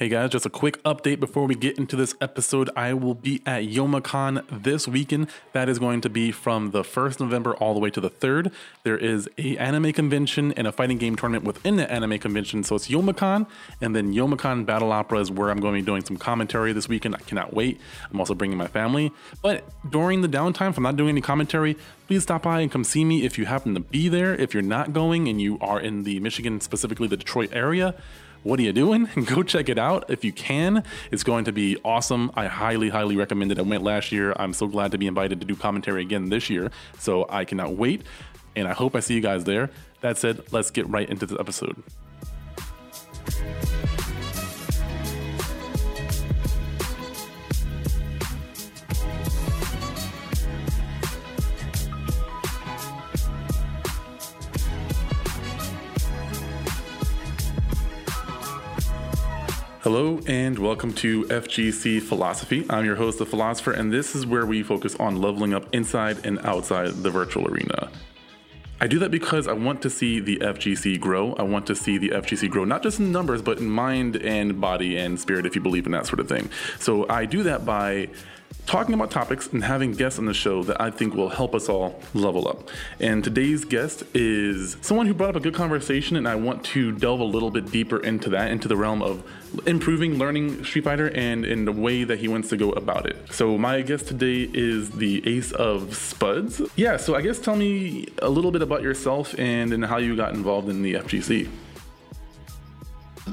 Hey 0.00 0.08
guys, 0.08 0.30
just 0.30 0.46
a 0.46 0.48
quick 0.48 0.82
update 0.82 1.20
before 1.20 1.44
we 1.44 1.54
get 1.54 1.76
into 1.76 1.94
this 1.94 2.14
episode. 2.22 2.70
I 2.74 2.94
will 2.94 3.12
be 3.12 3.42
at 3.44 3.64
Youmacon 3.64 4.46
this 4.50 4.88
weekend. 4.88 5.28
That 5.52 5.68
is 5.68 5.78
going 5.78 6.00
to 6.00 6.08
be 6.08 6.32
from 6.32 6.70
the 6.70 6.80
1st 6.80 7.20
November 7.20 7.52
all 7.56 7.74
the 7.74 7.80
way 7.80 7.90
to 7.90 8.00
the 8.00 8.08
3rd. 8.08 8.50
There 8.82 8.96
is 8.96 9.28
a 9.36 9.58
anime 9.58 9.92
convention 9.92 10.54
and 10.54 10.66
a 10.66 10.72
fighting 10.72 10.96
game 10.96 11.16
tournament 11.16 11.44
within 11.44 11.76
the 11.76 11.92
anime 11.92 12.18
convention. 12.18 12.64
So 12.64 12.76
it's 12.76 12.88
Youmacon 12.88 13.46
and 13.82 13.94
then 13.94 14.14
Youmacon 14.14 14.64
Battle 14.64 14.90
Opera 14.90 15.20
is 15.20 15.30
where 15.30 15.50
I'm 15.50 15.60
going 15.60 15.74
to 15.74 15.82
be 15.82 15.84
doing 15.84 16.02
some 16.02 16.16
commentary 16.16 16.72
this 16.72 16.88
weekend. 16.88 17.14
I 17.14 17.18
cannot 17.18 17.52
wait. 17.52 17.78
I'm 18.10 18.18
also 18.20 18.32
bringing 18.32 18.56
my 18.56 18.68
family. 18.68 19.12
But 19.42 19.64
during 19.90 20.22
the 20.22 20.28
downtime, 20.28 20.70
if 20.70 20.78
I'm 20.78 20.82
not 20.82 20.96
doing 20.96 21.10
any 21.10 21.20
commentary, 21.20 21.76
please 22.06 22.22
stop 22.22 22.44
by 22.44 22.60
and 22.60 22.72
come 22.72 22.84
see 22.84 23.04
me 23.04 23.26
if 23.26 23.36
you 23.36 23.44
happen 23.44 23.74
to 23.74 23.80
be 23.80 24.08
there. 24.08 24.34
If 24.34 24.54
you're 24.54 24.62
not 24.62 24.94
going 24.94 25.28
and 25.28 25.42
you 25.42 25.58
are 25.60 25.78
in 25.78 26.04
the 26.04 26.20
Michigan, 26.20 26.62
specifically 26.62 27.06
the 27.06 27.18
Detroit 27.18 27.50
area, 27.52 27.94
what 28.42 28.58
are 28.58 28.62
you 28.62 28.72
doing? 28.72 29.08
Go 29.26 29.42
check 29.42 29.68
it 29.68 29.78
out 29.78 30.10
if 30.10 30.24
you 30.24 30.32
can. 30.32 30.84
It's 31.10 31.22
going 31.22 31.44
to 31.44 31.52
be 31.52 31.76
awesome. 31.84 32.30
I 32.34 32.46
highly, 32.46 32.88
highly 32.88 33.16
recommend 33.16 33.52
it. 33.52 33.58
I 33.58 33.62
went 33.62 33.82
last 33.82 34.12
year. 34.12 34.32
I'm 34.36 34.52
so 34.52 34.66
glad 34.66 34.92
to 34.92 34.98
be 34.98 35.06
invited 35.06 35.40
to 35.40 35.46
do 35.46 35.56
commentary 35.56 36.02
again 36.02 36.28
this 36.28 36.48
year. 36.48 36.70
So 36.98 37.26
I 37.28 37.44
cannot 37.44 37.74
wait. 37.74 38.02
And 38.56 38.66
I 38.66 38.72
hope 38.72 38.96
I 38.96 39.00
see 39.00 39.14
you 39.14 39.20
guys 39.20 39.44
there. 39.44 39.70
That 40.00 40.18
said, 40.18 40.42
let's 40.52 40.70
get 40.70 40.88
right 40.88 41.08
into 41.08 41.26
the 41.26 41.38
episode. 41.38 41.82
Hello 59.92 60.20
and 60.28 60.56
welcome 60.56 60.92
to 60.94 61.24
FGC 61.24 62.00
Philosophy. 62.00 62.64
I'm 62.70 62.84
your 62.84 62.94
host, 62.94 63.18
The 63.18 63.26
Philosopher, 63.26 63.72
and 63.72 63.92
this 63.92 64.14
is 64.14 64.24
where 64.24 64.46
we 64.46 64.62
focus 64.62 64.94
on 65.00 65.20
leveling 65.20 65.52
up 65.52 65.66
inside 65.74 66.24
and 66.24 66.38
outside 66.46 66.90
the 67.02 67.10
virtual 67.10 67.48
arena. 67.48 67.90
I 68.80 68.86
do 68.86 69.00
that 69.00 69.10
because 69.10 69.48
I 69.48 69.52
want 69.52 69.82
to 69.82 69.90
see 69.90 70.20
the 70.20 70.36
FGC 70.36 71.00
grow. 71.00 71.32
I 71.32 71.42
want 71.42 71.66
to 71.66 71.74
see 71.74 71.98
the 71.98 72.10
FGC 72.10 72.48
grow, 72.48 72.64
not 72.64 72.84
just 72.84 73.00
in 73.00 73.10
numbers, 73.10 73.42
but 73.42 73.58
in 73.58 73.68
mind 73.68 74.14
and 74.14 74.60
body 74.60 74.96
and 74.96 75.18
spirit, 75.18 75.44
if 75.44 75.56
you 75.56 75.60
believe 75.60 75.86
in 75.86 75.92
that 75.92 76.06
sort 76.06 76.20
of 76.20 76.28
thing. 76.28 76.48
So 76.78 77.08
I 77.08 77.24
do 77.24 77.42
that 77.42 77.66
by 77.66 78.10
talking 78.66 78.94
about 78.94 79.10
topics 79.10 79.48
and 79.48 79.64
having 79.64 79.90
guests 79.90 80.20
on 80.20 80.26
the 80.26 80.34
show 80.34 80.62
that 80.62 80.80
I 80.80 80.92
think 80.92 81.14
will 81.14 81.30
help 81.30 81.52
us 81.52 81.68
all 81.68 82.00
level 82.14 82.46
up. 82.46 82.68
And 83.00 83.24
today's 83.24 83.64
guest 83.64 84.04
is 84.14 84.76
someone 84.82 85.06
who 85.06 85.14
brought 85.14 85.30
up 85.30 85.36
a 85.36 85.40
good 85.40 85.54
conversation, 85.54 86.16
and 86.16 86.28
I 86.28 86.36
want 86.36 86.64
to 86.66 86.92
delve 86.92 87.18
a 87.18 87.24
little 87.24 87.50
bit 87.50 87.72
deeper 87.72 87.98
into 87.98 88.30
that, 88.30 88.52
into 88.52 88.68
the 88.68 88.76
realm 88.76 89.02
of 89.02 89.24
improving 89.66 90.18
learning 90.18 90.64
Street 90.64 90.84
Fighter 90.84 91.10
and 91.14 91.44
in 91.44 91.64
the 91.64 91.72
way 91.72 92.04
that 92.04 92.18
he 92.18 92.28
wants 92.28 92.48
to 92.50 92.56
go 92.56 92.70
about 92.70 93.06
it. 93.06 93.16
So, 93.32 93.58
my 93.58 93.82
guest 93.82 94.08
today 94.08 94.48
is 94.52 94.90
the 94.90 95.26
Ace 95.26 95.52
of 95.52 95.96
Spuds. 95.96 96.62
Yeah, 96.76 96.96
so 96.96 97.14
I 97.14 97.22
guess 97.22 97.38
tell 97.38 97.56
me 97.56 98.06
a 98.22 98.28
little 98.28 98.50
bit 98.50 98.62
about 98.62 98.82
yourself 98.82 99.34
and, 99.38 99.72
and 99.72 99.84
how 99.84 99.98
you 99.98 100.16
got 100.16 100.34
involved 100.34 100.68
in 100.68 100.82
the 100.82 100.94
FGC 100.94 101.48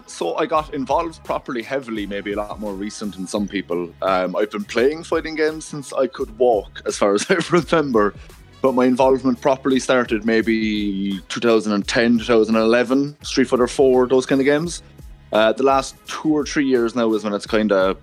so 0.06 0.36
I 0.36 0.46
got 0.46 0.74
involved 0.74 1.24
properly 1.24 1.64
heavily, 1.64 2.06
maybe 2.06 2.34
a 2.34 2.38
lot 2.38 2.60
more 2.60 2.74
recent 2.74 3.16
than 3.16 3.28
some 3.28 3.48
people. 3.48 3.94
Um, 4.02 4.36
I've 4.36 4.52
been 4.52 4.64
playing 4.64 5.04
fighting 5.04 5.36
games 5.36 5.66
since 5.66 5.94
I 5.94 6.08
could 6.08 6.38
walk, 6.38 6.82
as 6.86 6.98
far 6.98 7.14
as 7.14 7.26
I 7.30 7.38
remember. 7.50 8.14
But 8.62 8.74
my 8.74 8.86
involvement 8.86 9.40
properly 9.40 9.80
started 9.80 10.26
maybe 10.26 11.20
2010, 11.30 12.20
2011, 12.20 13.18
Street 13.22 13.48
Fighter 13.48 13.68
4, 13.68 14.08
those 14.08 14.26
kind 14.26 14.42
of 14.42 14.46
games. 14.46 14.82
Uh, 15.32 15.54
the 15.54 15.64
last 15.64 15.96
two 16.08 16.32
or 16.32 16.46
three 16.46 16.66
years 16.66 16.96
now 16.96 17.14
is 17.14 17.24
when 17.24 17.34
it's 17.34 17.46
kind 17.46 17.72
of, 17.72 17.98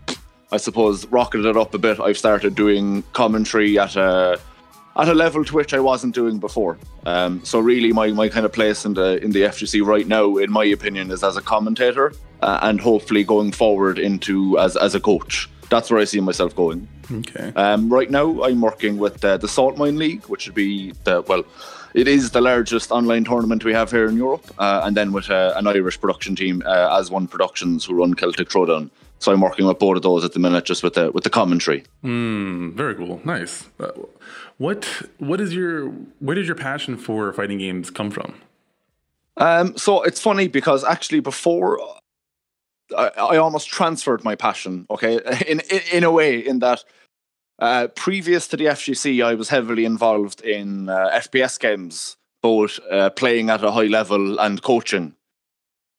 I 0.53 0.59
suppose, 0.59 1.07
rocketed 1.07 1.47
it 1.47 1.57
up 1.57 1.75
a 1.75 1.79
bit. 1.79 2.01
I've 2.01 2.19
started 2.19 2.55
doing 2.55 3.03
commentary 3.13 3.79
at 3.79 3.97
a 3.97 4.39
at 4.97 5.09
a 5.09 5.15
level 5.15 5.45
to 5.45 5.55
which 5.55 5.75
I 5.75 5.81
wasn't 5.81 6.15
doing 6.15 6.39
before. 6.39 6.79
Um, 7.05 7.45
so 7.45 7.59
really, 7.59 7.93
my, 7.93 8.09
my 8.13 8.29
kind 8.29 8.47
of 8.47 8.53
place 8.53 8.85
in 8.85 8.95
the 8.95 9.23
in 9.23 9.33
the 9.33 9.43
FGC 9.43 9.85
right 9.85 10.07
now, 10.07 10.37
in 10.37 10.51
my 10.53 10.65
opinion, 10.65 11.11
is 11.11 11.25
as 11.25 11.37
a 11.37 11.43
commentator 11.43 12.13
uh, 12.43 12.61
and 12.63 12.81
hopefully 12.81 13.25
going 13.25 13.53
forward 13.53 13.99
into 13.99 14.59
as 14.59 14.77
as 14.77 14.95
a 14.95 15.01
coach. 15.01 15.49
That's 15.71 15.91
where 15.91 16.01
I 16.01 16.05
see 16.05 16.21
myself 16.21 16.55
going. 16.55 16.89
Okay. 17.11 17.53
Um, 17.57 17.93
right 17.93 18.11
now, 18.11 18.43
I'm 18.43 18.61
working 18.61 18.99
with 18.99 19.25
uh, 19.25 19.37
the 19.37 19.49
Salt 19.49 19.77
Mine 19.77 19.97
League, 19.97 20.25
which 20.27 20.47
would 20.47 20.55
be 20.55 20.93
the 21.05 21.23
well, 21.23 21.45
it 21.95 22.09
is 22.09 22.31
the 22.33 22.41
largest 22.41 22.91
online 22.91 23.25
tournament 23.25 23.65
we 23.65 23.73
have 23.73 23.91
here 23.91 24.07
in 24.07 24.17
Europe, 24.17 24.45
uh, 24.59 24.83
and 24.85 24.97
then 24.97 25.13
with 25.13 25.31
uh, 25.31 25.55
an 25.57 25.67
Irish 25.67 26.01
production 26.01 26.35
team, 26.35 26.63
uh, 26.67 26.99
as 26.99 27.11
One 27.11 27.29
Productions, 27.29 27.85
who 27.85 27.95
run 27.95 28.15
Celtic 28.15 28.49
Throwdown. 28.49 28.91
So 29.21 29.33
I'm 29.33 29.41
working 29.41 29.67
with 29.67 29.79
both 29.79 29.97
of 29.97 30.03
those 30.03 30.25
at 30.25 30.33
the 30.33 30.41
minute, 30.41 30.65
just 30.65 30.83
with 30.83 30.95
the 30.95 31.11
with 31.13 31.25
the 31.25 31.31
commentary. 31.31 31.85
Mm, 32.03 32.75
very 32.75 32.95
cool, 32.95 33.21
nice. 33.25 33.69
Uh, 33.79 33.93
what 34.59 34.85
what 35.19 35.41
is 35.41 35.55
your 35.55 35.89
where 36.19 36.35
did 36.35 36.47
your 36.47 36.57
passion 36.57 36.97
for 36.97 37.33
fighting 37.33 37.59
games 37.59 37.91
come 37.91 38.11
from? 38.11 38.35
Um, 39.37 39.77
so 39.77 40.03
it's 40.03 40.21
funny 40.21 40.49
because 40.49 40.85
actually 40.85 41.21
before 41.21 41.79
I, 42.97 43.11
I 43.17 43.37
almost 43.37 43.69
transferred 43.69 44.25
my 44.25 44.35
passion. 44.35 44.87
Okay, 44.91 45.15
in 45.47 45.61
in, 45.71 45.81
in 45.93 46.05
a 46.05 46.11
way, 46.11 46.39
in 46.39 46.59
that 46.61 46.85
uh, 47.59 47.89
previous 47.95 48.49
to 48.49 48.57
the 48.57 48.67
FGC, 48.67 49.25
I 49.25 49.35
was 49.35 49.49
heavily 49.49 49.85
involved 49.85 50.41
in 50.41 50.89
uh, 50.89 51.11
FPS 51.13 51.59
games, 51.59 52.17
both 52.43 52.81
uh, 52.91 53.11
playing 53.11 53.51
at 53.51 53.65
a 53.65 53.71
high 53.71 53.87
level 53.87 54.39
and 54.41 54.63
coaching. 54.63 55.15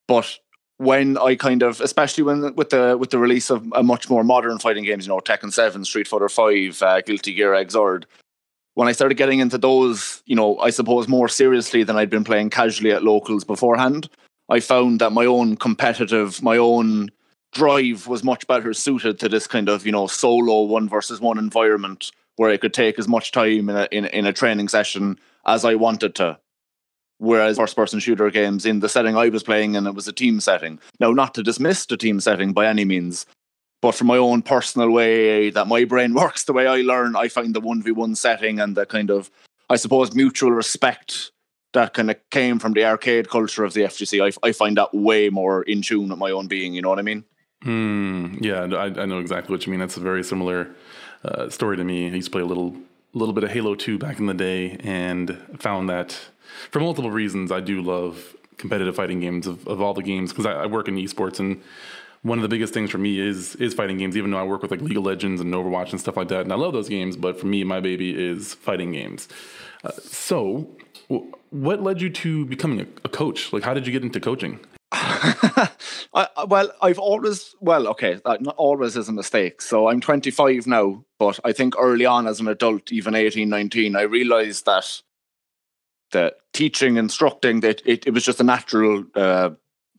But 0.07 0.40
when 0.78 1.18
I 1.18 1.35
kind 1.35 1.63
of, 1.63 1.79
especially 1.81 2.23
when 2.23 2.53
with 2.56 2.69
the 2.69 2.97
with 2.97 3.09
the 3.09 3.19
release 3.19 3.50
of 3.50 3.66
a 3.73 3.84
much 3.84 4.09
more 4.09 4.23
modern 4.23 4.59
fighting 4.59 4.84
games, 4.84 5.07
you 5.07 5.13
know, 5.13 5.19
Tekken 5.19 5.53
Seven, 5.53 5.85
Street 5.85 6.07
Fighter 6.07 6.29
Five, 6.29 6.81
uh, 6.81 7.02
Guilty 7.02 7.34
Gear 7.34 7.52
Xrd, 7.52 8.03
when 8.73 8.88
I 8.88 8.91
started 8.91 9.16
getting 9.16 9.40
into 9.40 9.57
those, 9.57 10.22
you 10.25 10.35
know, 10.35 10.57
I 10.59 10.69
suppose 10.69 11.07
more 11.07 11.29
seriously 11.29 11.84
than 11.84 11.96
I'd 11.96 12.09
been 12.09 12.25
playing 12.25 12.50
casually 12.50 12.91
at 12.91 13.03
locals 13.03 13.44
beforehand, 13.44 14.09
I 14.50 14.60
found 14.60 15.00
that 15.00 15.12
my 15.12 15.26
own 15.26 15.58
competitive, 15.58 16.42
my 16.44 16.58
own 16.58 17.10
drive 17.52 18.08
was 18.08 18.24
much 18.24 18.46
better 18.48 18.74
suited 18.74 19.20
to 19.20 19.30
this 19.30 19.48
kind 19.48 19.70
of, 19.70 19.86
you 19.86 19.92
know, 19.92 20.08
solo 20.08 20.64
one 20.64 20.88
versus 20.88 21.20
one 21.20 21.38
environment 21.38 22.12
where 22.36 22.52
I 22.52 22.58
could 22.58 22.74
take 22.74 23.00
as 23.00 23.08
much 23.08 23.32
time 23.32 23.70
in 23.70 23.76
a, 23.76 23.88
in, 23.92 24.06
in 24.06 24.26
a 24.26 24.34
training 24.34 24.68
session 24.68 25.18
as 25.46 25.66
I 25.66 25.76
wanted 25.76 26.16
to. 26.16 26.38
Whereas 27.18 27.58
first 27.58 27.78
person 27.78 28.00
shooter 28.00 28.30
games 28.30 28.66
in 28.66 28.82
the 28.82 28.90
setting 28.90 29.16
I 29.16 29.30
was 29.30 29.42
playing 29.42 29.78
and 29.78 29.88
it 29.88 29.96
was 29.96 30.08
a 30.08 30.14
team 30.14 30.42
setting. 30.42 30.80
Now, 31.00 31.12
not 31.12 31.34
to 31.36 31.44
dismiss 31.44 31.86
the 31.86 31.98
team 31.98 32.20
setting 32.20 32.52
by 32.52 32.68
any 32.68 32.84
means, 32.84 33.26
but 33.82 33.96
for 33.96 34.04
my 34.04 34.18
own 34.18 34.42
personal 34.42 34.92
way 34.92 35.50
that 35.50 35.68
my 35.68 35.86
brain 35.86 36.14
works, 36.16 36.44
the 36.44 36.54
way 36.54 36.68
I 36.68 36.78
learn, 36.78 37.16
I 37.16 37.30
find 37.30 37.54
the 37.54 37.62
1v1 37.62 38.18
setting 38.18 38.60
and 38.60 38.76
the 38.76 38.86
kind 38.86 39.10
of, 39.10 39.32
I 39.70 39.78
suppose, 39.78 40.14
mutual 40.14 40.52
respect 40.52 41.32
that 41.75 41.94
kind 41.94 42.09
of 42.09 42.18
came 42.31 42.58
from 42.58 42.74
the 42.74 42.84
arcade 42.84 43.30
culture 43.30 43.63
of 43.63 43.74
the 43.74 43.81
FGC. 43.81 44.25
I, 44.25 44.47
I 44.47 44.52
find 44.52 44.75
that 44.78 44.94
way 44.94 45.30
more 45.30 45.62
in 45.63 45.81
tune 45.81 46.09
with 46.09 46.18
my 46.18 46.31
own 46.31 46.47
being. 46.47 46.74
You 46.74 46.81
know 46.81 46.90
what 46.90 47.00
I 47.00 47.03
mean? 47.03 47.24
Hmm. 47.62 48.36
yeah, 48.41 48.63
I, 48.63 48.86
I, 48.86 49.06
know 49.06 49.19
exactly 49.19 49.53
what 49.53 49.66
you 49.66 49.72
mean. 49.72 49.80
That's 49.80 49.97
a 49.97 50.00
very 50.00 50.24
similar 50.24 50.69
uh, 51.24 51.50
story 51.50 51.78
to 51.78 51.84
me. 51.84 52.08
I 52.08 52.14
used 52.14 52.28
to 52.28 52.31
play 52.31 52.41
a 52.41 52.46
little, 52.46 52.75
little 53.14 53.34
bit 53.34 53.44
of 53.44 53.52
Halo 53.52 53.75
2 53.75 53.97
back 53.97 54.19
in 54.19 54.28
the 54.28 54.34
day 54.34 54.78
and 54.84 55.41
found 55.58 55.90
that 55.90 56.19
for 56.72 56.80
multiple 56.80 57.12
reasons, 57.12 57.52
I 57.52 57.62
do 57.62 57.81
love 57.81 58.35
competitive 58.58 58.96
fighting 58.96 59.19
games 59.19 59.47
of, 59.47 59.68
of 59.68 59.81
all 59.81 59.94
the 59.94 60.03
games 60.03 60.31
because 60.31 60.46
I, 60.46 60.53
I 60.53 60.66
work 60.68 60.88
in 60.88 60.96
esports 60.96 61.40
and 61.40 61.62
one 62.22 62.38
of 62.38 62.41
the 62.41 62.50
biggest 62.50 62.74
things 62.74 62.90
for 62.90 62.97
me 62.97 63.19
is 63.19 63.56
is 63.56 63.75
fighting 63.75 63.97
games. 63.97 64.18
Even 64.18 64.31
though 64.31 64.40
I 64.40 64.44
work 64.44 64.64
with 64.64 64.72
like 64.72 64.81
League 64.81 64.97
of 64.97 65.03
Legends 65.03 65.41
and 65.41 65.53
Overwatch 65.53 65.91
and 65.91 66.02
stuff 66.02 66.18
like 66.18 66.28
that, 66.30 66.41
and 66.41 66.52
I 66.52 66.56
love 66.56 66.74
those 66.74 66.90
games, 66.90 67.16
but 67.16 67.40
for 67.40 67.46
me, 67.46 67.64
my 67.64 67.80
baby 67.80 68.16
is 68.16 68.56
fighting 68.56 68.91
games. 68.91 69.28
Uh, 69.84 69.91
so, 70.02 70.68
what 71.08 71.84
led 71.84 72.02
you 72.02 72.10
to 72.10 72.46
becoming 72.46 72.82
a, 73.04 73.10
coach? 73.10 73.54
Like, 73.54 73.64
how 73.64 73.74
did 73.74 73.86
you 73.86 73.94
get 73.94 74.04
into 74.04 74.20
coaching? 74.20 74.60
I, 74.92 76.28
well, 76.48 76.72
I've 76.82 77.00
always 77.00 77.56
well, 77.60 77.88
okay, 77.90 78.20
not 78.26 78.56
always 78.58 78.96
is 78.96 79.09
a 79.09 79.14
mistake. 79.14 79.62
So 79.62 79.90
I'm 79.90 80.02
25 80.02 80.68
now, 80.68 81.03
but 81.20 81.40
I 81.44 81.52
think 81.52 81.76
early 81.78 82.06
on 82.06 82.28
as 82.28 82.40
an 82.40 82.47
adult, 82.47 82.91
even 82.91 83.16
18, 83.16 83.50
19, 83.50 83.96
I 83.96 84.02
realized 84.02 84.66
that 84.66 85.02
the 86.12 86.34
teaching, 86.53 86.97
instructing, 86.97 87.59
that 87.62 87.82
it, 87.85 88.08
it 88.08 88.12
was 88.12 88.24
just 88.24 88.40
a 88.40 88.44
natural, 88.44 89.03
uh, 89.16 89.50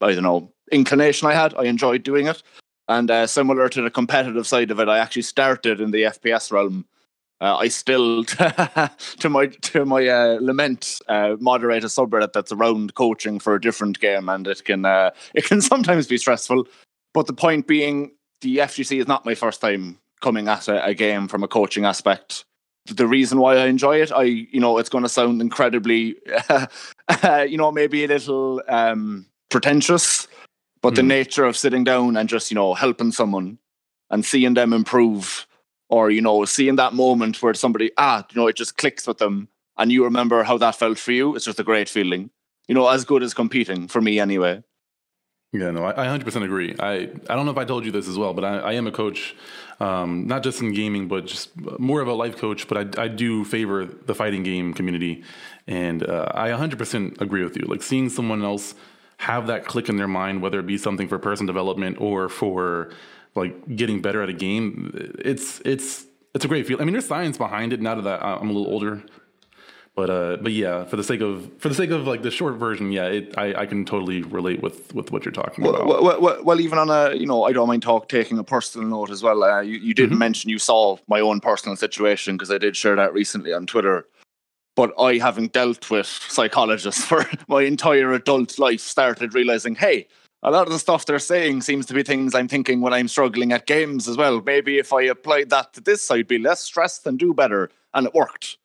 I 0.00 0.12
don't 0.14 0.22
know, 0.22 0.52
inclination 0.72 1.28
I 1.28 1.34
had. 1.34 1.54
I 1.54 1.64
enjoyed 1.64 2.02
doing 2.02 2.26
it. 2.26 2.42
And 2.88 3.10
uh, 3.10 3.26
similar 3.26 3.69
to 3.69 3.82
the 3.82 3.90
competitive 3.90 4.46
side 4.46 4.70
of 4.70 4.80
it, 4.80 4.88
I 4.88 4.98
actually 4.98 5.22
started 5.22 5.80
in 5.80 5.90
the 5.90 6.02
FPS 6.02 6.52
realm. 6.52 6.86
Uh, 7.40 7.56
I 7.56 7.68
still, 7.68 8.24
to 8.24 9.28
my 9.28 9.46
to 9.46 9.84
my 9.84 10.06
uh, 10.06 10.38
lament, 10.40 10.98
uh, 11.08 11.36
moderate 11.38 11.84
a 11.84 11.88
subreddit 11.88 12.32
that's 12.32 12.52
around 12.52 12.94
coaching 12.94 13.38
for 13.38 13.54
a 13.54 13.60
different 13.60 14.00
game, 14.00 14.28
and 14.28 14.46
it 14.46 14.64
can 14.64 14.84
uh, 14.84 15.10
it 15.34 15.44
can 15.44 15.60
sometimes 15.60 16.06
be 16.06 16.18
stressful. 16.18 16.66
But 17.12 17.26
the 17.26 17.34
point 17.34 17.66
being, 17.66 18.12
the 18.40 18.58
FGC 18.58 19.00
is 19.00 19.08
not 19.08 19.26
my 19.26 19.34
first 19.34 19.60
time 19.60 19.98
coming 20.22 20.48
at 20.48 20.68
a, 20.68 20.84
a 20.84 20.94
game 20.94 21.28
from 21.28 21.42
a 21.42 21.48
coaching 21.48 21.84
aspect 21.84 22.44
the 22.86 23.06
reason 23.06 23.38
why 23.38 23.56
I 23.56 23.66
enjoy 23.66 24.00
it. 24.00 24.12
I, 24.12 24.22
you 24.22 24.60
know, 24.60 24.78
it's 24.78 24.88
going 24.88 25.02
to 25.02 25.08
sound 25.08 25.40
incredibly, 25.40 26.16
you 27.48 27.56
know, 27.56 27.72
maybe 27.72 28.04
a 28.04 28.08
little 28.08 28.62
um, 28.68 29.26
pretentious, 29.50 30.28
But 30.82 30.92
mm. 30.92 30.96
the 30.96 31.02
nature 31.02 31.44
of 31.44 31.56
sitting 31.56 31.84
down 31.84 32.16
and 32.16 32.28
just, 32.28 32.50
you 32.50 32.54
know, 32.54 32.74
helping 32.74 33.12
someone 33.12 33.58
and 34.10 34.24
seeing 34.24 34.54
them 34.54 34.72
improve 34.72 35.46
or, 35.88 36.10
you 36.10 36.20
know, 36.20 36.44
seeing 36.44 36.76
that 36.76 36.94
moment 36.94 37.42
where 37.42 37.54
somebody, 37.54 37.90
ah, 37.96 38.24
you 38.30 38.40
know, 38.40 38.46
it 38.48 38.56
just 38.56 38.76
clicks 38.76 39.06
with 39.06 39.18
them 39.18 39.48
and 39.78 39.92
you 39.92 40.04
remember 40.04 40.42
how 40.42 40.58
that 40.58 40.74
felt 40.74 40.98
for 40.98 41.12
you, 41.12 41.36
it's 41.36 41.44
just 41.44 41.60
a 41.60 41.64
great 41.64 41.88
feeling. 41.88 42.30
You 42.68 42.74
know, 42.74 42.88
as 42.88 43.04
good 43.04 43.22
as 43.22 43.34
competing 43.34 43.88
for 43.88 44.00
me 44.00 44.18
anyway. 44.18 44.62
Yeah, 45.52 45.70
no, 45.70 45.84
I, 45.84 46.12
I 46.12 46.18
100% 46.18 46.42
agree. 46.42 46.74
I, 46.78 46.94
I 47.30 47.36
don't 47.36 47.46
know 47.46 47.52
if 47.52 47.56
I 47.56 47.64
told 47.64 47.84
you 47.84 47.92
this 47.92 48.08
as 48.08 48.18
well, 48.18 48.34
but 48.34 48.44
I, 48.44 48.58
I 48.58 48.72
am 48.72 48.86
a 48.86 48.92
coach, 48.92 49.36
um, 49.78 50.26
not 50.26 50.42
just 50.42 50.60
in 50.60 50.72
gaming, 50.72 51.06
but 51.06 51.26
just 51.26 51.50
more 51.78 52.00
of 52.00 52.08
a 52.08 52.12
life 52.12 52.36
coach. 52.36 52.66
But 52.66 52.98
I, 52.98 53.04
I 53.04 53.08
do 53.08 53.44
favor 53.44 53.84
the 53.84 54.14
fighting 54.14 54.42
game 54.42 54.74
community. 54.74 55.22
And 55.66 56.02
uh, 56.02 56.26
I 56.34 56.48
100% 56.48 57.20
agree 57.20 57.44
with 57.44 57.56
you. 57.56 57.64
Like 57.66 57.82
seeing 57.82 58.08
someone 58.08 58.42
else 58.42 58.74
have 59.18 59.46
that 59.46 59.64
click 59.64 59.88
in 59.88 59.96
their 59.96 60.08
mind, 60.08 60.42
whether 60.42 60.58
it 60.58 60.66
be 60.66 60.76
something 60.76 61.08
for 61.08 61.18
person 61.18 61.46
development 61.46 61.98
or 62.00 62.28
for 62.28 62.90
like 63.36 63.76
getting 63.76 64.00
better 64.00 64.22
at 64.22 64.28
a 64.28 64.32
game, 64.32 64.92
it's, 65.18 65.60
it's, 65.64 66.06
it's 66.34 66.44
a 66.44 66.48
great 66.48 66.66
feel. 66.66 66.80
I 66.80 66.84
mean, 66.84 66.92
there's 66.92 67.06
science 67.06 67.38
behind 67.38 67.72
it. 67.72 67.80
Now 67.80 68.00
that 68.00 68.22
I'm 68.22 68.50
a 68.50 68.52
little 68.52 68.70
older, 68.70 69.02
but 69.96 70.10
uh, 70.10 70.36
but 70.42 70.52
yeah, 70.52 70.84
for 70.84 70.96
the 70.96 71.02
sake 71.02 71.22
of 71.22 71.50
for 71.56 71.70
the 71.70 71.74
sake 71.74 71.88
of 71.90 72.06
like 72.06 72.20
the 72.20 72.30
short 72.30 72.56
version, 72.56 72.92
yeah, 72.92 73.06
it, 73.06 73.36
I 73.38 73.62
I 73.62 73.66
can 73.66 73.86
totally 73.86 74.20
relate 74.22 74.62
with 74.62 74.94
with 74.94 75.10
what 75.10 75.24
you're 75.24 75.32
talking 75.32 75.64
well, 75.64 75.74
about. 75.74 76.02
Well, 76.02 76.20
well, 76.20 76.44
well, 76.44 76.60
even 76.60 76.78
on 76.78 76.90
a 76.90 77.14
you 77.14 77.24
know, 77.24 77.44
I 77.44 77.52
don't 77.52 77.66
mind 77.66 77.82
talk 77.82 78.10
taking 78.10 78.38
a 78.38 78.44
personal 78.44 78.86
note 78.86 79.10
as 79.10 79.22
well. 79.22 79.42
Uh, 79.42 79.62
you 79.62 79.78
you 79.78 79.94
didn't 79.94 80.10
mm-hmm. 80.10 80.18
mention 80.18 80.50
you 80.50 80.58
saw 80.58 80.98
my 81.08 81.20
own 81.20 81.40
personal 81.40 81.76
situation 81.76 82.36
because 82.36 82.50
I 82.50 82.58
did 82.58 82.76
share 82.76 82.94
that 82.96 83.14
recently 83.14 83.54
on 83.54 83.64
Twitter. 83.64 84.06
But 84.74 84.92
I, 85.00 85.16
having 85.16 85.48
dealt 85.48 85.90
with 85.90 86.06
psychologists 86.06 87.02
for 87.10 87.24
my 87.48 87.62
entire 87.62 88.12
adult 88.12 88.58
life, 88.58 88.80
started 88.80 89.32
realizing, 89.32 89.76
hey, 89.76 90.08
a 90.42 90.50
lot 90.50 90.66
of 90.66 90.72
the 90.72 90.78
stuff 90.78 91.06
they're 91.06 91.18
saying 91.18 91.62
seems 91.62 91.86
to 91.86 91.94
be 91.94 92.02
things 92.02 92.34
I'm 92.34 92.48
thinking 92.48 92.80
when 92.80 92.92
I'm 92.92 93.08
struggling 93.08 93.52
at 93.52 93.66
games 93.66 94.06
as 94.06 94.16
well. 94.16 94.42
Maybe 94.44 94.78
if 94.78 94.92
I 94.92 95.02
applied 95.02 95.50
that 95.50 95.72
to 95.74 95.80
this, 95.80 96.10
I'd 96.10 96.28
be 96.28 96.38
less 96.38 96.60
stressed 96.60 97.06
and 97.06 97.18
do 97.18 97.34
better. 97.34 97.70
And 97.94 98.06
it 98.06 98.14
worked. 98.14 98.58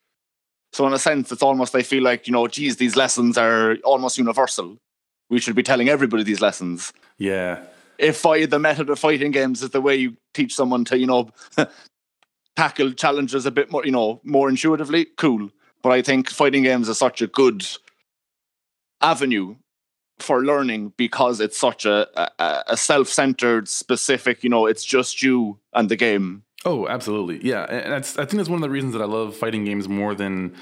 So 0.74 0.86
in 0.88 0.94
a 0.94 1.00
sense, 1.00 1.32
it's 1.32 1.42
almost 1.42 1.76
I 1.76 1.82
feel 1.82 2.04
like 2.04 2.28
you 2.28 2.34
know, 2.34 2.48
geez, 2.48 2.78
these 2.78 2.96
lessons 2.96 3.38
are 3.38 3.78
almost 3.84 4.18
universal. 4.18 4.78
We 5.30 5.40
should 5.40 5.56
be 5.56 5.64
telling 5.64 5.90
everybody 5.90 6.24
these 6.24 6.42
lessons. 6.42 6.94
Yeah. 7.18 7.64
If 7.98 8.26
I, 8.26 8.46
the 8.46 8.60
method 8.60 8.90
of 8.90 9.00
fighting 9.00 9.32
games 9.32 9.62
is 9.62 9.70
the 9.70 9.82
way 9.82 9.96
you 9.96 10.18
teach 10.34 10.56
someone 10.56 10.84
to, 10.86 10.98
you 10.98 11.08
know, 11.08 11.30
tackle 12.56 12.92
challenges 12.94 13.46
a 13.46 13.52
bit 13.52 13.72
more, 13.72 13.86
you 13.86 13.92
know, 13.92 14.20
more 14.24 14.50
intuitively, 14.50 15.08
cool. 15.18 15.50
But 15.82 15.92
I 15.92 16.02
think 16.02 16.30
fighting 16.30 16.64
games 16.64 16.90
is 16.90 16.98
such 16.98 17.22
a 17.22 17.28
good 17.28 17.66
avenue 19.02 19.56
for 20.22 20.44
learning 20.44 20.94
because 20.98 21.40
it's 21.40 21.58
such 21.58 21.86
a, 21.86 22.08
a, 22.40 22.64
a 22.68 22.78
self-centered, 22.78 23.68
specific, 23.68 24.44
you 24.44 24.50
know, 24.50 24.66
it's 24.66 24.86
just 24.86 25.22
you 25.22 25.60
and 25.74 25.90
the 25.90 25.96
game 25.96 26.44
Oh, 26.64 26.88
absolutely. 26.88 27.40
Yeah. 27.48 27.64
And 27.64 27.94
I 27.94 28.02
think 28.02 28.32
that's 28.32 28.50
one 28.50 28.58
of 28.58 28.62
the 28.62 28.70
reasons 28.70 28.94
that 28.94 29.02
I 29.02 29.06
love 29.06 29.36
fighting 29.36 29.66
games 29.66 29.90
more 29.90 30.14
than 30.14 30.56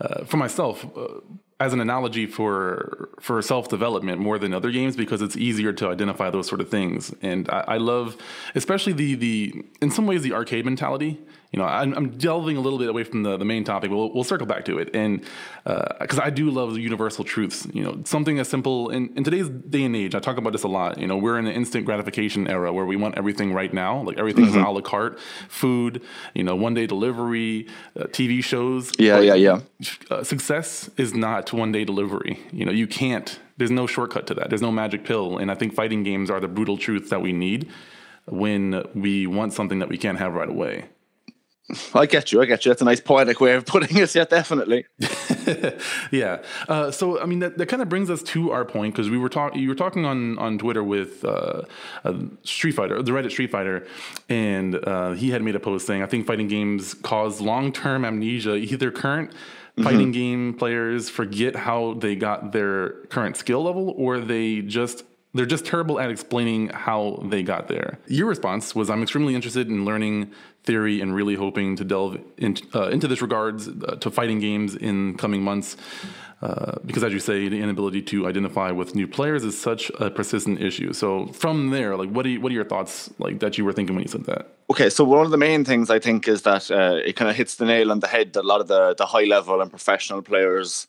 uh, 0.00 0.24
for 0.24 0.36
myself. 0.36 0.84
Uh, 0.96 1.20
as 1.58 1.72
an 1.72 1.80
analogy 1.80 2.26
for 2.26 3.08
for 3.18 3.40
self 3.40 3.70
development 3.70 4.20
more 4.20 4.38
than 4.38 4.52
other 4.52 4.70
games 4.70 4.94
because 4.94 5.22
it's 5.22 5.38
easier 5.38 5.72
to 5.72 5.88
identify 5.88 6.28
those 6.28 6.46
sort 6.46 6.60
of 6.60 6.68
things. 6.68 7.14
And 7.22 7.48
I, 7.48 7.64
I, 7.68 7.76
love, 7.78 8.18
especially 8.54 8.92
the 8.92 9.14
the 9.14 9.64
in 9.80 9.90
some 9.90 10.06
ways 10.06 10.20
the 10.20 10.34
arcade 10.34 10.66
mentality 10.66 11.18
you 11.56 11.62
know, 11.62 11.68
I'm, 11.68 11.94
I'm, 11.94 12.10
delving 12.10 12.58
a 12.58 12.60
little 12.60 12.78
bit 12.78 12.90
away 12.90 13.02
from 13.02 13.22
the, 13.22 13.38
the 13.38 13.44
main 13.44 13.64
topic, 13.64 13.88
but 13.88 13.96
we'll, 13.96 14.12
we'll 14.12 14.24
circle 14.24 14.46
back 14.46 14.66
to 14.66 14.78
it. 14.78 14.94
And 14.94 15.22
because 15.64 16.18
uh, 16.18 16.24
I 16.24 16.28
do 16.28 16.50
love 16.50 16.74
the 16.74 16.82
universal 16.82 17.24
truths, 17.24 17.66
you 17.72 17.82
know, 17.82 18.02
something 18.04 18.38
as 18.38 18.46
simple 18.46 18.90
in, 18.90 19.08
in 19.16 19.24
today's 19.24 19.48
day 19.48 19.84
and 19.84 19.96
age, 19.96 20.14
I 20.14 20.20
talk 20.20 20.36
about 20.36 20.52
this 20.52 20.64
a 20.64 20.68
lot. 20.68 20.98
You 20.98 21.06
know, 21.06 21.16
we're 21.16 21.38
in 21.38 21.46
an 21.46 21.54
instant 21.54 21.86
gratification 21.86 22.46
era 22.46 22.74
where 22.74 22.84
we 22.84 22.96
want 22.96 23.16
everything 23.16 23.54
right 23.54 23.72
now, 23.72 24.02
like 24.02 24.18
everything 24.18 24.44
mm-hmm. 24.44 24.58
is 24.58 24.66
a 24.66 24.68
la 24.68 24.82
carte, 24.82 25.18
food, 25.48 26.02
you 26.34 26.44
know, 26.44 26.54
one 26.54 26.74
day 26.74 26.86
delivery, 26.86 27.68
uh, 27.98 28.04
TV 28.04 28.44
shows. 28.44 28.92
Yeah, 28.98 29.20
yeah, 29.20 29.34
yeah. 29.34 29.60
Uh, 30.10 30.22
success 30.22 30.90
is 30.98 31.14
not 31.14 31.54
one 31.54 31.72
day 31.72 31.86
delivery. 31.86 32.38
You 32.52 32.66
know, 32.66 32.72
you 32.72 32.86
can't, 32.86 33.40
there's 33.56 33.70
no 33.70 33.86
shortcut 33.86 34.26
to 34.26 34.34
that. 34.34 34.50
There's 34.50 34.62
no 34.62 34.72
magic 34.72 35.04
pill. 35.04 35.38
And 35.38 35.50
I 35.50 35.54
think 35.54 35.72
fighting 35.72 36.02
games 36.02 36.30
are 36.30 36.38
the 36.38 36.48
brutal 36.48 36.76
truth 36.76 37.08
that 37.08 37.22
we 37.22 37.32
need 37.32 37.70
when 38.26 38.82
we 38.94 39.26
want 39.26 39.54
something 39.54 39.78
that 39.78 39.88
we 39.88 39.96
can't 39.96 40.18
have 40.18 40.34
right 40.34 40.50
away. 40.50 40.90
I 41.94 42.06
get 42.06 42.32
you. 42.32 42.40
I 42.40 42.44
get 42.44 42.64
you. 42.64 42.70
That's 42.70 42.82
a 42.82 42.84
nice 42.84 43.00
poetic 43.00 43.40
way 43.40 43.54
of 43.54 43.66
putting 43.66 43.96
it. 43.96 44.06
Yeah, 44.16 44.24
definitely. 44.24 44.86
yeah. 46.10 46.42
Uh, 46.68 46.90
so, 46.90 47.20
I 47.20 47.26
mean, 47.26 47.40
that, 47.40 47.58
that 47.58 47.66
kind 47.66 47.82
of 47.82 47.88
brings 47.88 48.08
us 48.08 48.22
to 48.22 48.50
our 48.52 48.64
point 48.64 48.94
because 48.94 49.10
we 49.10 49.18
were 49.18 49.28
talking. 49.28 49.60
You 49.60 49.68
were 49.68 49.74
talking 49.74 50.06
on 50.06 50.38
on 50.38 50.58
Twitter 50.58 50.82
with 50.82 51.24
uh, 51.24 51.62
Street 52.44 52.72
Fighter, 52.72 53.02
the 53.02 53.12
Reddit 53.12 53.32
Street 53.32 53.50
Fighter, 53.50 53.86
and 54.28 54.76
uh, 54.86 55.12
he 55.12 55.30
had 55.30 55.42
made 55.42 55.56
a 55.56 55.60
post 55.60 55.86
saying, 55.86 56.02
"I 56.02 56.06
think 56.06 56.26
fighting 56.26 56.48
games 56.48 56.94
cause 56.94 57.40
long 57.40 57.72
term 57.72 58.04
amnesia. 58.04 58.54
Either 58.54 58.90
current." 58.90 59.32
Fighting 59.82 60.04
mm-hmm. 60.04 60.10
game 60.12 60.54
players 60.54 61.10
forget 61.10 61.54
how 61.54 61.92
they 61.98 62.16
got 62.16 62.52
their 62.52 62.92
current 63.10 63.36
skill 63.36 63.62
level, 63.62 63.92
or 63.98 64.18
they 64.20 64.62
just 64.62 65.04
they're 65.38 65.46
just 65.46 65.66
terrible 65.66 65.98
at 66.00 66.10
explaining 66.10 66.68
how 66.68 67.22
they 67.24 67.42
got 67.42 67.68
there. 67.68 67.98
Your 68.06 68.26
response 68.26 68.74
was 68.74 68.90
I'm 68.90 69.02
extremely 69.02 69.34
interested 69.34 69.68
in 69.68 69.84
learning 69.84 70.32
theory 70.64 71.00
and 71.00 71.14
really 71.14 71.34
hoping 71.34 71.76
to 71.76 71.84
delve 71.84 72.18
in, 72.36 72.56
uh, 72.74 72.88
into 72.88 73.08
this 73.08 73.22
regards 73.22 73.68
uh, 73.68 73.96
to 74.00 74.10
fighting 74.10 74.40
games 74.40 74.74
in 74.74 75.16
coming 75.16 75.42
months. 75.42 75.76
Uh, 76.42 76.78
because, 76.84 77.02
as 77.02 77.14
you 77.14 77.18
say, 77.18 77.48
the 77.48 77.58
inability 77.58 78.02
to 78.02 78.26
identify 78.28 78.70
with 78.70 78.94
new 78.94 79.08
players 79.08 79.42
is 79.42 79.58
such 79.58 79.90
a 79.98 80.10
persistent 80.10 80.60
issue. 80.60 80.92
So, 80.92 81.28
from 81.28 81.70
there, 81.70 81.96
like, 81.96 82.10
what 82.10 82.26
are 82.26 82.28
you, 82.28 82.42
what 82.42 82.52
are 82.52 82.54
your 82.54 82.64
thoughts 82.64 83.10
like 83.18 83.40
that 83.40 83.56
you 83.56 83.64
were 83.64 83.72
thinking 83.72 83.96
when 83.96 84.02
you 84.02 84.10
said 84.10 84.24
that? 84.26 84.48
Okay, 84.70 84.90
so 84.90 85.02
one 85.02 85.24
of 85.24 85.30
the 85.30 85.38
main 85.38 85.64
things 85.64 85.88
I 85.88 85.98
think 85.98 86.28
is 86.28 86.42
that 86.42 86.70
uh, 86.70 87.00
it 87.02 87.16
kind 87.16 87.30
of 87.30 87.36
hits 87.36 87.54
the 87.54 87.64
nail 87.64 87.90
on 87.90 88.00
the 88.00 88.06
head 88.06 88.34
that 88.34 88.42
a 88.42 88.48
lot 88.48 88.60
of 88.60 88.68
the 88.68 88.94
the 88.94 89.06
high 89.06 89.24
level 89.24 89.62
and 89.62 89.70
professional 89.70 90.20
players 90.20 90.88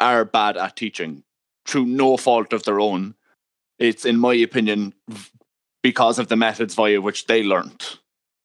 are 0.00 0.24
bad 0.24 0.56
at 0.56 0.76
teaching 0.76 1.24
through 1.66 1.84
no 1.84 2.16
fault 2.16 2.54
of 2.54 2.62
their 2.62 2.80
own 2.80 3.14
it's 3.78 4.04
in 4.04 4.18
my 4.18 4.34
opinion 4.34 4.94
because 5.82 6.18
of 6.18 6.28
the 6.28 6.36
methods 6.36 6.74
via 6.74 7.00
which 7.00 7.26
they 7.26 7.42
learned. 7.42 7.98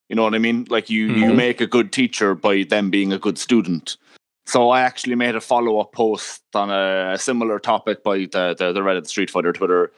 You 0.09 0.15
know 0.15 0.23
what 0.23 0.35
I 0.35 0.39
mean? 0.39 0.65
Like 0.69 0.89
you, 0.89 1.09
mm-hmm. 1.09 1.23
you 1.23 1.33
make 1.33 1.61
a 1.61 1.67
good 1.67 1.91
teacher 1.91 2.35
by 2.35 2.63
them 2.63 2.89
being 2.89 3.13
a 3.13 3.19
good 3.19 3.37
student. 3.37 3.97
So 4.45 4.71
I 4.71 4.81
actually 4.81 5.13
made 5.13 5.35
a 5.35 5.41
follow 5.41 5.79
up 5.79 5.91
post 5.93 6.41
on 6.55 6.71
a, 6.71 7.17
similar 7.19 7.59
topic 7.59 8.03
by 8.03 8.19
the, 8.19 8.55
the, 8.57 8.71
the 8.73 8.79
Reddit 8.79 9.05
Street 9.05 9.29
Fighter 9.29 9.53
Twitter, 9.53 9.91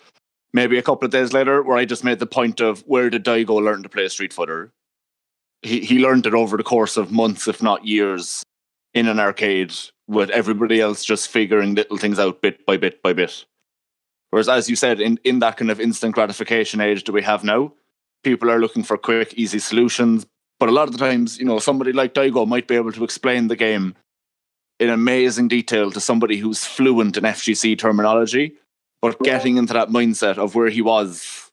maybe 0.51 0.77
a 0.77 0.81
couple 0.81 1.05
of 1.05 1.11
days 1.11 1.31
later, 1.31 1.63
where 1.63 1.77
I 1.77 1.85
just 1.85 2.03
made 2.03 2.19
the 2.19 2.25
point 2.25 2.59
of 2.59 2.81
where 2.81 3.09
did 3.09 3.23
Daigo 3.23 3.63
learn 3.63 3.81
to 3.83 3.89
play 3.89 4.09
Street 4.09 4.33
Fighter? 4.33 4.73
He 5.61 5.79
he 5.79 5.99
learned 5.99 6.25
it 6.25 6.33
over 6.33 6.57
the 6.57 6.63
course 6.63 6.97
of 6.97 7.11
months, 7.11 7.47
if 7.47 7.63
not 7.63 7.85
years, 7.85 8.43
in 8.93 9.07
an 9.07 9.19
arcade 9.19 9.73
with 10.07 10.29
everybody 10.31 10.81
else 10.81 11.05
just 11.05 11.29
figuring 11.29 11.75
little 11.75 11.97
things 11.97 12.19
out 12.19 12.41
bit 12.41 12.65
by 12.65 12.75
bit 12.75 13.01
by 13.01 13.13
bit. 13.13 13.45
Whereas, 14.31 14.49
as 14.49 14.69
you 14.69 14.75
said, 14.75 14.99
in, 14.99 15.19
in 15.23 15.39
that 15.39 15.57
kind 15.57 15.69
of 15.69 15.79
instant 15.79 16.15
gratification 16.15 16.81
age 16.81 17.03
that 17.03 17.11
we 17.11 17.21
have 17.21 17.43
now, 17.43 17.73
people 18.23 18.49
are 18.49 18.59
looking 18.59 18.83
for 18.83 18.97
quick, 18.97 19.33
easy 19.35 19.59
solutions. 19.59 20.25
But 20.59 20.69
a 20.69 20.71
lot 20.71 20.87
of 20.87 20.93
the 20.93 20.99
times, 20.99 21.37
you 21.37 21.45
know, 21.45 21.59
somebody 21.59 21.91
like 21.91 22.13
Daigo 22.13 22.47
might 22.47 22.67
be 22.67 22.75
able 22.75 22.91
to 22.93 23.03
explain 23.03 23.47
the 23.47 23.55
game 23.55 23.95
in 24.79 24.89
amazing 24.89 25.47
detail 25.47 25.91
to 25.91 25.99
somebody 25.99 26.37
who's 26.37 26.65
fluent 26.65 27.17
in 27.17 27.23
FGC 27.23 27.77
terminology. 27.77 28.53
But 29.01 29.19
getting 29.19 29.57
into 29.57 29.73
that 29.73 29.89
mindset 29.89 30.37
of 30.37 30.55
where 30.55 30.69
he 30.69 30.81
was 30.81 31.51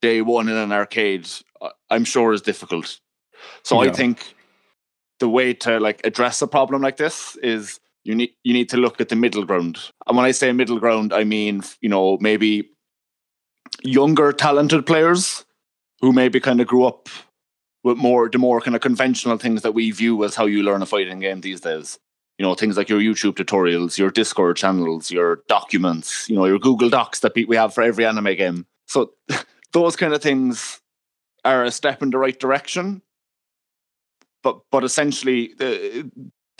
day 0.00 0.22
one 0.22 0.48
in 0.48 0.56
an 0.56 0.72
arcade, 0.72 1.28
uh, 1.60 1.70
I'm 1.90 2.04
sure 2.04 2.32
is 2.32 2.42
difficult. 2.42 3.00
So 3.62 3.82
yeah. 3.82 3.90
I 3.90 3.92
think 3.92 4.34
the 5.20 5.28
way 5.28 5.52
to 5.52 5.78
like 5.78 6.00
address 6.04 6.42
a 6.42 6.46
problem 6.46 6.82
like 6.82 6.96
this 6.96 7.36
is 7.36 7.80
you 8.08 8.14
need 8.14 8.30
you 8.42 8.54
need 8.54 8.70
to 8.70 8.78
look 8.78 9.00
at 9.00 9.10
the 9.10 9.16
middle 9.16 9.44
ground. 9.44 9.78
And 10.06 10.16
when 10.16 10.24
I 10.24 10.30
say 10.30 10.50
middle 10.52 10.80
ground, 10.80 11.12
I 11.12 11.24
mean 11.24 11.62
you 11.82 11.90
know 11.90 12.16
maybe 12.20 12.70
younger 13.82 14.32
talented 14.32 14.86
players 14.86 15.44
who 16.00 16.12
maybe 16.12 16.40
kind 16.40 16.60
of 16.60 16.66
grew 16.66 16.84
up 16.84 17.08
with 17.84 17.98
more 17.98 18.30
the 18.30 18.38
more 18.38 18.62
kind 18.62 18.74
of 18.74 18.80
conventional 18.80 19.36
things 19.36 19.60
that 19.62 19.72
we 19.72 19.90
view 19.90 20.24
as 20.24 20.34
how 20.34 20.46
you 20.46 20.62
learn 20.62 20.80
a 20.80 20.86
fighting 20.86 21.20
game 21.20 21.42
these 21.42 21.60
days. 21.60 21.98
You 22.38 22.46
know, 22.46 22.54
things 22.54 22.76
like 22.76 22.88
your 22.88 23.00
YouTube 23.00 23.34
tutorials, 23.34 23.98
your 23.98 24.10
Discord 24.10 24.56
channels, 24.56 25.10
your 25.10 25.42
documents, 25.48 26.28
you 26.30 26.36
know, 26.36 26.46
your 26.46 26.60
Google 26.60 26.88
Docs 26.88 27.20
that 27.20 27.34
we 27.34 27.56
have 27.56 27.74
for 27.74 27.82
every 27.82 28.06
anime 28.06 28.36
game. 28.36 28.64
So 28.86 29.12
those 29.72 29.96
kind 29.96 30.14
of 30.14 30.22
things 30.22 30.80
are 31.44 31.64
a 31.64 31.70
step 31.70 32.02
in 32.02 32.10
the 32.10 32.18
right 32.18 32.38
direction. 32.38 33.02
But 34.42 34.60
but 34.70 34.84
essentially, 34.84 35.52
the, 35.58 36.10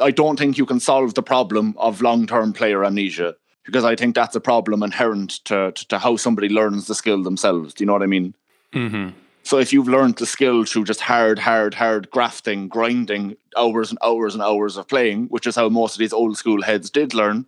I 0.01 0.11
don't 0.11 0.39
think 0.39 0.59
you 0.59 0.67
can 0.67 0.81
solve 0.81 1.15
the 1.15 1.23
problem 1.23 1.75
of 1.77 2.03
long 2.03 2.27
term 2.27 2.53
player 2.53 2.85
amnesia 2.85 3.35
because 3.65 3.85
I 3.85 3.97
think 3.97 4.15
that's 4.15 4.37
a 4.37 4.41
problem 4.41 4.83
inherent 4.83 5.45
to, 5.45 5.73
to, 5.73 5.89
to, 5.89 5.99
how 5.99 6.17
somebody 6.17 6.49
learns 6.49 6.87
the 6.87 6.95
skill 6.95 7.23
themselves. 7.23 7.75
Do 7.75 7.83
you 7.83 7.87
know 7.87 7.93
what 7.93 8.03
I 8.03 8.07
mean? 8.07 8.35
Mm-hmm. 8.73 9.11
So 9.43 9.59
if 9.59 9.73
you've 9.73 9.89
learned 9.89 10.17
the 10.17 10.27
skill 10.27 10.65
through 10.65 10.85
just 10.85 11.01
hard, 11.01 11.39
hard, 11.39 11.75
hard 11.75 12.11
grafting, 12.11 12.69
grinding, 12.69 13.37
hours 13.57 13.91
and 13.91 13.99
hours 14.03 14.35
and 14.35 14.43
hours 14.43 14.77
of 14.77 14.89
playing, 14.89 15.27
which 15.27 15.47
is 15.47 15.57
how 15.57 15.69
most 15.69 15.95
of 15.95 15.99
these 15.99 16.13
old 16.13 16.37
school 16.37 16.63
heads 16.63 16.91
did 16.91 17.15
learn, 17.15 17.47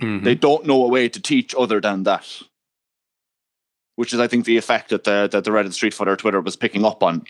mm-hmm. 0.00 0.24
they 0.24 0.34
don't 0.34 0.66
know 0.66 0.84
a 0.84 0.88
way 0.88 1.08
to 1.08 1.20
teach 1.20 1.54
other 1.56 1.80
than 1.80 2.02
that. 2.04 2.26
which 3.96 4.12
is 4.12 4.20
I 4.20 4.26
think 4.26 4.44
the 4.44 4.56
effect 4.56 4.90
that 4.90 5.04
the 5.04 5.28
that 5.30 5.44
the 5.44 5.50
Reddit 5.50 5.72
Street 5.72 5.94
Fighter 5.94 6.16
Twitter 6.16 6.40
was 6.40 6.56
picking 6.56 6.84
up 6.84 7.02
on. 7.02 7.24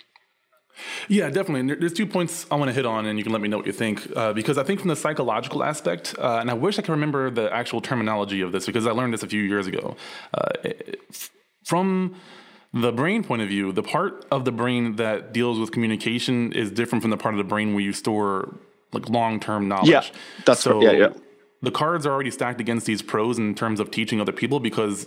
Yeah, 1.09 1.31
definitely. 1.31 1.75
there's 1.76 1.93
two 1.93 2.07
points 2.07 2.47
I 2.50 2.57
want 2.57 2.69
to 2.69 2.75
hit 2.75 2.87
on, 2.87 3.07
and 3.07 3.19
you 3.19 3.25
can 3.25 3.33
let 3.33 3.40
me 3.40 3.49
know 3.49 3.57
what 3.57 3.66
you 3.66 3.73
think. 3.73 4.09
Uh, 4.16 4.33
because 4.33 4.59
I 4.59 4.64
think 4.64 4.81
from 4.81 4.88
the 4.88 4.97
psychological 4.97 5.62
aspect, 5.62 6.14
uh, 6.19 6.38
and 6.40 6.50
I 6.50 6.54
wish 6.54 6.78
I 6.78 6.83
could 6.83 6.93
remember 6.93 7.31
the 7.31 7.52
actual 7.52 7.81
terminology 7.81 8.40
of 8.40 8.52
this 8.52 8.66
because 8.66 8.87
I 8.87 8.90
learned 8.90 9.14
this 9.14 9.23
a 9.23 9.28
few 9.28 9.43
years 9.43 9.66
ago. 9.66 9.97
Uh, 10.33 10.71
from 11.64 12.16
the 12.73 12.93
brain 12.93 13.23
point 13.23 13.43
of 13.43 13.49
view, 13.49 13.73
the 13.73 13.83
part 13.83 14.26
of 14.31 14.45
the 14.45 14.52
brain 14.52 14.97
that 14.97 15.33
deals 15.33 15.59
with 15.59 15.71
communication 15.71 16.52
is 16.52 16.71
different 16.71 17.02
from 17.02 17.11
the 17.11 17.16
part 17.16 17.35
of 17.35 17.38
the 17.38 17.45
brain 17.45 17.75
where 17.75 17.83
you 17.83 17.93
store 17.93 18.54
like 18.93 19.09
long 19.09 19.40
term 19.40 19.69
knowledge. 19.69 19.88
Yeah, 19.88 20.04
that's 20.45 20.61
so. 20.61 20.83
Yeah, 20.83 20.93
yeah. 20.93 21.09
The 21.64 21.71
cards 21.71 22.04
are 22.06 22.12
already 22.12 22.30
stacked 22.30 22.61
against 22.61 22.85
these 22.85 23.00
pros 23.00 23.38
in 23.38 23.54
terms 23.54 23.80
of 23.80 23.90
teaching 23.90 24.21
other 24.21 24.33
people 24.33 24.61
because 24.61 25.06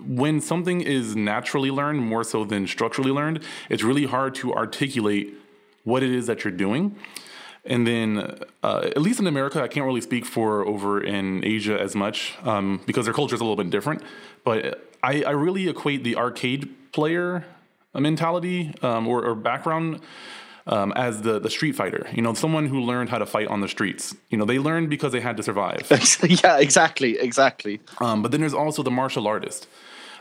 when 0.00 0.40
something 0.40 0.80
is 0.80 1.16
naturally 1.16 1.70
learned 1.70 2.00
more 2.00 2.22
so 2.22 2.44
than 2.44 2.66
structurally 2.66 3.10
learned, 3.10 3.42
it's 3.68 3.82
really 3.82 4.06
hard 4.06 4.34
to 4.36 4.54
articulate 4.54 5.34
what 5.82 6.02
it 6.02 6.10
is 6.10 6.26
that 6.28 6.44
you're 6.44 6.52
doing. 6.52 6.96
And 7.64 7.86
then, 7.86 8.38
uh, 8.62 8.82
at 8.84 9.02
least 9.02 9.18
in 9.18 9.26
America, 9.26 9.60
I 9.60 9.68
can't 9.68 9.84
really 9.84 10.00
speak 10.00 10.24
for 10.24 10.64
over 10.66 11.02
in 11.02 11.44
Asia 11.44 11.78
as 11.78 11.96
much 11.96 12.34
um, 12.44 12.80
because 12.86 13.04
their 13.04 13.14
culture 13.14 13.34
is 13.34 13.40
a 13.40 13.44
little 13.44 13.56
bit 13.56 13.70
different. 13.70 14.02
But 14.44 14.88
I, 15.02 15.22
I 15.24 15.30
really 15.30 15.68
equate 15.68 16.04
the 16.04 16.16
arcade 16.16 16.92
player 16.92 17.44
mentality 17.94 18.72
um, 18.82 19.08
or, 19.08 19.24
or, 19.24 19.34
background 19.34 20.00
um, 20.68 20.92
as 20.94 21.22
the 21.22 21.38
the 21.40 21.50
street 21.50 21.72
fighter. 21.72 22.06
You 22.12 22.22
know, 22.22 22.34
someone 22.34 22.66
who 22.66 22.80
learned 22.80 23.10
how 23.10 23.18
to 23.18 23.26
fight 23.26 23.48
on 23.48 23.60
the 23.60 23.68
streets. 23.68 24.14
You 24.30 24.38
know, 24.38 24.44
they 24.44 24.58
learned 24.58 24.90
because 24.90 25.12
they 25.12 25.20
had 25.20 25.36
to 25.38 25.42
survive. 25.42 25.86
yeah, 26.44 26.58
exactly, 26.58 27.18
exactly. 27.18 27.80
Um, 28.00 28.22
but 28.22 28.30
then 28.30 28.40
there's 28.40 28.54
also 28.54 28.82
the 28.82 28.90
martial 28.90 29.26
artist 29.26 29.66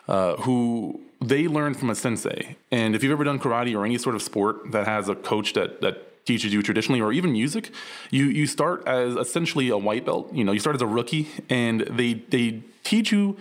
uh, 0.08 0.38
who 0.38 1.00
they 1.22 1.48
learn 1.48 1.74
from 1.74 1.90
a 1.90 1.96
sensei. 1.96 2.56
And 2.72 2.96
if 2.96 3.04
you've 3.04 3.12
ever 3.12 3.24
done 3.24 3.40
karate 3.40 3.76
or 3.76 3.86
any 3.86 3.98
sort 3.98 4.16
of 4.16 4.22
sport 4.22 4.72
that 4.72 4.88
has 4.88 5.10
a 5.10 5.16
coach 5.16 5.54
that 5.54 5.82
that 5.82 6.26
teaches 6.26 6.54
you 6.54 6.62
traditionally 6.62 7.02
or 7.02 7.12
even 7.12 7.32
music, 7.32 7.72
you 8.10 8.26
you 8.26 8.48
start 8.48 8.88
as 8.88 9.16
essentially 9.16 9.70
a 9.70 9.78
white 9.78 10.06
belt. 10.06 10.34
You 10.34 10.44
know, 10.44 10.54
you 10.54 10.60
start 10.60 10.76
as 10.76 10.82
a 10.82 10.88
rookie 10.88 11.28
and 11.50 11.82
they 11.82 12.14
they 12.14 12.64
teach 12.84 13.12
you 13.12 13.38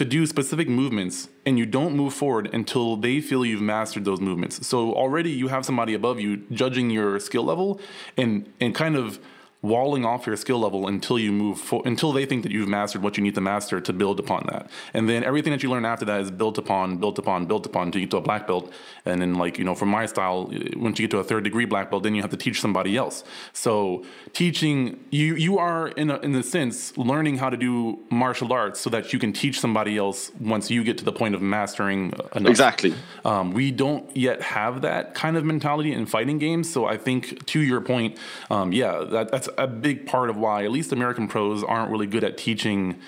to 0.00 0.04
do 0.06 0.24
specific 0.24 0.66
movements 0.66 1.28
and 1.44 1.58
you 1.58 1.66
don't 1.66 1.94
move 1.94 2.14
forward 2.14 2.48
until 2.54 2.96
they 2.96 3.20
feel 3.20 3.44
you've 3.44 3.60
mastered 3.60 4.02
those 4.06 4.18
movements. 4.18 4.66
So 4.66 4.94
already 4.94 5.30
you 5.30 5.48
have 5.48 5.66
somebody 5.66 5.92
above 5.92 6.18
you 6.18 6.38
judging 6.50 6.88
your 6.88 7.20
skill 7.20 7.44
level 7.44 7.78
and 8.16 8.50
and 8.62 8.74
kind 8.74 8.96
of 8.96 9.20
walling 9.62 10.06
off 10.06 10.26
your 10.26 10.36
skill 10.36 10.58
level 10.58 10.88
until 10.88 11.18
you 11.18 11.30
move 11.30 11.58
for, 11.58 11.82
until 11.84 12.12
they 12.12 12.24
think 12.24 12.42
that 12.42 12.50
you've 12.50 12.68
mastered 12.68 13.02
what 13.02 13.16
you 13.16 13.22
need 13.22 13.34
to 13.34 13.40
master 13.40 13.80
to 13.80 13.92
build 13.92 14.18
upon 14.18 14.46
that. 14.50 14.70
And 14.94 15.08
then 15.08 15.22
everything 15.22 15.52
that 15.52 15.62
you 15.62 15.70
learn 15.70 15.84
after 15.84 16.06
that 16.06 16.20
is 16.22 16.30
built 16.30 16.56
upon, 16.56 16.96
built 16.96 17.18
upon, 17.18 17.44
built 17.46 17.66
upon 17.66 17.88
until 17.88 18.00
you 18.00 18.06
get 18.06 18.12
to 18.12 18.16
a 18.16 18.22
black 18.22 18.46
belt. 18.46 18.72
And 19.04 19.20
then 19.20 19.34
like, 19.34 19.58
you 19.58 19.64
know, 19.64 19.74
from 19.74 19.90
my 19.90 20.06
style, 20.06 20.50
once 20.76 20.98
you 20.98 21.06
get 21.06 21.10
to 21.10 21.18
a 21.18 21.24
third 21.24 21.44
degree 21.44 21.66
black 21.66 21.90
belt, 21.90 22.04
then 22.04 22.14
you 22.14 22.22
have 22.22 22.30
to 22.30 22.36
teach 22.36 22.60
somebody 22.60 22.96
else. 22.96 23.22
So 23.52 24.04
teaching 24.32 25.04
you 25.10 25.34
you 25.34 25.58
are 25.58 25.88
in 25.88 26.10
a, 26.10 26.18
in 26.20 26.32
the 26.32 26.42
sense 26.42 26.96
learning 26.96 27.38
how 27.38 27.50
to 27.50 27.56
do 27.56 27.98
martial 28.10 28.52
arts 28.52 28.80
so 28.80 28.88
that 28.90 29.12
you 29.12 29.18
can 29.18 29.32
teach 29.32 29.60
somebody 29.60 29.98
else 29.98 30.32
once 30.40 30.70
you 30.70 30.82
get 30.84 30.96
to 30.98 31.04
the 31.04 31.12
point 31.12 31.34
of 31.34 31.42
mastering 31.42 32.12
enough. 32.34 32.50
Exactly. 32.50 32.94
Um, 33.24 33.52
we 33.52 33.70
don't 33.70 34.16
yet 34.16 34.40
have 34.40 34.82
that 34.82 35.14
kind 35.14 35.36
of 35.36 35.44
mentality 35.44 35.92
in 35.92 36.06
fighting 36.06 36.38
games. 36.38 36.72
So 36.72 36.86
I 36.86 36.96
think 36.96 37.44
to 37.46 37.60
your 37.60 37.80
point, 37.80 38.16
um, 38.50 38.72
yeah, 38.72 39.04
that, 39.04 39.30
that's 39.30 39.48
a 39.58 39.66
big 39.66 40.06
part 40.06 40.30
of 40.30 40.36
why 40.36 40.64
at 40.64 40.70
least 40.70 40.92
American 40.92 41.28
pros 41.28 41.62
aren't 41.62 41.90
really 41.90 42.06
good 42.06 42.24
at 42.24 42.36
teaching 42.36 43.00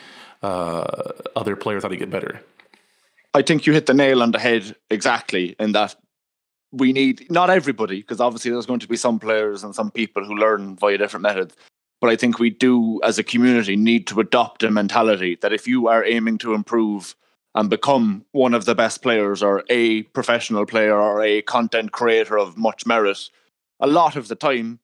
uh, 0.42 0.84
other 1.36 1.56
players 1.56 1.82
how 1.82 1.88
to 1.88 1.96
get 1.96 2.10
better. 2.10 2.40
I 3.34 3.42
think 3.42 3.66
you 3.66 3.72
hit 3.72 3.86
the 3.86 3.94
nail 3.94 4.22
on 4.22 4.32
the 4.32 4.38
head 4.38 4.76
exactly 4.90 5.56
in 5.58 5.72
that 5.72 5.96
we 6.72 6.92
need 6.92 7.30
not 7.30 7.50
everybody 7.50 8.00
because 8.00 8.20
obviously 8.20 8.50
there's 8.50 8.66
going 8.66 8.80
to 8.80 8.88
be 8.88 8.96
some 8.96 9.18
players 9.18 9.62
and 9.62 9.74
some 9.74 9.90
people 9.90 10.24
who 10.24 10.34
learn 10.34 10.74
via 10.76 10.98
different 10.98 11.22
methods 11.22 11.54
but 12.00 12.10
i 12.10 12.16
think 12.16 12.38
we 12.38 12.50
do 12.50 13.00
as 13.04 13.18
a 13.18 13.22
community 13.22 13.76
need 13.76 14.06
to 14.06 14.18
adopt 14.20 14.62
a 14.62 14.70
mentality 14.70 15.36
that 15.42 15.52
if 15.52 15.68
you 15.68 15.86
are 15.86 16.04
aiming 16.04 16.38
to 16.38 16.54
improve 16.54 17.14
and 17.54 17.68
become 17.68 18.24
one 18.32 18.54
of 18.54 18.64
the 18.64 18.74
best 18.74 19.02
players 19.02 19.42
or 19.42 19.62
a 19.68 20.02
professional 20.14 20.64
player 20.64 20.96
or 20.96 21.22
a 21.22 21.42
content 21.42 21.92
creator 21.92 22.38
of 22.38 22.56
much 22.56 22.86
merit 22.86 23.28
a 23.78 23.86
lot 23.86 24.16
of 24.16 24.28
the 24.28 24.34
time 24.34 24.78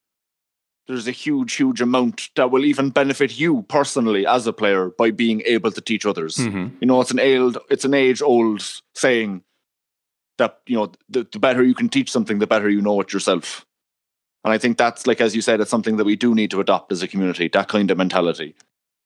there's 0.89 1.07
a 1.07 1.13
huge, 1.13 1.55
huge 1.55 1.83
amount 1.83 2.31
that 2.35 2.51
will 2.51 2.65
even 2.65 2.89
benefit 2.89 3.39
you 3.39 3.63
personally 3.69 4.27
as 4.27 4.47
a 4.47 4.53
player 4.55 4.89
by 4.89 5.11
being 5.11 5.43
able 5.45 5.71
to 5.71 5.83
teach 5.83 6.07
others. 6.07 6.37
Mm-hmm. 6.37 6.77
You 6.81 6.87
know, 6.87 7.01
it's 7.03 7.11
an 7.11 7.21
old, 7.21 7.59
it's 7.69 7.85
an 7.85 7.93
age 7.93 8.23
old 8.23 8.63
saying 8.95 9.43
that 10.39 10.61
you 10.67 10.77
know 10.77 10.93
the, 11.09 11.27
the 11.31 11.39
better 11.39 11.63
you 11.63 11.75
can 11.75 11.91
teach 11.91 12.11
something, 12.11 12.39
the 12.39 12.47
better 12.47 12.71
you 12.71 12.81
know 12.81 13.01
it 13.01 13.13
yourself. 13.13 13.67
And 14.45 14.53
I 14.53 14.59
think 14.59 14.79
that's 14.79 15.07
like 15.07 15.21
as 15.21 15.37
you 15.37 15.43
said, 15.43 15.61
it's 15.61 15.71
something 15.71 15.99
that 15.99 16.05
we 16.05 16.17
do 16.17 16.35
need 16.35 16.51
to 16.53 16.61
adopt 16.61 16.91
as 16.91 17.03
a 17.03 17.09
community. 17.09 17.49
That 17.49 17.69
kind 17.69 17.91
of 17.91 17.99
mentality. 17.99 18.55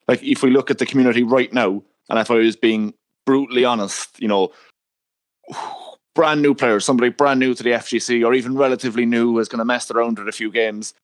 Like 0.06 0.22
if 0.22 0.42
we 0.42 0.50
look 0.50 0.70
at 0.70 0.78
the 0.78 0.86
community 0.86 1.24
right 1.24 1.52
now, 1.52 1.82
and 2.08 2.18
if 2.18 2.30
I 2.30 2.36
was 2.36 2.54
being 2.54 2.94
brutally 3.26 3.64
honest, 3.64 4.20
you 4.20 4.28
know, 4.28 4.52
brand 6.14 6.42
new 6.42 6.54
players, 6.54 6.84
somebody 6.84 7.10
brand 7.10 7.40
new 7.40 7.54
to 7.54 7.62
the 7.62 7.70
FGC, 7.70 8.24
or 8.24 8.34
even 8.34 8.56
relatively 8.56 9.04
new, 9.04 9.38
is 9.40 9.48
going 9.48 9.58
to 9.58 9.64
mess 9.64 9.90
around 9.90 10.18
with 10.18 10.28
a 10.28 10.32
few 10.32 10.52
games 10.52 10.94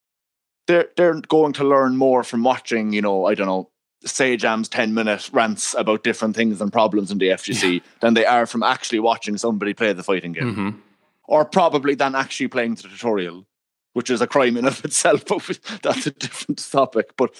they're 0.69 0.89
they're 0.97 1.21
going 1.23 1.55
to 1.55 1.65
learn 1.65 1.97
more 1.97 2.23
from 2.23 2.45
watching, 2.45 2.93
you 2.93 3.03
know, 3.03 3.27
I 3.27 3.35
don't 3.35 3.49
know, 3.49 3.71
Sajam's 4.05 4.69
10 4.69 4.95
minute 4.95 5.29
rants 5.33 5.75
about 5.75 6.05
different 6.05 6.37
things 6.37 6.61
and 6.61 6.73
problems 6.73 7.11
in 7.11 7.19
the 7.19 7.29
FGC 7.29 7.75
yeah. 7.75 7.81
than 8.01 8.15
they 8.15 8.25
are 8.25 8.47
from 8.47 8.63
actually 8.63 9.01
watching 9.01 9.37
somebody 9.37 9.75
play 9.75 9.93
the 9.93 10.05
fighting 10.05 10.33
game. 10.33 10.53
Mm-hmm. 10.53 10.79
Or 11.25 11.45
probably 11.45 11.95
than 11.95 12.15
actually 12.15 12.49
playing 12.49 12.77
the 12.77 12.83
tutorial, 12.83 13.47
which 13.95 14.11
is 14.11 14.21
a 14.21 14.27
crime 14.27 14.57
in 14.57 14.67
of 14.69 14.85
itself, 14.85 15.25
but 15.27 15.59
that's 15.83 16.07
a 16.07 16.13
different 16.13 16.71
topic. 16.71 17.17
But 17.17 17.35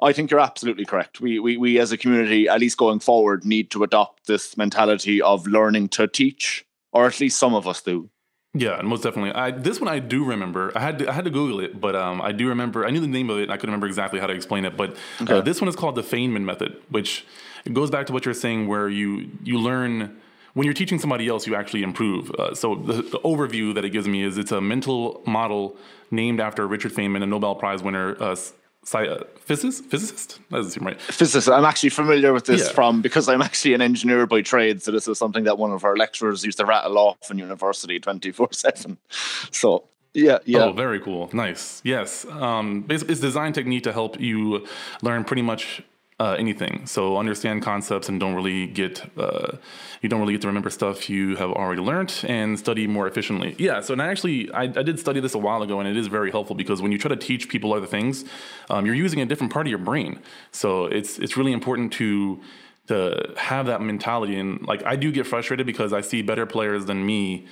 I 0.00 0.12
think 0.12 0.30
you're 0.30 0.40
absolutely 0.40 0.86
correct. 0.86 1.20
We, 1.20 1.38
we, 1.38 1.56
we 1.58 1.78
as 1.78 1.92
a 1.92 1.98
community, 1.98 2.48
at 2.48 2.60
least 2.60 2.78
going 2.78 3.00
forward, 3.00 3.44
need 3.44 3.70
to 3.72 3.84
adopt 3.84 4.26
this 4.26 4.56
mentality 4.56 5.20
of 5.20 5.46
learning 5.46 5.90
to 5.90 6.08
teach, 6.08 6.64
or 6.92 7.06
at 7.06 7.20
least 7.20 7.38
some 7.38 7.54
of 7.54 7.68
us 7.68 7.82
do. 7.82 8.08
Yeah, 8.52 8.80
most 8.82 9.04
definitely. 9.04 9.32
I 9.32 9.52
this 9.52 9.80
one 9.80 9.88
I 9.88 10.00
do 10.00 10.24
remember. 10.24 10.72
I 10.74 10.80
had 10.80 10.98
to, 10.98 11.08
I 11.08 11.12
had 11.12 11.24
to 11.24 11.30
Google 11.30 11.60
it, 11.60 11.80
but 11.80 11.94
um, 11.94 12.20
I 12.20 12.32
do 12.32 12.48
remember. 12.48 12.84
I 12.84 12.90
knew 12.90 13.00
the 13.00 13.06
name 13.06 13.30
of 13.30 13.38
it. 13.38 13.48
I 13.48 13.56
couldn't 13.56 13.70
remember 13.70 13.86
exactly 13.86 14.18
how 14.18 14.26
to 14.26 14.32
explain 14.32 14.64
it. 14.64 14.76
But 14.76 14.90
uh, 14.90 15.22
okay. 15.22 15.32
uh, 15.34 15.40
this 15.40 15.60
one 15.60 15.68
is 15.68 15.76
called 15.76 15.94
the 15.94 16.02
Feynman 16.02 16.42
method, 16.42 16.76
which 16.88 17.24
it 17.64 17.74
goes 17.74 17.90
back 17.90 18.06
to 18.06 18.12
what 18.12 18.24
you're 18.24 18.34
saying, 18.34 18.66
where 18.66 18.88
you 18.88 19.30
you 19.44 19.58
learn 19.58 20.20
when 20.54 20.64
you're 20.64 20.74
teaching 20.74 20.98
somebody 20.98 21.28
else, 21.28 21.46
you 21.46 21.54
actually 21.54 21.84
improve. 21.84 22.30
Uh, 22.32 22.54
so 22.54 22.74
the, 22.74 22.94
the, 22.94 23.18
overview 23.20 23.72
that 23.74 23.84
it 23.84 23.90
gives 23.90 24.08
me 24.08 24.24
is 24.24 24.36
it's 24.36 24.50
a 24.50 24.60
mental 24.60 25.22
model 25.26 25.76
named 26.10 26.40
after 26.40 26.66
Richard 26.66 26.92
Feynman, 26.92 27.22
a 27.22 27.26
Nobel 27.26 27.54
Prize 27.54 27.84
winner, 27.84 28.20
uh, 28.20 28.34
physicist. 28.84 29.84
Physicist. 29.84 30.40
That 30.50 30.58
doesn't 30.58 30.72
seem 30.72 30.86
right. 30.86 31.00
Physicist. 31.00 31.48
I'm 31.48 31.64
actually 31.64 31.90
familiar 31.90 32.32
with 32.32 32.46
this 32.46 32.66
yeah. 32.66 32.72
from 32.72 33.02
because 33.02 33.28
I'm 33.28 33.42
actually 33.42 33.74
an 33.74 33.82
engineer 33.82 34.26
by 34.26 34.42
trade. 34.42 34.82
So 34.82 34.90
this 34.90 35.06
is 35.06 35.18
something 35.18 35.44
that 35.44 35.58
one 35.58 35.72
of 35.72 35.84
our 35.84 35.96
lecturers 35.96 36.44
used 36.44 36.58
to 36.58 36.64
rattle 36.64 36.98
off 36.98 37.30
in 37.30 37.38
university 37.38 38.00
24 38.00 38.48
seven. 38.52 38.98
So 39.52 39.84
yeah, 40.12 40.38
yeah. 40.44 40.64
Oh, 40.64 40.72
very 40.72 40.98
cool. 40.98 41.30
Nice. 41.32 41.80
Yes. 41.84 42.24
Um, 42.24 42.82
basically, 42.82 43.12
it's 43.12 43.20
design 43.20 43.52
technique 43.52 43.84
to 43.84 43.92
help 43.92 44.18
you 44.20 44.66
learn 45.02 45.24
pretty 45.24 45.42
much 45.42 45.82
uh, 46.20 46.36
anything. 46.38 46.86
So 46.86 47.16
understand 47.16 47.62
concepts 47.62 48.10
and 48.10 48.20
don't 48.20 48.34
really 48.34 48.66
get 48.66 49.02
uh, 49.18 49.56
you 50.02 50.08
don't 50.10 50.20
really 50.20 50.34
get 50.34 50.42
to 50.42 50.48
remember 50.48 50.68
stuff 50.68 51.08
you 51.08 51.34
have 51.36 51.50
already 51.50 51.80
learned 51.80 52.14
and 52.28 52.58
study 52.58 52.86
more 52.86 53.08
efficiently. 53.08 53.56
Yeah. 53.58 53.80
So 53.80 53.94
and 53.94 54.02
I 54.02 54.08
actually 54.08 54.52
I, 54.52 54.64
I 54.64 54.82
did 54.82 55.00
study 55.00 55.20
this 55.20 55.34
a 55.34 55.38
while 55.38 55.62
ago 55.62 55.80
and 55.80 55.88
it 55.88 55.96
is 55.96 56.08
very 56.08 56.30
helpful 56.30 56.54
because 56.54 56.82
when 56.82 56.92
you 56.92 56.98
try 56.98 57.08
to 57.08 57.16
teach 57.16 57.48
people 57.48 57.72
other 57.72 57.86
things, 57.86 58.26
um, 58.68 58.84
you're 58.84 58.94
using 58.94 59.22
a 59.22 59.26
different 59.26 59.50
part 59.50 59.66
of 59.66 59.70
your 59.70 59.78
brain. 59.78 60.20
So 60.52 60.84
it's 60.84 61.18
it's 61.18 61.38
really 61.38 61.52
important 61.52 61.90
to 61.94 62.40
to 62.88 63.32
have 63.38 63.64
that 63.66 63.80
mentality 63.80 64.38
and 64.38 64.66
like 64.66 64.84
I 64.84 64.96
do 64.96 65.10
get 65.10 65.26
frustrated 65.26 65.64
because 65.66 65.94
I 65.94 66.02
see 66.02 66.20
better 66.20 66.44
players 66.44 66.84
than 66.84 67.04
me 67.06 67.46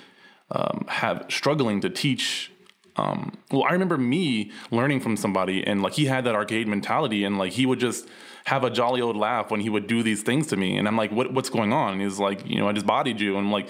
um, 0.51 0.85
have 0.89 1.25
struggling 1.31 1.81
to 1.81 1.89
teach 1.89 2.53
um, 2.97 3.39
well, 3.53 3.63
I 3.63 3.73
remember 3.73 3.97
me 3.97 4.51
learning 4.73 4.99
from 4.99 5.17
somebody, 5.17 5.65
and 5.65 5.83
like 5.83 5.93
he 5.93 6.07
had 6.07 6.25
that 6.25 6.35
arcade 6.35 6.67
mentality, 6.67 7.23
and 7.23 7.39
like 7.39 7.53
he 7.53 7.65
would 7.65 7.79
just 7.79 8.09
have 8.49 8.65
a 8.65 8.71
jolly 8.71 9.03
old 9.03 9.17
laugh 9.17 9.51
when 9.51 9.61
he 9.61 9.69
would 9.69 9.87
do 9.87 10.03
these 10.03 10.23
things 10.23 10.47
to 10.47 10.57
me. 10.57 10.79
And 10.79 10.89
I'm 10.89 10.97
like, 10.97 11.13
what, 11.13 11.33
what's 11.35 11.51
going 11.51 11.73
on? 11.73 11.93
And 11.93 12.03
he's 12.03 12.19
like, 12.19 12.47
you 12.47 12.57
know, 12.57 12.67
I 12.67 12.73
just 12.73 12.87
bodied 12.87 13.21
you. 13.21 13.37
And 13.37 13.47
I'm 13.47 13.53
like, 13.53 13.69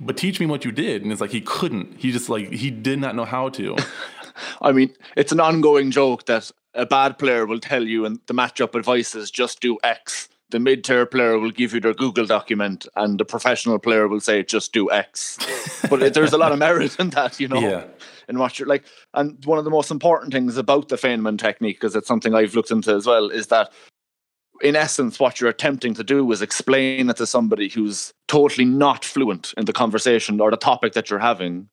but 0.00 0.16
teach 0.16 0.40
me 0.40 0.46
what 0.46 0.64
you 0.64 0.72
did. 0.72 1.02
And 1.02 1.12
it's 1.12 1.20
like, 1.20 1.30
he 1.30 1.40
couldn't. 1.40 1.94
He 1.98 2.10
just 2.10 2.28
like, 2.28 2.50
he 2.50 2.70
did 2.70 2.98
not 2.98 3.14
know 3.14 3.24
how 3.24 3.48
to. 3.50 3.76
I 4.60 4.72
mean, 4.72 4.92
it's 5.16 5.30
an 5.30 5.38
ongoing 5.38 5.92
joke 5.92 6.26
that 6.26 6.50
a 6.74 6.84
bad 6.84 7.18
player 7.18 7.46
will 7.46 7.60
tell 7.60 7.84
you, 7.84 8.04
and 8.04 8.20
the 8.26 8.34
matchup 8.34 8.74
advice 8.74 9.14
is 9.14 9.30
just 9.30 9.60
do 9.60 9.78
X. 9.82 10.28
The 10.50 10.58
mid 10.58 10.82
tier 10.82 11.04
player 11.04 11.38
will 11.38 11.50
give 11.50 11.74
you 11.74 11.80
their 11.80 11.94
Google 11.94 12.24
document, 12.24 12.86
and 12.96 13.20
the 13.20 13.24
professional 13.24 13.78
player 13.78 14.08
will 14.08 14.20
say 14.20 14.42
just 14.42 14.72
do 14.72 14.90
X. 14.90 15.38
but 15.90 16.14
there's 16.14 16.32
a 16.32 16.38
lot 16.38 16.52
of 16.52 16.58
merit 16.58 16.98
in 16.98 17.10
that, 17.10 17.38
you 17.38 17.48
know. 17.48 17.60
Yeah. 17.60 17.84
And 18.28 18.38
what 18.38 18.58
you're 18.58 18.68
like, 18.68 18.84
and 19.14 19.42
one 19.44 19.58
of 19.58 19.64
the 19.64 19.70
most 19.70 19.90
important 19.90 20.32
things 20.32 20.56
about 20.56 20.88
the 20.88 20.96
Feynman 20.96 21.38
technique, 21.38 21.80
because 21.80 21.96
it's 21.96 22.08
something 22.08 22.34
I've 22.34 22.54
looked 22.54 22.70
into 22.70 22.94
as 22.94 23.06
well, 23.06 23.30
is 23.30 23.48
that 23.48 23.72
in 24.62 24.76
essence, 24.76 25.18
what 25.18 25.40
you're 25.40 25.50
attempting 25.50 25.94
to 25.94 26.04
do 26.04 26.30
is 26.32 26.42
explain 26.42 27.10
it 27.10 27.16
to 27.16 27.26
somebody 27.26 27.68
who's 27.68 28.12
totally 28.26 28.64
not 28.64 29.04
fluent 29.04 29.54
in 29.56 29.64
the 29.64 29.72
conversation 29.72 30.40
or 30.40 30.50
the 30.50 30.56
topic 30.56 30.92
that 30.94 31.10
you're 31.10 31.18
having 31.18 31.68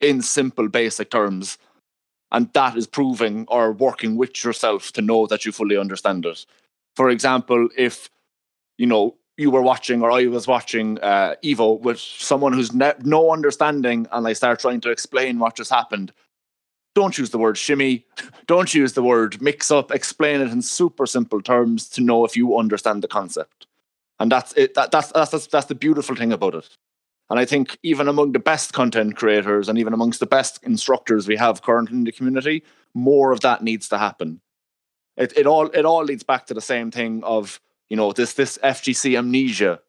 in 0.00 0.22
simple, 0.22 0.68
basic 0.68 1.10
terms. 1.10 1.58
And 2.30 2.52
that 2.54 2.76
is 2.76 2.86
proving 2.86 3.46
or 3.48 3.72
working 3.72 4.16
with 4.16 4.44
yourself 4.44 4.92
to 4.92 5.02
know 5.02 5.26
that 5.26 5.44
you 5.44 5.52
fully 5.52 5.76
understand 5.76 6.26
it. 6.26 6.44
For 6.96 7.10
example, 7.10 7.68
if 7.76 8.08
you 8.78 8.86
know 8.86 9.16
you 9.36 9.50
were 9.50 9.62
watching 9.62 10.02
or 10.02 10.10
I 10.10 10.26
was 10.26 10.46
watching 10.46 10.98
uh, 11.00 11.34
Evo 11.44 11.80
with 11.80 11.98
someone 11.98 12.52
who's 12.52 12.72
ne- 12.72 12.94
no 13.02 13.32
understanding, 13.32 14.06
and 14.12 14.26
I 14.26 14.32
start 14.32 14.60
trying 14.60 14.80
to 14.82 14.90
explain 14.90 15.38
what 15.38 15.56
just 15.56 15.70
happened, 15.70 16.12
don't 16.94 17.16
use 17.16 17.30
the 17.30 17.38
word 17.38 17.56
shimmy. 17.56 18.04
Don't 18.46 18.74
use 18.74 18.92
the 18.92 19.02
word 19.02 19.40
mix 19.40 19.70
up. 19.70 19.90
Explain 19.90 20.40
it 20.40 20.50
in 20.50 20.62
super 20.62 21.06
simple 21.06 21.40
terms 21.40 21.88
to 21.90 22.00
know 22.00 22.24
if 22.24 22.36
you 22.36 22.58
understand 22.58 23.02
the 23.02 23.08
concept. 23.08 23.66
And 24.18 24.30
that's 24.30 24.52
it. 24.54 24.74
That, 24.74 24.90
that's, 24.90 25.10
that's, 25.12 25.46
that's, 25.46 25.66
the 25.66 25.74
beautiful 25.74 26.14
thing 26.14 26.32
about 26.32 26.54
it. 26.54 26.68
And 27.30 27.40
I 27.40 27.44
think 27.44 27.78
even 27.82 28.08
among 28.08 28.32
the 28.32 28.38
best 28.38 28.74
content 28.74 29.16
creators 29.16 29.68
and 29.68 29.78
even 29.78 29.94
amongst 29.94 30.20
the 30.20 30.26
best 30.26 30.62
instructors 30.62 31.26
we 31.26 31.36
have 31.36 31.62
currently 31.62 31.96
in 31.96 32.04
the 32.04 32.12
community, 32.12 32.62
more 32.94 33.32
of 33.32 33.40
that 33.40 33.62
needs 33.62 33.88
to 33.88 33.98
happen. 33.98 34.40
It, 35.16 35.32
it 35.36 35.46
all 35.46 35.66
it 35.68 35.84
all 35.84 36.04
leads 36.04 36.22
back 36.22 36.46
to 36.46 36.54
the 36.54 36.60
same 36.60 36.90
thing 36.90 37.22
of 37.24 37.60
you 37.88 37.96
know 37.96 38.12
this 38.12 38.34
this 38.34 38.58
FGC 38.58 39.16
amnesia, 39.18 39.80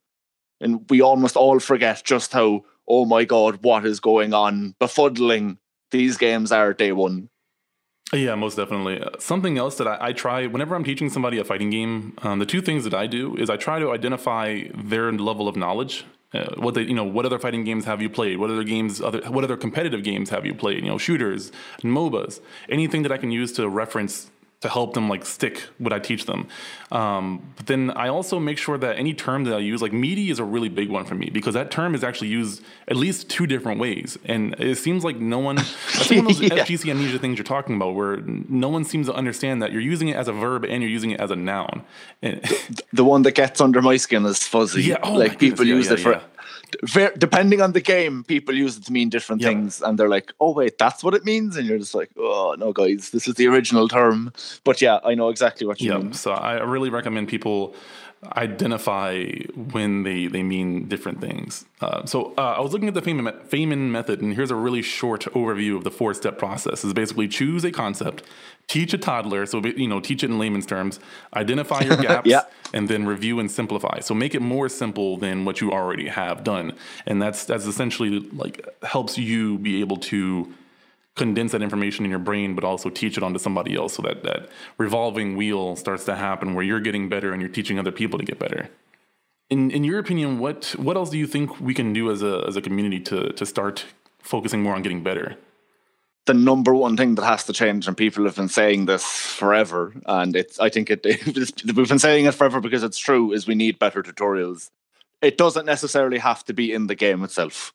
and 0.60 0.90
we 0.90 1.02
almost 1.02 1.38
all 1.38 1.60
forget 1.60 2.04
just 2.04 2.34
how 2.34 2.66
oh 2.88 3.06
my 3.06 3.24
god 3.24 3.60
what 3.62 3.86
is 3.86 4.02
going 4.02 4.34
on 4.34 4.76
befuddling 4.82 5.58
these 5.94 6.18
games 6.18 6.52
are 6.52 6.74
day 6.74 6.92
one. 6.92 7.30
Yeah, 8.12 8.36
most 8.36 8.58
definitely. 8.58 9.02
Something 9.20 9.58
else 9.58 9.78
that 9.78 9.88
I, 9.88 9.98
I, 10.10 10.14
try 10.14 10.46
whenever 10.46 10.76
I'm 10.76 10.84
teaching 10.84 11.10
somebody 11.10 11.40
a 11.40 11.44
fighting 11.44 11.70
game, 11.70 12.14
um, 12.22 12.40
the 12.40 12.46
two 12.46 12.62
things 12.62 12.84
that 12.84 12.94
I 12.94 13.08
do 13.08 13.36
is 13.38 13.50
I 13.50 13.58
try 13.58 13.80
to 13.80 13.92
identify 13.92 14.66
their 14.76 15.12
level 15.12 15.48
of 15.48 15.56
knowledge. 15.56 16.06
Uh, 16.34 16.54
what 16.58 16.74
they, 16.74 16.82
you 16.82 16.96
know, 16.96 17.04
what 17.04 17.26
other 17.26 17.40
fighting 17.40 17.64
games 17.64 17.86
have 17.86 18.02
you 18.02 18.10
played? 18.10 18.38
What 18.38 18.50
other 18.50 18.64
games, 18.64 19.02
other, 19.02 19.22
what 19.30 19.44
other 19.44 19.56
competitive 19.56 20.04
games 20.04 20.30
have 20.32 20.46
you 20.46 20.54
played? 20.54 20.84
You 20.84 20.90
know, 20.90 20.98
shooters, 20.98 21.52
MOBAs, 21.82 22.40
anything 22.70 23.04
that 23.04 23.12
I 23.12 23.18
can 23.18 23.32
use 23.32 23.52
to 23.54 23.70
reference 23.70 24.32
to 24.64 24.70
help 24.70 24.94
them 24.94 25.10
like 25.10 25.26
stick 25.26 25.62
what 25.78 25.92
I 25.92 26.00
teach 26.00 26.26
them. 26.26 26.48
Um, 26.90 27.52
but 27.58 27.66
then 27.66 27.92
I 27.92 28.08
also 28.08 28.40
make 28.40 28.58
sure 28.58 28.78
that 28.78 28.98
any 28.98 29.14
term 29.14 29.44
that 29.44 29.56
I 29.56 29.58
use, 29.58 29.82
like 29.82 29.92
meaty 29.92 30.30
is 30.30 30.40
a 30.40 30.46
really 30.46 30.70
big 30.70 30.90
one 30.90 31.04
for 31.04 31.16
me 31.16 31.30
because 31.30 31.54
that 31.56 31.70
term 31.70 31.94
is 31.96 32.02
actually 32.02 32.30
used 32.30 32.64
at 32.88 32.96
least 32.96 33.30
two 33.30 33.46
different 33.46 33.82
ways. 33.82 34.18
And 34.24 34.56
it 34.60 34.78
seems 34.78 35.04
like 35.04 35.18
no 35.18 35.38
one, 35.38 35.58
that's 35.58 36.10
one 36.10 36.20
of 36.20 36.26
those 36.28 36.40
yeah. 36.42 36.64
FGC 36.64 36.90
amnesia 36.90 37.20
things 37.20 37.38
you're 37.38 37.44
talking 37.44 37.76
about 37.76 37.94
where 37.96 38.22
no 38.22 38.70
one 38.70 38.86
seems 38.86 39.08
to 39.08 39.14
understand 39.14 39.62
that 39.62 39.74
you're 39.74 39.82
using 39.82 40.08
it 40.08 40.16
as 40.16 40.30
a 40.30 40.34
verb 40.34 40.64
and 40.64 40.82
you're 40.82 40.92
using 40.92 41.12
it 41.12 41.20
as 41.20 41.30
a 41.30 41.36
noun. 41.36 41.84
the, 42.22 42.84
the 42.94 43.04
one 43.04 43.24
that 43.24 43.36
gets 43.36 43.60
under 43.60 43.82
my 43.82 43.98
skin 43.98 44.26
is 44.26 44.48
fuzzy. 44.48 44.84
Yeah, 44.84 45.00
oh 45.04 45.16
like 45.16 45.40
people 45.40 45.66
use 45.68 45.88
yeah, 45.88 45.94
it 45.94 46.00
for 46.00 46.14
ver- 46.14 46.22
depending 47.18 47.62
on 47.62 47.74
the 47.74 47.82
game, 47.82 48.24
people 48.24 48.56
use 48.56 48.78
it 48.78 48.86
to 48.86 48.92
mean 48.92 49.10
different 49.10 49.42
things, 49.42 49.82
and 49.82 49.98
they're 49.98 50.10
like, 50.10 50.34
"Oh 50.40 50.52
wait, 50.52 50.78
that's 50.78 51.04
what 51.04 51.14
it 51.14 51.26
means," 51.26 51.58
and 51.58 51.68
you're 51.68 51.78
just 51.78 51.96
like, 51.96 52.10
"Oh 52.18 52.56
no, 52.58 52.74
guys, 52.74 53.10
this 53.12 53.28
is 53.28 53.36
the 53.36 53.48
original 53.48 53.88
term." 53.88 54.32
But 54.64 54.82
yeah, 54.82 55.00
I 55.04 55.16
know 55.16 55.30
exactly 55.30 55.68
what 55.68 55.82
you 55.82 55.92
yep. 55.92 56.02
mean. 56.02 56.14
So 56.14 56.32
I 56.32 56.62
really 56.62 56.90
recommend 56.90 57.28
people 57.28 57.76
identify 58.38 59.26
when 59.56 60.04
they, 60.04 60.28
they 60.28 60.44
mean 60.44 60.88
different 60.88 61.22
things. 61.22 61.66
Uh, 61.82 62.06
so 62.06 62.34
uh, 62.38 62.56
I 62.58 62.62
was 62.62 62.74
looking 62.74 62.88
at 62.88 62.94
the 62.94 63.02
Feynman, 63.02 63.48
Feynman 63.48 63.90
method, 63.90 64.22
and 64.22 64.34
here's 64.34 64.52
a 64.52 64.56
really 64.56 64.82
short 64.82 65.22
overview 65.34 65.76
of 65.76 65.84
the 65.84 65.92
four 65.92 66.14
step 66.14 66.38
process. 66.38 66.84
Is 66.84 66.94
basically 66.94 67.28
choose 67.28 67.64
a 67.64 67.72
concept, 67.72 68.24
teach 68.68 68.94
a 68.94 68.98
toddler, 68.98 69.46
so 69.46 69.64
you 69.64 69.88
know, 69.88 70.00
teach 70.00 70.24
it 70.24 70.30
in 70.30 70.38
layman's 70.38 70.66
terms, 70.66 71.00
identify 71.36 71.82
your 71.82 71.98
gaps, 72.02 72.28
yeah. 72.28 72.44
and 72.74 72.88
then 72.90 73.06
review 73.06 73.40
and 73.40 73.52
simplify. 73.52 74.00
So 74.00 74.14
make 74.14 74.36
it 74.36 74.42
more 74.42 74.70
simple 74.70 75.18
than 75.18 75.46
what 75.46 75.62
you 75.62 75.72
already 75.72 76.08
have 76.08 76.44
done, 76.44 76.74
and 77.06 77.22
that's 77.22 77.46
that's 77.46 77.66
essentially 77.66 78.20
like 78.20 78.68
helps 78.84 79.18
you 79.18 79.58
be 79.60 79.82
able 79.82 79.98
to 79.98 80.54
condense 81.16 81.52
that 81.52 81.62
information 81.62 82.06
in 82.06 82.12
your 82.12 82.20
brain, 82.20 82.56
but 82.56 82.64
also 82.64 82.90
teach 82.90 83.18
it 83.18 83.24
onto 83.24 83.40
somebody 83.40 83.76
else 83.76 83.94
so 83.96 84.02
that 84.02 84.24
that 84.24 84.50
revolving 84.78 85.36
wheel 85.36 85.76
starts 85.76 86.06
to 86.06 86.16
happen 86.16 86.56
where 86.56 86.66
you're 86.66 86.80
getting 86.80 87.10
better 87.10 87.32
and 87.32 87.42
you're 87.42 87.52
teaching 87.52 87.78
other 87.78 87.92
people 87.92 88.18
to 88.18 88.26
get 88.26 88.40
better. 88.40 88.70
In 89.50 89.70
in 89.70 89.84
your 89.84 90.00
opinion, 90.00 90.40
what 90.40 90.76
what 90.78 90.98
else 90.98 91.10
do 91.10 91.18
you 91.18 91.28
think 91.28 91.60
we 91.60 91.74
can 91.74 91.94
do 91.94 92.12
as 92.12 92.24
a 92.24 92.44
as 92.48 92.56
a 92.56 92.62
community 92.62 93.00
to 93.02 93.32
to 93.34 93.46
start 93.46 93.86
focusing 94.20 94.64
more 94.64 94.76
on 94.76 94.82
getting 94.82 95.04
better? 95.04 95.38
The 96.26 96.34
number 96.34 96.74
one 96.74 96.96
thing 96.96 97.16
that 97.16 97.26
has 97.26 97.44
to 97.46 97.54
change, 97.54 97.86
and 97.86 97.98
people 97.98 98.24
have 98.24 98.38
been 98.38 98.48
saying 98.48 98.86
this 98.86 99.04
forever, 99.04 99.94
and 100.06 100.36
it's 100.36 100.60
I 100.60 100.70
think 100.70 100.90
it 100.90 101.06
we've 101.76 101.90
been 101.90 102.00
saying 102.00 102.26
it 102.26 102.34
forever 102.34 102.60
because 102.60 102.82
it's 102.82 102.98
true, 102.98 103.34
is 103.34 103.46
we 103.46 103.56
need 103.56 103.78
better 103.78 104.02
tutorials. 104.02 104.72
It 105.22 105.38
doesn't 105.38 105.66
necessarily 105.66 106.18
have 106.18 106.44
to 106.46 106.54
be 106.54 106.74
in 106.74 106.88
the 106.88 106.96
game 106.96 107.24
itself 107.24 107.74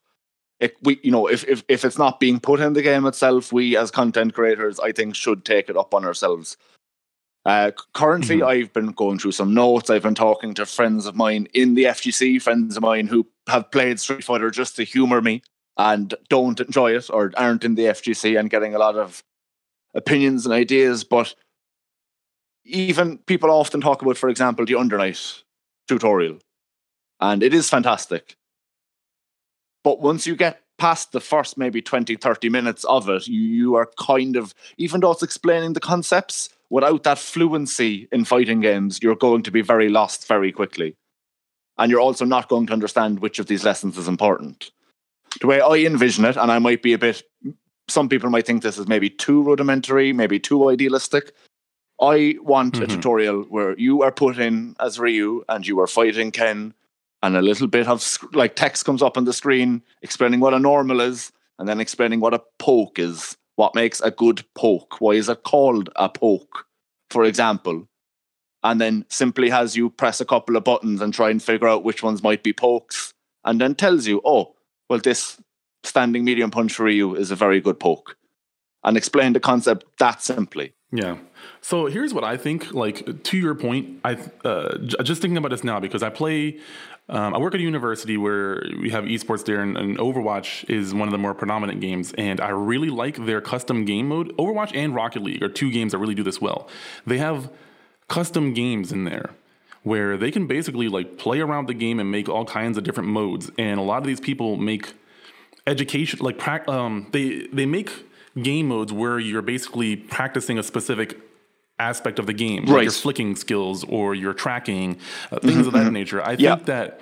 it, 0.60 0.76
we 0.82 0.98
you 1.02 1.10
know 1.10 1.26
if, 1.28 1.44
if 1.44 1.64
if 1.68 1.84
it's 1.84 1.98
not 1.98 2.20
being 2.20 2.40
put 2.40 2.60
in 2.60 2.72
the 2.72 2.82
game 2.82 3.06
itself, 3.06 3.52
we 3.52 3.76
as 3.76 3.90
content 3.90 4.34
creators, 4.34 4.80
I 4.80 4.92
think, 4.92 5.14
should 5.14 5.44
take 5.44 5.68
it 5.68 5.76
up 5.76 5.94
on 5.94 6.04
ourselves. 6.04 6.56
Uh, 7.46 7.70
currently, 7.94 8.38
mm-hmm. 8.38 8.46
I've 8.46 8.72
been 8.72 8.88
going 8.88 9.18
through 9.18 9.32
some 9.32 9.54
notes. 9.54 9.88
I've 9.88 10.02
been 10.02 10.14
talking 10.14 10.52
to 10.54 10.66
friends 10.66 11.06
of 11.06 11.16
mine 11.16 11.48
in 11.54 11.74
the 11.74 11.84
FGC, 11.84 12.42
friends 12.42 12.76
of 12.76 12.82
mine 12.82 13.06
who 13.06 13.26
have 13.48 13.70
played 13.70 14.00
Street 14.00 14.24
Fighter 14.24 14.50
just 14.50 14.76
to 14.76 14.84
humor 14.84 15.22
me 15.22 15.42
and 15.78 16.14
don't 16.28 16.60
enjoy 16.60 16.94
it 16.94 17.08
or 17.08 17.32
aren't 17.36 17.64
in 17.64 17.76
the 17.76 17.84
FGC 17.84 18.38
and 18.38 18.50
getting 18.50 18.74
a 18.74 18.78
lot 18.78 18.96
of 18.96 19.22
opinions 19.94 20.44
and 20.44 20.52
ideas. 20.52 21.04
But 21.04 21.34
even 22.64 23.18
people 23.18 23.50
often 23.50 23.80
talk 23.80 24.02
about, 24.02 24.18
for 24.18 24.28
example, 24.28 24.66
the 24.66 24.74
Undernight 24.74 25.44
tutorial, 25.86 26.38
and 27.20 27.42
it 27.42 27.54
is 27.54 27.70
fantastic. 27.70 28.36
But 29.88 30.02
once 30.02 30.26
you 30.26 30.36
get 30.36 30.60
past 30.76 31.12
the 31.12 31.20
first 31.20 31.56
maybe 31.56 31.80
20, 31.80 32.16
30 32.16 32.50
minutes 32.50 32.84
of 32.84 33.08
it, 33.08 33.26
you, 33.26 33.40
you 33.40 33.74
are 33.76 33.88
kind 33.98 34.36
of, 34.36 34.54
even 34.76 35.00
though 35.00 35.12
it's 35.12 35.22
explaining 35.22 35.72
the 35.72 35.80
concepts, 35.80 36.50
without 36.68 37.04
that 37.04 37.16
fluency 37.16 38.06
in 38.12 38.26
fighting 38.26 38.60
games, 38.60 39.00
you're 39.02 39.16
going 39.16 39.42
to 39.44 39.50
be 39.50 39.62
very 39.62 39.88
lost 39.88 40.28
very 40.28 40.52
quickly. 40.52 40.94
And 41.78 41.90
you're 41.90 42.02
also 42.02 42.26
not 42.26 42.50
going 42.50 42.66
to 42.66 42.74
understand 42.74 43.20
which 43.20 43.38
of 43.38 43.46
these 43.46 43.64
lessons 43.64 43.96
is 43.96 44.08
important. 44.08 44.72
The 45.40 45.46
way 45.46 45.62
I 45.62 45.76
envision 45.76 46.26
it, 46.26 46.36
and 46.36 46.52
I 46.52 46.58
might 46.58 46.82
be 46.82 46.92
a 46.92 46.98
bit, 46.98 47.22
some 47.88 48.10
people 48.10 48.28
might 48.28 48.44
think 48.44 48.62
this 48.62 48.76
is 48.76 48.88
maybe 48.88 49.08
too 49.08 49.42
rudimentary, 49.42 50.12
maybe 50.12 50.38
too 50.38 50.68
idealistic. 50.68 51.32
I 51.98 52.36
want 52.42 52.74
mm-hmm. 52.74 52.82
a 52.82 52.86
tutorial 52.88 53.44
where 53.44 53.74
you 53.78 54.02
are 54.02 54.12
put 54.12 54.38
in 54.38 54.76
as 54.80 55.00
Ryu 55.00 55.46
and 55.48 55.66
you 55.66 55.80
are 55.80 55.86
fighting 55.86 56.30
Ken 56.30 56.74
and 57.22 57.36
a 57.36 57.42
little 57.42 57.66
bit 57.66 57.88
of 57.88 58.02
like 58.32 58.56
text 58.56 58.84
comes 58.84 59.02
up 59.02 59.16
on 59.16 59.24
the 59.24 59.32
screen 59.32 59.82
explaining 60.02 60.40
what 60.40 60.54
a 60.54 60.58
normal 60.58 61.00
is 61.00 61.32
and 61.58 61.68
then 61.68 61.80
explaining 61.80 62.20
what 62.20 62.34
a 62.34 62.42
poke 62.58 62.98
is. 62.98 63.36
What 63.56 63.74
makes 63.74 64.00
a 64.00 64.12
good 64.12 64.44
poke? 64.54 65.00
Why 65.00 65.12
is 65.12 65.28
it 65.28 65.42
called 65.42 65.90
a 65.96 66.08
poke 66.08 66.66
for 67.10 67.24
example? 67.24 67.88
And 68.62 68.80
then 68.80 69.04
simply 69.08 69.50
has 69.50 69.76
you 69.76 69.90
press 69.90 70.20
a 70.20 70.24
couple 70.24 70.56
of 70.56 70.64
buttons 70.64 71.00
and 71.00 71.14
try 71.14 71.30
and 71.30 71.42
figure 71.42 71.68
out 71.68 71.84
which 71.84 72.02
ones 72.02 72.22
might 72.22 72.42
be 72.42 72.52
pokes 72.52 73.14
and 73.44 73.60
then 73.60 73.74
tells 73.74 74.06
you 74.06 74.20
oh 74.24 74.54
well 74.88 74.98
this 74.98 75.40
standing 75.84 76.24
medium 76.24 76.50
punch 76.50 76.74
for 76.74 76.88
you 76.88 77.14
is 77.14 77.30
a 77.30 77.36
very 77.36 77.60
good 77.60 77.80
poke 77.80 78.16
and 78.88 78.96
explain 78.96 79.32
the 79.32 79.40
concept 79.40 79.84
that 79.98 80.22
simply 80.22 80.72
yeah 80.90 81.16
so 81.60 81.86
here's 81.86 82.14
what 82.14 82.24
I 82.24 82.36
think. 82.36 82.72
Like 82.72 83.22
to 83.24 83.36
your 83.36 83.54
point, 83.54 84.00
I 84.04 84.14
uh, 84.44 84.78
just 84.78 85.20
thinking 85.20 85.36
about 85.36 85.50
this 85.50 85.64
now 85.64 85.80
because 85.80 86.02
I 86.02 86.10
play 86.10 86.60
um, 87.10 87.34
I 87.34 87.38
work 87.38 87.54
at 87.54 87.60
a 87.60 87.62
university 87.62 88.18
where 88.18 88.62
we 88.80 88.90
have 88.90 89.04
esports 89.04 89.44
there, 89.44 89.62
and, 89.62 89.78
and, 89.78 89.96
Overwatch 89.96 90.68
is 90.68 90.92
one 90.92 91.08
of 91.08 91.12
the 91.12 91.18
more 91.18 91.32
predominant 91.32 91.80
games. 91.80 92.12
And 92.18 92.38
I 92.38 92.50
really 92.50 92.90
like 92.90 93.24
their 93.24 93.40
custom 93.40 93.86
game 93.86 94.08
mode. 94.08 94.36
Overwatch 94.36 94.76
and 94.76 94.94
Rocket 94.94 95.22
League 95.22 95.42
are 95.42 95.48
two 95.48 95.70
games 95.70 95.92
that 95.92 95.98
really 95.98 96.14
do 96.14 96.22
this 96.22 96.38
well. 96.38 96.68
They 97.06 97.16
have 97.16 97.50
custom 98.08 98.52
games 98.52 98.92
in 98.92 99.04
there 99.04 99.30
where 99.84 100.18
they 100.18 100.30
can 100.30 100.46
basically 100.46 100.88
like 100.88 101.16
play 101.16 101.40
around 101.40 101.66
the 101.66 101.74
game 101.74 101.98
and 101.98 102.10
make 102.10 102.28
all 102.28 102.44
kinds 102.44 102.76
of 102.76 102.84
different 102.84 103.08
modes. 103.08 103.50
And 103.58 103.80
a 103.80 103.82
lot 103.82 103.98
of 103.98 104.06
these 104.06 104.20
people 104.20 104.56
make 104.56 104.92
education 105.66 106.18
like 106.20 106.68
um, 106.68 107.08
they 107.12 107.46
they 107.52 107.64
make 107.64 107.90
game 108.42 108.68
modes 108.68 108.92
where 108.92 109.18
you're 109.18 109.42
basically 109.42 109.96
practicing 109.96 110.58
a 110.58 110.62
specific 110.62 111.18
aspect 111.78 112.18
of 112.18 112.26
the 112.26 112.32
game, 112.32 112.64
like 112.64 112.84
your 112.84 112.92
flicking 112.92 113.36
skills 113.36 113.84
or 113.84 114.14
your 114.14 114.34
tracking, 114.34 114.98
uh, 115.30 115.38
things 115.38 115.54
mm-hmm, 115.54 115.66
of 115.66 115.72
that 115.72 115.84
mm-hmm. 115.84 115.92
nature. 115.92 116.22
I 116.22 116.36
think 116.36 116.66
that 116.66 117.00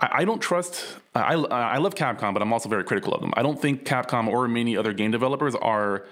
I, 0.00 0.08
I, 0.18 0.24
don't 0.24 0.40
trust. 0.40 0.84
I 1.14 1.34
I 1.34 1.78
love 1.78 1.94
Capcom, 1.94 2.32
but 2.32 2.42
I'm 2.42 2.52
also 2.52 2.68
very 2.68 2.84
critical 2.84 3.14
of 3.14 3.20
them. 3.20 3.32
I 3.36 3.42
don't 3.42 3.60
think 3.60 3.84
Capcom 3.84 4.28
or 4.28 4.46
many 4.48 4.76
other 4.76 4.92
game 4.92 5.10
developers 5.10 5.54
are 5.56 6.04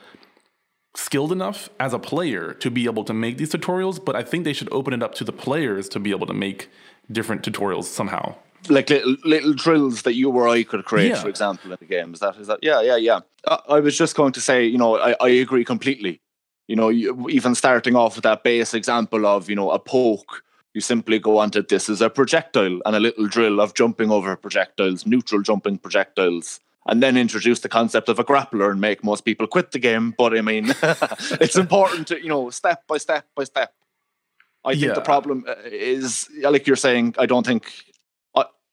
skilled 0.95 1.31
enough 1.31 1.69
as 1.79 1.93
a 1.93 1.99
player 1.99 2.55
to 2.55 2.71
be 2.71 2.87
able 2.87 3.05
to 3.05 3.13
make 3.13 3.37
these 3.37 3.53
tutorials. 3.53 4.03
But 4.03 4.17
I 4.17 4.23
think 4.23 4.45
they 4.45 4.55
should 4.55 4.73
open 4.73 4.95
it 4.95 5.03
up 5.03 5.15
to 5.17 5.25
the 5.25 5.33
players 5.33 5.89
to 5.91 6.01
be 6.01 6.11
able 6.11 6.27
to 6.27 6.35
make 6.35 6.71
different 7.11 7.43
tutorials 7.43 7.85
somehow. 7.85 8.37
Like 8.69 8.91
little, 8.91 9.17
little 9.25 9.53
drills 9.55 10.03
that 10.03 10.15
you 10.15 10.31
or 10.31 10.49
I 10.49 10.63
could 10.65 10.85
create, 10.85 11.11
yeah. 11.11 11.23
for 11.23 11.29
example, 11.29 11.73
in 11.73 11.79
the 11.81 11.87
game. 11.87 12.15
Is 12.15 12.21
that 12.21 12.37
is 12.37 12.47
that? 12.47 12.61
Yeah, 12.63 12.81
yeah, 12.83 12.97
yeah. 12.97 13.21
I, 13.47 13.59
I 13.77 13.81
was 13.81 13.97
just 13.97 14.17
going 14.17 14.33
to 14.33 14.41
say, 14.41 14.65
you 14.65 14.79
know, 14.79 14.99
I, 14.99 15.15
I 15.21 15.29
agree 15.29 15.65
completely 15.65 16.21
you 16.69 16.75
know, 16.75 16.91
even 16.91 17.55
starting 17.55 17.95
off 17.95 18.17
with 18.17 18.25
that 18.25 18.43
base 18.43 18.75
example 18.75 19.25
of, 19.27 19.49
you 19.49 19.55
know, 19.57 19.71
a 19.71 19.79
poke, 19.79 20.43
You 20.75 20.81
simply 20.81 21.19
go 21.19 21.39
on 21.39 21.51
to 21.53 21.63
this 21.63 21.89
is 21.89 22.03
a 22.03 22.11
projectile 22.11 22.81
and 22.85 22.95
a 22.97 23.01
little 23.01 23.29
drill 23.29 23.61
of 23.61 23.73
jumping 23.75 24.11
over 24.11 24.37
projectiles, 24.37 25.07
neutral 25.07 25.43
jumping 25.43 25.79
projectiles, 25.79 26.61
and 26.87 27.03
then 27.03 27.17
introduce 27.17 27.61
the 27.61 27.69
concept 27.69 28.09
of 28.09 28.19
a 28.19 28.25
grappler 28.25 28.71
and 28.71 28.81
make 28.81 29.03
most 29.05 29.25
people 29.25 29.47
quit 29.47 29.71
the 29.71 29.79
game. 29.79 30.13
But 30.19 30.37
I 30.37 30.43
mean, 30.43 30.75
it's 31.41 31.57
important 31.57 32.09
to, 32.09 32.21
you 32.21 32.29
know, 32.29 32.51
step 32.51 32.83
by 32.89 32.99
step 32.99 33.25
by 33.37 33.45
step. 33.45 33.73
I 34.65 34.73
think 34.73 34.83
Yeah. 34.87 34.95
the 34.95 35.01
problem 35.01 35.45
uh, 35.49 35.55
is, 35.65 36.29
like 36.43 36.67
you're 36.67 36.77
saying, 36.77 37.15
I 37.17 37.27
don't 37.27 37.47
think, 37.47 37.73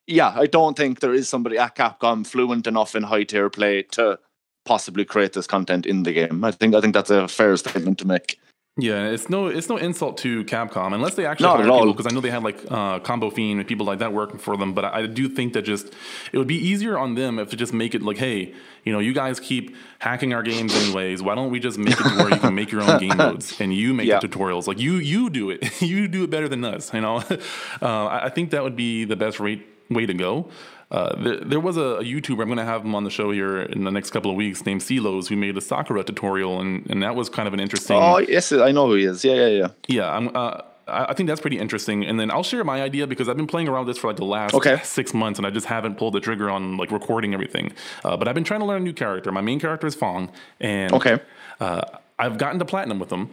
yeah, 0.08 0.34
I 0.36 0.46
don't 0.48 0.76
think 0.78 1.00
there 1.00 1.14
is 1.14 1.30
somebody 1.30 1.58
at 1.58 1.76
Capcom 1.76 2.26
fluent 2.26 2.68
enough 2.68 2.96
in 2.96 3.04
high 3.04 3.24
tier 3.24 3.50
play 3.50 3.84
to 3.92 4.20
possibly 4.66 5.06
create 5.06 5.34
this 5.34 5.48
content 5.48 5.86
in 5.86 6.04
the 6.04 6.14
game. 6.14 6.44
I 6.44 6.52
think 6.52 6.76
I 6.76 6.82
think 6.82 6.94
that's 6.94 7.10
a 7.10 7.28
fair 7.28 7.56
statement 7.58 7.98
to 8.00 8.08
make. 8.08 8.40
Yeah, 8.76 9.10
it's 9.10 9.30
no 9.30 9.46
it's 9.48 9.70
no 9.70 9.78
insult 9.78 10.18
to 10.20 10.44
Capcom 10.46 10.96
unless 10.96 11.14
they 11.14 11.28
actually 11.28 11.46
Not 11.46 11.58
hire 11.58 11.66
at 11.66 11.70
all. 11.70 11.80
people 11.82 11.94
because 11.94 12.12
I 12.12 12.16
know 12.16 12.22
they 12.22 12.32
have 12.32 12.44
like 12.44 12.60
uh, 12.72 12.98
Combo 13.02 13.30
Fiend 13.30 13.60
and 13.60 13.68
people 13.68 13.86
like 13.86 14.00
that 14.00 14.14
working 14.14 14.40
for 14.40 14.58
them. 14.58 14.74
But 14.74 14.86
I, 14.86 15.02
I 15.02 15.06
do 15.06 15.30
think 15.30 15.54
that 15.54 15.62
just 15.62 15.94
it 16.32 16.40
would 16.40 16.48
be 16.48 16.56
easier 16.58 16.98
on 16.98 17.14
them 17.14 17.38
if 17.38 17.52
to 17.52 17.56
just 17.56 17.72
make 17.72 17.94
it 17.94 18.02
like, 18.02 18.18
hey, 18.18 18.52
you 18.84 18.92
know, 18.92 18.98
you 18.98 19.14
guys 19.14 19.40
keep 19.40 19.76
hacking 20.00 20.34
our 20.34 20.42
games 20.42 20.74
anyways. 20.76 21.22
Why 21.22 21.36
don't 21.36 21.52
we 21.52 21.60
just 21.60 21.78
make 21.78 22.00
it 22.00 22.04
to 22.04 22.10
where 22.18 22.30
you 22.32 22.40
can 22.40 22.56
make 22.56 22.72
your 22.72 22.82
own 22.82 23.00
game 23.00 23.16
modes 23.18 23.62
and 23.62 23.72
you 23.76 23.94
make 23.94 24.08
Yeah. 24.08 24.18
the 24.20 24.28
tutorials? 24.28 24.66
Like 24.66 24.80
you 24.80 24.94
you 24.96 25.30
do 25.30 25.52
it, 25.52 25.80
you 25.82 26.08
do 26.08 26.24
it 26.24 26.32
better 26.32 26.48
than 26.50 26.66
us. 26.66 26.92
You 26.96 27.02
know, 27.02 27.18
uh, 27.82 27.86
I, 28.06 28.26
I 28.26 28.30
think 28.30 28.50
that 28.52 28.64
would 28.64 28.76
be 28.76 29.06
the 29.06 29.16
best 29.16 29.40
rate 29.40 29.68
way 29.94 30.06
to 30.06 30.14
go. 30.14 30.50
Uh, 30.92 31.16
there, 31.24 31.38
there 31.40 31.60
was 31.60 31.76
a, 31.76 31.82
a 31.82 32.04
YouTuber, 32.04 32.42
I'm 32.42 32.48
going 32.48 32.58
to 32.58 32.66
have 32.66 32.84
him 32.86 32.94
on 32.94 33.04
the 33.04 33.10
show 33.10 33.32
here 33.32 33.62
in 33.62 33.84
the 33.84 33.90
next 33.92 34.12
couple 34.12 34.30
of 34.30 34.38
weeks, 34.38 34.64
named 34.66 34.84
Silos, 34.84 35.28
who 35.28 35.36
made 35.36 35.58
a 35.58 35.62
Sakura 35.62 36.04
tutorial, 36.04 36.60
and, 36.62 36.88
and 36.90 37.02
that 37.02 37.16
was 37.16 37.30
kind 37.30 37.48
of 37.48 37.54
an 37.54 37.60
interesting. 37.60 37.98
Oh 37.98 38.20
yes, 38.20 38.52
I 38.52 38.72
know 38.72 38.86
who 38.88 38.96
he 38.96 39.06
is. 39.06 39.26
Yeah, 39.26 39.34
yeah, 39.34 39.48
yeah. 39.48 39.68
Yeah, 39.88 40.12
I'm, 40.16 40.36
uh, 40.36 40.62
I 40.88 41.14
think 41.14 41.30
that's 41.30 41.42
pretty 41.42 41.58
interesting. 41.58 42.06
And 42.06 42.20
then 42.20 42.30
I'll 42.30 42.44
share 42.44 42.64
my 42.64 42.82
idea 42.84 43.08
because 43.08 43.28
I've 43.30 43.38
been 43.38 43.48
playing 43.48 43.70
around 43.70 43.86
with 43.86 43.96
this 43.96 44.02
for 44.02 44.08
like 44.08 44.18
the 44.18 44.26
last 44.26 44.54
Okay. 44.54 44.82
six 44.84 45.14
months, 45.14 45.40
and 45.40 45.48
I 45.48 45.50
just 45.50 45.66
haven't 45.66 45.98
pulled 45.98 46.14
the 46.14 46.20
trigger 46.20 46.50
on 46.50 46.78
like 46.78 46.92
recording 46.92 47.34
everything. 47.34 47.72
Uh, 48.04 48.16
but 48.18 48.28
I've 48.28 48.36
been 48.36 48.44
trying 48.44 48.60
to 48.60 48.66
learn 48.68 48.82
a 48.82 48.86
new 48.86 48.94
character. 48.94 49.32
My 49.32 49.42
main 49.42 49.60
character 49.60 49.88
is 49.88 49.96
Fang, 49.96 50.30
and 50.60 50.94
Okay. 50.94 51.20
uh, 51.60 51.82
I've 52.20 52.38
gotten 52.38 52.60
to 52.60 52.66
platinum 52.66 53.00
with 53.00 53.12
him. 53.12 53.30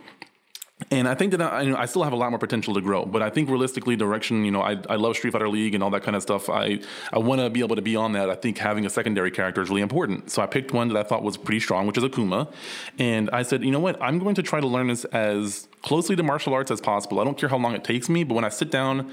And 0.90 1.06
I 1.06 1.14
think 1.14 1.32
that 1.32 1.42
I, 1.42 1.62
you 1.62 1.70
know, 1.72 1.76
I 1.76 1.86
still 1.86 2.02
have 2.04 2.12
a 2.12 2.16
lot 2.16 2.30
more 2.30 2.38
potential 2.38 2.74
to 2.74 2.80
grow, 2.80 3.04
but 3.04 3.22
I 3.22 3.30
think 3.30 3.48
realistically, 3.48 3.96
direction. 3.96 4.44
You 4.44 4.50
know, 4.50 4.62
I, 4.62 4.78
I 4.88 4.96
love 4.96 5.16
Street 5.16 5.32
Fighter 5.32 5.48
League 5.48 5.74
and 5.74 5.84
all 5.84 5.90
that 5.90 6.02
kind 6.02 6.16
of 6.16 6.22
stuff. 6.22 6.48
I 6.48 6.80
I 7.12 7.18
want 7.18 7.40
to 7.40 7.50
be 7.50 7.60
able 7.60 7.76
to 7.76 7.82
be 7.82 7.96
on 7.96 8.12
that. 8.12 8.30
I 8.30 8.34
think 8.34 8.58
having 8.58 8.86
a 8.86 8.90
secondary 8.90 9.30
character 9.30 9.60
is 9.60 9.68
really 9.68 9.82
important. 9.82 10.30
So 10.30 10.42
I 10.42 10.46
picked 10.46 10.72
one 10.72 10.88
that 10.88 10.96
I 10.96 11.02
thought 11.02 11.22
was 11.22 11.36
pretty 11.36 11.60
strong, 11.60 11.86
which 11.86 11.98
is 11.98 12.04
Akuma. 12.04 12.52
And 12.98 13.28
I 13.30 13.42
said, 13.42 13.62
you 13.62 13.70
know 13.70 13.80
what? 13.80 14.00
I'm 14.02 14.18
going 14.18 14.34
to 14.36 14.42
try 14.42 14.60
to 14.60 14.66
learn 14.66 14.88
this 14.88 15.04
as 15.06 15.68
closely 15.82 16.16
to 16.16 16.22
martial 16.22 16.54
arts 16.54 16.70
as 16.70 16.80
possible. 16.80 17.20
I 17.20 17.24
don't 17.24 17.36
care 17.36 17.48
how 17.48 17.58
long 17.58 17.74
it 17.74 17.84
takes 17.84 18.08
me, 18.08 18.24
but 18.24 18.34
when 18.34 18.44
I 18.44 18.48
sit 18.48 18.70
down 18.70 19.12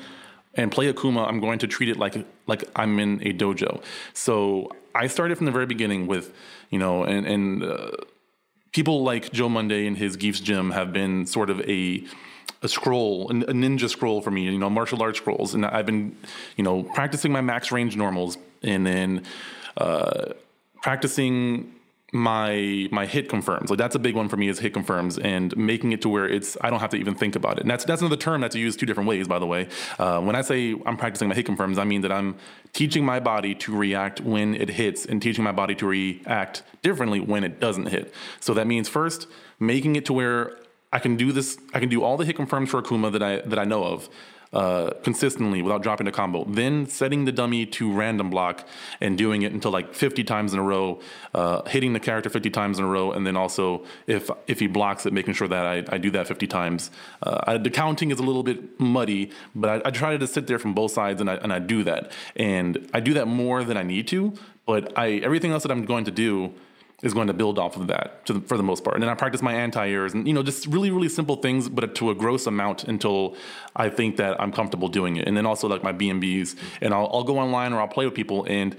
and 0.53 0.71
play 0.71 0.91
Akuma, 0.91 1.27
I'm 1.27 1.39
going 1.39 1.59
to 1.59 1.67
treat 1.67 1.89
it 1.89 1.97
like 1.97 2.25
like 2.47 2.63
I'm 2.75 2.97
in 2.99 3.21
a 3.21 3.33
dojo. 3.33 3.83
So 4.13 4.71
I 4.95 5.07
started 5.07 5.37
from 5.37 5.45
the 5.45 5.51
very 5.51 5.65
beginning 5.65 6.07
with, 6.07 6.33
you 6.69 6.79
know, 6.79 7.03
and 7.03 7.25
and. 7.25 7.63
Uh, 7.63 7.91
people 8.77 9.01
like 9.01 9.31
Joe 9.31 9.49
Monday 9.49 9.87
and 9.87 9.97
his 9.97 10.15
Geef's 10.15 10.39
Gym 10.39 10.69
have 10.69 10.93
been 10.93 11.25
sort 11.25 11.49
of 11.49 11.59
a 11.61 12.03
a 12.61 12.67
scroll, 12.67 13.27
a 13.31 13.33
ninja 13.33 13.89
scroll 13.89 14.21
for 14.21 14.29
me, 14.29 14.43
you 14.43 14.59
know, 14.59 14.69
martial 14.69 15.01
arts 15.01 15.17
scrolls. 15.17 15.55
And 15.55 15.65
I've 15.65 15.87
been, 15.87 16.15
you 16.57 16.63
know, 16.63 16.83
practicing 16.83 17.31
my 17.31 17.41
max 17.41 17.71
range 17.71 17.97
normals 17.97 18.37
and 18.61 18.85
then 18.85 19.23
uh, 19.77 20.33
practicing 20.83 21.73
my 22.13 22.87
my 22.91 23.05
hit 23.05 23.27
confirms. 23.27 23.69
Like 23.69 23.77
that's 23.77 23.95
a 23.95 23.99
big 23.99 24.15
one 24.15 24.29
for 24.29 24.37
me 24.37 24.47
is 24.47 24.59
hit 24.59 24.73
confirms 24.73 25.17
and 25.17 25.55
making 25.57 25.91
it 25.91 26.01
to 26.03 26.09
where 26.09 26.27
it's 26.27 26.55
I 26.61 26.69
don't 26.69 26.79
have 26.79 26.91
to 26.91 26.97
even 26.97 27.15
think 27.15 27.35
about 27.35 27.57
it. 27.57 27.61
And 27.61 27.69
that's 27.69 27.83
that's 27.83 28.01
another 28.01 28.15
term 28.15 28.39
that's 28.41 28.55
used 28.55 28.79
two 28.79 28.85
different 28.85 29.09
ways, 29.09 29.27
by 29.27 29.39
the 29.39 29.45
way. 29.45 29.67
Uh, 29.99 30.21
when 30.21 30.35
I 30.35 30.41
say 30.41 30.75
I'm 30.85 30.95
practicing 30.95 31.27
my 31.27 31.35
hit 31.35 31.45
confirms, 31.45 31.77
I 31.77 31.83
mean 31.83 32.01
that 32.01 32.11
I'm 32.11 32.37
teaching 32.71 33.05
my 33.05 33.19
body 33.19 33.53
to 33.55 33.75
react 33.75 34.21
when 34.21 34.55
it 34.55 34.69
hits 34.69 35.05
and 35.05 35.21
teaching 35.21 35.43
my 35.43 35.51
body 35.51 35.75
to 35.75 35.85
react 35.85 36.63
differently 36.81 37.19
when 37.19 37.43
it 37.43 37.59
doesn't 37.59 37.87
hit. 37.87 38.13
So 38.39 38.53
that 38.53 38.67
means 38.67 38.87
first 38.87 39.27
making 39.59 39.97
it 39.97 40.05
to 40.05 40.13
where 40.13 40.57
I 40.93 40.99
can 40.99 41.17
do 41.17 41.33
this. 41.33 41.57
I 41.73 41.81
can 41.81 41.89
do 41.89 42.03
all 42.03 42.15
the 42.15 42.23
hit 42.23 42.37
confirms 42.37 42.69
for 42.69 42.81
Akuma 42.81 43.11
that 43.11 43.23
I 43.23 43.41
that 43.41 43.59
I 43.59 43.65
know 43.65 43.83
of 43.83 44.09
uh, 44.53 44.91
consistently 45.03 45.61
without 45.61 45.83
dropping 45.83 46.07
a 46.07 46.11
combo. 46.11 46.45
Then 46.45 46.85
setting 46.87 47.25
the 47.25 47.31
dummy 47.31 47.65
to 47.65 47.91
random 47.91 48.29
block 48.29 48.67
and 49.01 49.17
doing 49.17 49.41
it 49.41 49.51
until 49.51 49.71
like 49.71 49.93
50 49.93 50.23
times 50.23 50.53
in 50.53 50.59
a 50.59 50.63
row, 50.63 50.99
uh, 51.33 51.67
hitting 51.67 51.93
the 51.93 51.99
character 51.99 52.29
50 52.29 52.49
times 52.49 52.79
in 52.79 52.85
a 52.85 52.87
row, 52.87 53.11
and 53.11 53.25
then 53.25 53.35
also 53.35 53.83
if 54.05 54.29
if 54.47 54.59
he 54.59 54.67
blocks 54.67 55.05
it, 55.05 55.13
making 55.13 55.33
sure 55.33 55.47
that 55.47 55.65
I, 55.65 55.83
I 55.89 55.97
do 55.97 56.11
that 56.11 56.27
50 56.27 56.47
times. 56.47 56.91
Uh, 57.21 57.39
I, 57.45 57.57
the 57.57 57.69
counting 57.69 58.11
is 58.11 58.19
a 58.19 58.23
little 58.23 58.43
bit 58.43 58.79
muddy, 58.79 59.31
but 59.55 59.85
I, 59.85 59.89
I 59.89 59.91
try 59.91 60.17
to 60.17 60.27
sit 60.27 60.47
there 60.47 60.59
from 60.59 60.73
both 60.73 60.91
sides 60.91 61.21
and 61.21 61.29
I 61.29 61.35
and 61.35 61.51
I 61.51 61.59
do 61.59 61.83
that, 61.83 62.11
and 62.35 62.89
I 62.93 62.99
do 62.99 63.13
that 63.15 63.27
more 63.27 63.63
than 63.63 63.77
I 63.77 63.83
need 63.83 64.07
to. 64.09 64.33
But 64.65 64.97
I 64.97 65.13
everything 65.17 65.51
else 65.51 65.63
that 65.63 65.71
I'm 65.71 65.85
going 65.85 66.05
to 66.05 66.11
do 66.11 66.53
is 67.03 67.13
going 67.13 67.27
to 67.27 67.33
build 67.33 67.59
off 67.59 67.77
of 67.77 67.87
that 67.87 68.25
the, 68.25 68.41
for 68.41 68.57
the 68.57 68.63
most 68.63 68.83
part. 68.83 68.95
And 68.95 69.03
then 69.03 69.09
I 69.09 69.13
practice 69.13 69.41
my 69.41 69.53
anti-airs 69.53 70.13
and, 70.13 70.27
you 70.27 70.33
know, 70.33 70.41
just 70.41 70.65
really, 70.65 70.89
really 70.89 71.09
simple 71.09 71.35
things, 71.35 71.69
but 71.69 71.93
to 71.95 72.09
a 72.09 72.15
gross 72.15 72.47
amount 72.47 72.85
until 72.85 73.35
I 73.75 73.89
think 73.89 74.17
that 74.17 74.41
I'm 74.41 74.51
comfortable 74.51 74.87
doing 74.87 75.15
it. 75.15 75.27
And 75.27 75.37
then 75.37 75.45
also 75.45 75.67
like 75.67 75.83
my 75.83 75.91
B&Bs 75.91 76.55
and 76.81 76.93
I'll, 76.93 77.09
I'll 77.13 77.23
go 77.23 77.37
online 77.37 77.73
or 77.73 77.81
I'll 77.81 77.87
play 77.87 78.05
with 78.05 78.15
people 78.15 78.45
and 78.49 78.75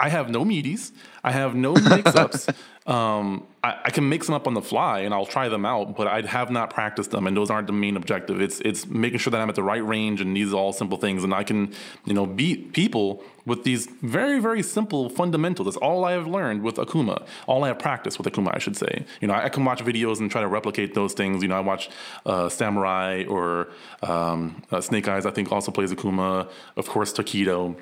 I 0.00 0.08
have 0.08 0.30
no 0.30 0.44
meaties. 0.44 0.92
I 1.24 1.32
have 1.32 1.54
no 1.54 1.74
mix-ups. 1.74 2.48
um, 2.86 3.46
I, 3.62 3.76
I 3.86 3.90
can 3.90 4.08
mix 4.08 4.26
them 4.26 4.34
up 4.34 4.46
on 4.46 4.54
the 4.54 4.62
fly 4.62 5.00
and 5.00 5.12
I'll 5.12 5.26
try 5.26 5.48
them 5.48 5.66
out, 5.66 5.96
but 5.96 6.06
I 6.06 6.22
have 6.22 6.50
not 6.50 6.70
practiced 6.70 7.10
them, 7.10 7.26
and 7.26 7.36
those 7.36 7.50
aren't 7.50 7.66
the 7.66 7.72
main 7.72 7.96
objective. 7.96 8.40
It's 8.40 8.60
it's 8.60 8.86
making 8.86 9.18
sure 9.18 9.30
that 9.32 9.40
I'm 9.40 9.48
at 9.48 9.56
the 9.56 9.62
right 9.62 9.84
range, 9.84 10.20
and 10.20 10.36
these 10.36 10.52
are 10.52 10.56
all 10.56 10.72
simple 10.72 10.96
things, 10.96 11.24
and 11.24 11.34
I 11.34 11.42
can 11.42 11.74
you 12.04 12.14
know 12.14 12.24
beat 12.24 12.72
people 12.72 13.22
with 13.44 13.64
these 13.64 13.86
very 14.02 14.38
very 14.38 14.62
simple 14.62 15.10
fundamentals. 15.10 15.66
That's 15.66 15.76
all 15.78 16.04
I 16.04 16.12
have 16.12 16.26
learned 16.26 16.62
with 16.62 16.76
Akuma. 16.76 17.26
All 17.46 17.64
I 17.64 17.68
have 17.68 17.78
practiced 17.78 18.18
with 18.18 18.32
Akuma, 18.32 18.54
I 18.54 18.58
should 18.58 18.76
say. 18.76 19.04
You 19.20 19.28
know, 19.28 19.34
I, 19.34 19.46
I 19.46 19.48
can 19.48 19.64
watch 19.64 19.84
videos 19.84 20.20
and 20.20 20.30
try 20.30 20.40
to 20.40 20.48
replicate 20.48 20.94
those 20.94 21.12
things. 21.12 21.42
You 21.42 21.48
know, 21.48 21.56
I 21.56 21.60
watch 21.60 21.90
uh, 22.24 22.48
Samurai 22.48 23.24
or 23.28 23.68
um, 24.02 24.62
uh, 24.70 24.80
Snake 24.80 25.08
Eyes. 25.08 25.26
I 25.26 25.30
think 25.32 25.50
also 25.50 25.72
plays 25.72 25.92
Akuma. 25.92 26.48
Of 26.76 26.88
course, 26.88 27.12
Tokido 27.12 27.76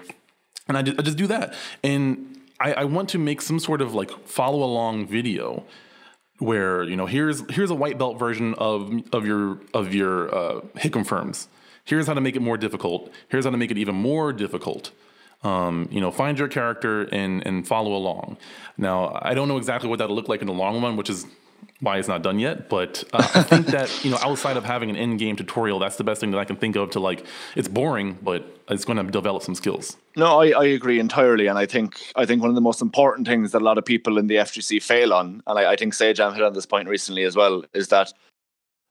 and 0.69 0.77
I 0.77 0.83
just, 0.83 0.99
I 0.99 1.03
just 1.03 1.17
do 1.17 1.27
that. 1.29 1.55
And 1.83 2.41
I, 2.61 2.73
I 2.73 2.85
want 2.85 3.09
to 3.11 3.19
make 3.19 3.41
some 3.41 3.59
sort 3.59 3.81
of 3.81 3.95
like 3.95 4.11
follow 4.27 4.63
along 4.63 5.07
video 5.07 5.65
where 6.39 6.83
you 6.83 6.97
know 6.97 7.07
here's 7.07 7.49
here's 7.51 7.71
a 7.71 7.75
white 7.75 7.99
belt 7.99 8.19
version 8.19 8.55
of 8.55 8.93
of 9.13 9.27
your 9.27 9.59
of 9.75 9.95
your 9.95 10.35
uh, 10.35 10.61
hit 10.77 10.93
confirms. 10.93 11.49
Here's 11.85 12.07
how 12.07 12.15
to 12.15 12.21
make 12.21 12.35
it 12.35 12.41
more 12.41 12.57
difficult. 12.57 13.13
Here's 13.29 13.45
how 13.45 13.51
to 13.51 13.57
make 13.57 13.71
it 13.71 13.79
even 13.79 13.95
more 13.95 14.33
difficult. 14.33 14.91
Um, 15.45 15.89
you 15.91 16.01
know, 16.01 16.11
find 16.11 16.39
your 16.39 16.49
character 16.49 17.03
and 17.05 17.47
and 17.47 17.67
follow 17.67 17.95
along. 17.95 18.39
Now, 18.77 19.19
I 19.23 19.35
don't 19.35 19.49
know 19.49 19.57
exactly 19.57 19.89
what 19.89 19.99
that'll 19.99 20.17
look 20.17 20.29
like 20.29 20.41
in 20.41 20.47
the 20.47 20.53
long 20.53 20.83
run, 20.83 20.97
which 20.97 21.11
is 21.11 21.27
why 21.81 21.99
it's 21.99 22.09
not 22.09 22.23
done 22.23 22.39
yet. 22.39 22.69
But 22.69 23.05
uh, 23.13 23.27
I 23.35 23.43
think 23.43 23.67
that 23.67 24.05
you 24.05 24.11
know, 24.11 24.19
outside 24.23 24.57
of 24.57 24.65
having 24.65 24.91
an 24.91 24.97
end 24.97 25.19
game 25.19 25.37
tutorial, 25.37 25.79
that's 25.79 25.97
the 25.97 26.05
best 26.05 26.21
thing 26.21 26.31
that 26.31 26.39
I 26.39 26.45
can 26.45 26.57
think 26.57 26.77
of 26.77 26.91
to 26.91 27.01
like. 27.01 27.25
It's 27.55 27.69
boring, 27.69 28.19
but 28.23 28.45
it's 28.69 28.85
going 28.85 28.99
to 28.99 29.11
develop 29.11 29.43
some 29.43 29.55
skills. 29.55 29.97
No, 30.17 30.41
I, 30.41 30.49
I 30.51 30.65
agree 30.65 30.99
entirely, 30.99 31.47
and 31.47 31.59
I 31.59 31.67
think 31.67 32.13
I 32.17 32.27
think 32.27 32.41
one 32.41 32.51
of 32.51 32.55
the 32.55 32.61
most 32.61 32.83
important 32.83 33.27
things 33.27 33.53
that 33.53 33.63
a 33.63 33.65
lot 33.65 33.79
of 33.79 33.85
people 33.85 34.19
in 34.19 34.27
the 34.27 34.37
FGC 34.37 34.83
fail 34.83 35.13
on, 35.13 35.43
and 35.47 35.59
I, 35.59 35.73
I 35.73 35.77
think 35.77 35.95
Sajam 35.95 36.35
hit 36.35 36.43
on 36.43 36.55
this 36.55 36.67
point 36.67 36.89
recently 36.89 37.25
as 37.25 37.37
well, 37.37 37.65
is 37.75 37.89
that 37.89 38.13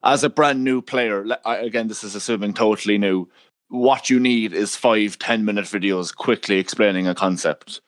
as 0.03 0.23
a 0.23 0.29
brand 0.29 0.63
new 0.63 0.81
player, 0.81 1.25
again, 1.45 1.87
this 1.87 2.03
is 2.03 2.15
assuming 2.15 2.53
totally 2.53 2.97
new. 2.97 3.27
What 3.69 4.09
you 4.11 4.19
need 4.19 4.53
is 4.53 4.75
five, 4.75 5.17
10 5.17 5.43
minute 5.43 5.65
videos 5.65 6.15
quickly 6.15 6.59
explaining 6.59 7.07
a 7.07 7.15
concept, 7.15 7.81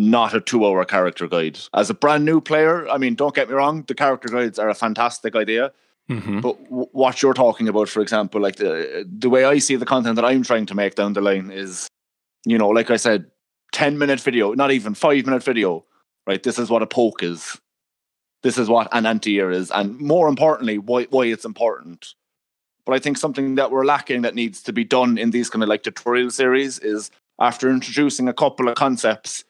not 0.00 0.34
a 0.34 0.40
two 0.40 0.64
hour 0.64 0.84
character 0.84 1.28
guide. 1.28 1.58
As 1.74 1.90
a 1.90 1.94
brand 1.94 2.24
new 2.24 2.40
player, 2.40 2.88
I 2.88 2.96
mean, 2.96 3.14
don't 3.14 3.34
get 3.34 3.48
me 3.48 3.54
wrong, 3.54 3.84
the 3.86 3.94
character 3.94 4.28
guides 4.28 4.58
are 4.58 4.70
a 4.70 4.74
fantastic 4.74 5.36
idea. 5.36 5.72
Mm-hmm. 6.08 6.40
But 6.40 6.64
w- 6.64 6.88
what 6.92 7.22
you're 7.22 7.34
talking 7.34 7.68
about, 7.68 7.88
for 7.88 8.00
example, 8.00 8.40
like 8.40 8.56
the 8.56 9.06
the 9.06 9.28
way 9.28 9.44
I 9.44 9.58
see 9.58 9.76
the 9.76 9.84
content 9.84 10.16
that 10.16 10.24
I'm 10.24 10.42
trying 10.42 10.66
to 10.66 10.74
make 10.74 10.94
down 10.94 11.12
the 11.12 11.20
line 11.20 11.50
is, 11.50 11.86
you 12.46 12.56
know, 12.58 12.68
like 12.68 12.90
I 12.90 12.96
said, 12.96 13.30
ten 13.72 13.98
minute 13.98 14.20
video, 14.20 14.54
not 14.54 14.72
even 14.72 14.94
five 14.94 15.26
minute 15.26 15.42
video, 15.42 15.84
right? 16.26 16.42
This 16.42 16.58
is 16.58 16.70
what 16.70 16.82
a 16.82 16.86
poke 16.86 17.22
is. 17.22 17.60
This 18.42 18.56
is 18.56 18.70
what 18.70 18.88
an 18.92 19.04
anti-air 19.04 19.50
is, 19.50 19.70
and 19.70 20.00
more 20.00 20.26
importantly, 20.28 20.78
why 20.78 21.04
why 21.04 21.26
it's 21.26 21.44
important. 21.44 22.14
But 22.86 22.94
I 22.94 22.98
think 22.98 23.18
something 23.18 23.56
that 23.56 23.70
we're 23.70 23.84
lacking 23.84 24.22
that 24.22 24.34
needs 24.34 24.62
to 24.62 24.72
be 24.72 24.84
done 24.84 25.18
in 25.18 25.30
these 25.30 25.50
kind 25.50 25.62
of 25.62 25.68
like 25.68 25.82
tutorial 25.82 26.30
series 26.30 26.78
is 26.78 27.10
after 27.38 27.70
introducing 27.70 28.28
a 28.28 28.32
couple 28.32 28.68
of 28.68 28.74
concepts, 28.74 29.44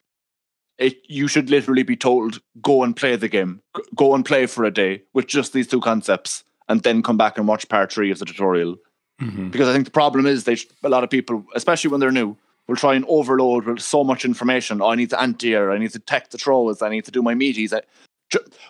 it 0.81 0.97
you 1.07 1.27
should 1.27 1.49
literally 1.49 1.83
be 1.83 1.95
told 1.95 2.41
go 2.61 2.83
and 2.83 2.95
play 2.95 3.15
the 3.15 3.29
game, 3.29 3.61
go 3.95 4.15
and 4.15 4.25
play 4.25 4.45
for 4.47 4.65
a 4.65 4.71
day 4.71 5.03
with 5.13 5.27
just 5.27 5.53
these 5.53 5.67
two 5.67 5.79
concepts, 5.81 6.43
and 6.67 6.83
then 6.83 7.03
come 7.03 7.17
back 7.17 7.37
and 7.37 7.47
watch 7.47 7.69
part 7.69 7.93
three 7.93 8.11
of 8.11 8.19
the 8.19 8.25
tutorial. 8.25 8.77
Mm-hmm. 9.21 9.49
Because 9.49 9.67
I 9.69 9.73
think 9.73 9.85
the 9.85 9.91
problem 9.91 10.25
is 10.25 10.43
they 10.43 10.57
a 10.83 10.89
lot 10.89 11.03
of 11.03 11.09
people, 11.09 11.45
especially 11.55 11.91
when 11.91 11.99
they're 11.99 12.11
new, 12.11 12.35
will 12.67 12.75
try 12.75 12.95
and 12.95 13.05
overload 13.07 13.65
with 13.65 13.79
so 13.79 14.03
much 14.03 14.25
information. 14.25 14.81
Oh, 14.81 14.89
I 14.89 14.95
need 14.95 15.11
to 15.11 15.21
anti-air, 15.21 15.71
I 15.71 15.77
need 15.77 15.91
to 15.91 15.99
tech 15.99 16.29
the 16.31 16.37
throws, 16.37 16.81
I 16.81 16.89
need 16.89 17.05
to 17.05 17.11
do 17.11 17.21
my 17.21 17.35
meaties. 17.35 17.73
I, 17.73 17.81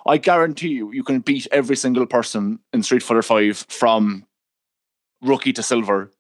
I 0.06 0.18
guarantee 0.18 0.70
you, 0.70 0.92
you 0.92 1.04
can 1.04 1.20
beat 1.20 1.48
every 1.52 1.76
single 1.76 2.06
person 2.06 2.60
in 2.74 2.84
Street 2.84 3.04
Fighter 3.04 3.22
Five 3.22 3.66
from 3.70 4.26
rookie 5.22 5.54
to 5.54 5.64
silver 5.64 6.12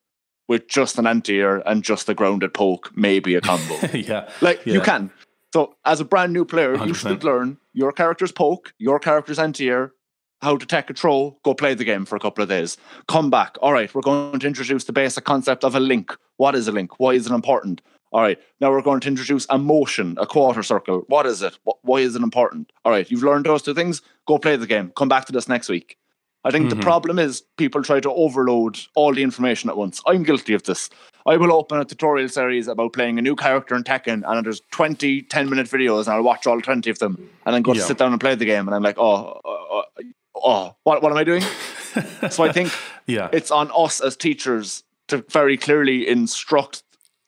with 0.47 0.67
just 0.67 0.99
an 0.99 1.07
anti-air 1.07 1.67
and 1.67 1.83
just 1.83 2.09
a 2.09 2.13
grounded 2.13 2.53
poke, 2.53 2.91
maybe 2.95 3.35
a 3.35 3.41
combo. 3.41 3.75
yeah. 3.93 4.29
Like 4.41 4.65
Yeah. 4.65 4.73
you 4.75 4.81
can. 4.81 5.09
So 5.53 5.75
as 5.85 5.99
a 5.99 6.05
brand 6.05 6.33
new 6.33 6.45
player, 6.45 6.73
you 6.73 6.93
100%. 6.93 6.95
should 6.95 7.23
learn 7.23 7.57
your 7.73 7.91
character's 7.91 8.31
poke, 8.31 8.73
your 8.77 8.99
character's 8.99 9.39
anti-air, 9.39 9.93
how 10.41 10.57
to 10.57 10.65
tech 10.65 10.89
a 10.89 10.93
throw, 10.93 11.37
go 11.43 11.53
play 11.53 11.73
the 11.73 11.83
game 11.83 12.05
for 12.05 12.15
a 12.15 12.19
couple 12.19 12.41
of 12.41 12.49
days. 12.49 12.77
Come 13.07 13.29
back. 13.29 13.57
All 13.61 13.73
right, 13.73 13.93
we're 13.93 14.01
going 14.01 14.39
to 14.39 14.47
introduce 14.47 14.85
the 14.85 14.93
basic 14.93 15.23
concept 15.23 15.63
of 15.63 15.75
a 15.75 15.79
link. 15.79 16.15
What 16.37 16.55
is 16.55 16.67
a 16.67 16.71
link? 16.71 16.99
Why 16.99 17.11
is 17.11 17.27
it 17.27 17.33
important? 17.33 17.81
All 18.11 18.21
right, 18.21 18.39
now 18.59 18.71
we're 18.71 18.81
going 18.81 18.99
to 19.01 19.07
introduce 19.07 19.45
a 19.49 19.57
motion, 19.57 20.17
a 20.19 20.25
quarter 20.25 20.63
circle. 20.63 21.03
What 21.07 21.25
is 21.25 21.41
it? 21.41 21.57
Why 21.63 21.99
is 21.99 22.15
it 22.15 22.23
important? 22.23 22.71
All 22.83 22.91
right, 22.91 23.09
you've 23.09 23.23
learned 23.23 23.45
those 23.45 23.61
two 23.61 23.73
things. 23.73 24.01
Go 24.27 24.37
play 24.37 24.55
the 24.57 24.67
game. 24.67 24.91
Come 24.97 25.07
back 25.07 25.25
to 25.25 25.31
this 25.31 25.47
next 25.47 25.69
week. 25.69 25.97
I 26.43 26.49
think 26.51 26.65
Mhm. 26.67 26.69
the 26.71 26.75
problem 26.77 27.19
is 27.19 27.43
people 27.57 27.83
try 27.83 27.99
to 27.99 28.11
overload 28.11 28.79
all 28.95 29.13
the 29.13 29.21
information 29.21 29.69
at 29.69 29.77
once. 29.77 30.01
I'm 30.07 30.23
guilty 30.23 30.53
of 30.53 30.63
this. 30.63 30.89
I 31.27 31.37
will 31.37 31.53
open 31.53 31.79
a 31.79 31.85
tutorial 31.85 32.29
series 32.29 32.67
about 32.67 32.93
playing 32.93 33.19
a 33.19 33.21
new 33.21 33.35
character 33.35 33.75
in 33.75 33.83
Tekken, 33.83 34.23
and 34.25 34.45
there's 34.45 34.61
20 34.71 35.21
10 35.21 35.49
minute 35.49 35.67
videos, 35.67 36.05
and 36.07 36.15
I'll 36.15 36.23
watch 36.23 36.47
all 36.47 36.59
20 36.59 36.89
of 36.89 36.97
them, 36.99 37.29
and 37.45 37.53
then 37.53 37.61
go 37.61 37.73
Yeah. 37.73 37.81
to 37.81 37.87
sit 37.87 37.97
down 37.99 38.11
and 38.11 38.19
play 38.19 38.33
the 38.35 38.45
game, 38.45 38.67
and 38.67 38.73
I'm 38.73 38.81
like, 38.81 38.97
oh, 38.97 39.39
oh, 39.45 39.83
oh, 40.35 40.75
what, 40.83 41.03
what 41.03 41.11
am 41.11 41.17
I 41.17 41.23
doing? 41.23 41.43
so 42.31 42.43
I 42.43 42.51
think 42.51 42.71
yeah. 43.05 43.29
it's 43.31 43.51
on 43.51 43.69
us 43.75 44.01
as 44.01 44.17
teachers 44.17 44.83
to 45.09 45.23
very 45.29 45.57
clearly 45.57 46.07
instruct 46.07 46.81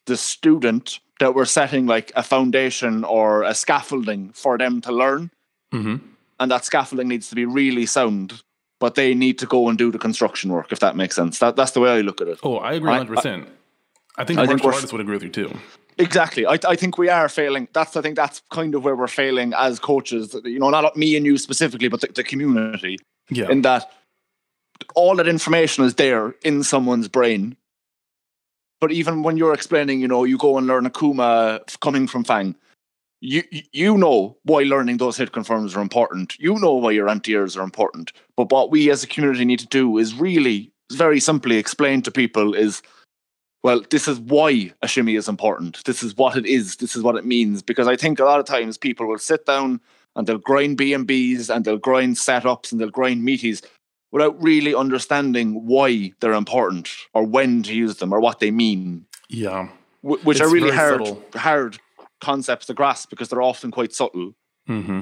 the 0.07 0.17
student 0.17 0.99
that 1.19 1.35
we're 1.35 1.45
setting 1.45 1.85
like 1.85 2.11
a 2.15 2.23
foundation 2.23 3.03
or 3.03 3.43
a 3.43 3.53
scaffolding 3.53 4.31
for 4.33 4.57
them 4.57 4.81
to 4.81 4.91
learn 4.91 5.29
hmm 5.71 5.97
and 6.39 6.51
that 6.51 6.65
scaffolding 6.65 7.07
needs 7.07 7.29
to 7.29 7.35
be 7.35 7.45
really 7.45 7.85
sound 7.85 8.41
but 8.79 8.95
they 8.95 9.13
need 9.13 9.37
to 9.39 9.45
go 9.45 9.69
and 9.69 9.77
do 9.77 9.91
the 9.91 9.99
construction 9.99 10.51
work 10.51 10.71
if 10.71 10.79
that 10.79 10.95
makes 10.95 11.15
sense 11.15 11.39
that, 11.39 11.55
that's 11.55 11.71
the 11.71 11.79
way 11.79 11.89
i 11.91 12.01
look 12.01 12.21
at 12.21 12.27
it 12.27 12.39
Oh, 12.43 12.57
I 12.57 12.73
agree 12.73 12.91
I- 12.91 12.99
100%. 13.05 13.47
I, 14.15 14.23
think 14.25 14.39
I 14.39 14.43
the 14.43 14.47
think 14.47 14.49
martial 14.49 14.65
we're- 14.67 14.75
artists 14.75 14.91
would 14.91 15.01
agree 15.01 15.15
with 15.15 15.23
you 15.23 15.29
too. 15.29 15.51
exactly 15.97 16.45
I, 16.45 16.57
I 16.67 16.75
think 16.75 16.97
we 16.97 17.09
are 17.09 17.29
failing 17.29 17.67
that's 17.73 17.95
i 17.95 18.01
think 18.01 18.15
that's 18.15 18.41
kind 18.51 18.75
of 18.75 18.83
where 18.83 18.95
we're 18.95 19.07
failing 19.07 19.53
as 19.53 19.79
coaches 19.79 20.35
you 20.43 20.59
know 20.59 20.69
not 20.69 20.95
me 20.97 21.15
and 21.15 21.25
you 21.25 21.37
specifically 21.37 21.87
but 21.87 22.01
the, 22.01 22.07
the 22.07 22.23
community 22.23 22.97
Yeah. 23.29 23.49
in 23.49 23.61
that 23.63 23.91
all 24.95 25.15
that 25.15 25.27
information 25.27 25.85
is 25.85 25.95
there 25.95 26.35
in 26.43 26.61
someone's 26.63 27.07
brain. 27.07 27.55
But 28.81 28.91
even 28.91 29.23
when 29.23 29.37
you're 29.37 29.53
explaining, 29.53 30.01
you 30.01 30.09
know, 30.09 30.25
you 30.25 30.37
go 30.37 30.57
and 30.57 30.67
learn 30.67 30.85
Akuma 30.85 31.61
f- 31.69 31.79
coming 31.79 32.05
from 32.05 32.25
Fang, 32.25 32.53
you 33.23 33.43
you- 33.71 33.97
know 33.97 34.37
why 34.43 34.63
learning 34.63 34.97
those 34.97 35.17
hit 35.17 35.31
confirms 35.31 35.75
are 35.75 35.81
important. 35.81 36.35
You 36.39 36.59
know 36.59 36.73
why 36.73 36.91
your 36.91 37.07
anti-airs 37.09 37.55
are 37.57 37.63
important. 37.63 38.11
But 38.35 38.51
what 38.51 38.69
we 38.69 38.91
as 38.91 39.03
a 39.03 39.07
community 39.07 39.45
need 39.45 39.59
to 39.59 39.67
do 39.67 39.97
is 39.97 40.13
really 40.13 40.71
very 40.91 41.19
simply 41.19 41.55
explain 41.57 42.01
to 42.03 42.11
people 42.11 42.53
is 42.53 42.81
well, 43.63 43.81
this 43.89 44.09
is 44.09 44.19
why 44.19 44.73
a 44.81 44.87
shimmy 44.89 45.15
is 45.15 45.29
important. 45.29 45.81
This 45.85 46.03
is 46.03 46.17
what 46.17 46.35
it 46.35 46.45
is. 46.45 46.75
This 46.75 46.97
is 46.97 47.01
what 47.01 47.15
it 47.15 47.25
means. 47.25 47.61
Because 47.61 47.87
I 47.87 47.95
think 47.95 48.19
a 48.19 48.25
lot 48.25 48.41
of 48.41 48.45
times 48.45 48.77
people 48.77 49.07
will 49.07 49.17
sit 49.19 49.45
down 49.45 49.79
and 50.17 50.27
they'll 50.27 50.37
grind 50.37 50.77
B&Bs 50.77 51.49
and 51.49 51.63
they'll 51.63 51.77
grind 51.77 52.17
setups 52.17 52.71
and 52.73 52.81
they'll 52.81 52.89
grind 52.89 53.23
meaties 53.25 53.63
without 54.11 54.35
really 54.43 54.75
understanding 54.75 55.65
why 55.65 56.11
they're 56.19 56.33
important 56.33 56.89
or 57.13 57.23
when 57.23 57.63
to 57.63 57.73
use 57.73 57.95
them 57.97 58.11
or 58.13 58.19
what 58.19 58.39
they 58.41 58.51
mean, 58.51 59.05
yeah. 59.29 59.69
which 60.01 60.41
It's 60.41 60.41
are 60.41 60.53
really 60.53 60.69
hard 60.71 60.99
subtle. 61.07 61.23
hard 61.35 61.79
concepts 62.23 62.65
to 62.67 62.73
grasp 62.73 63.09
because 63.09 63.27
they're 63.29 63.41
often 63.51 63.69
quite 63.71 63.93
subtle. 63.93 64.33
Mm-hmm. 64.69 65.01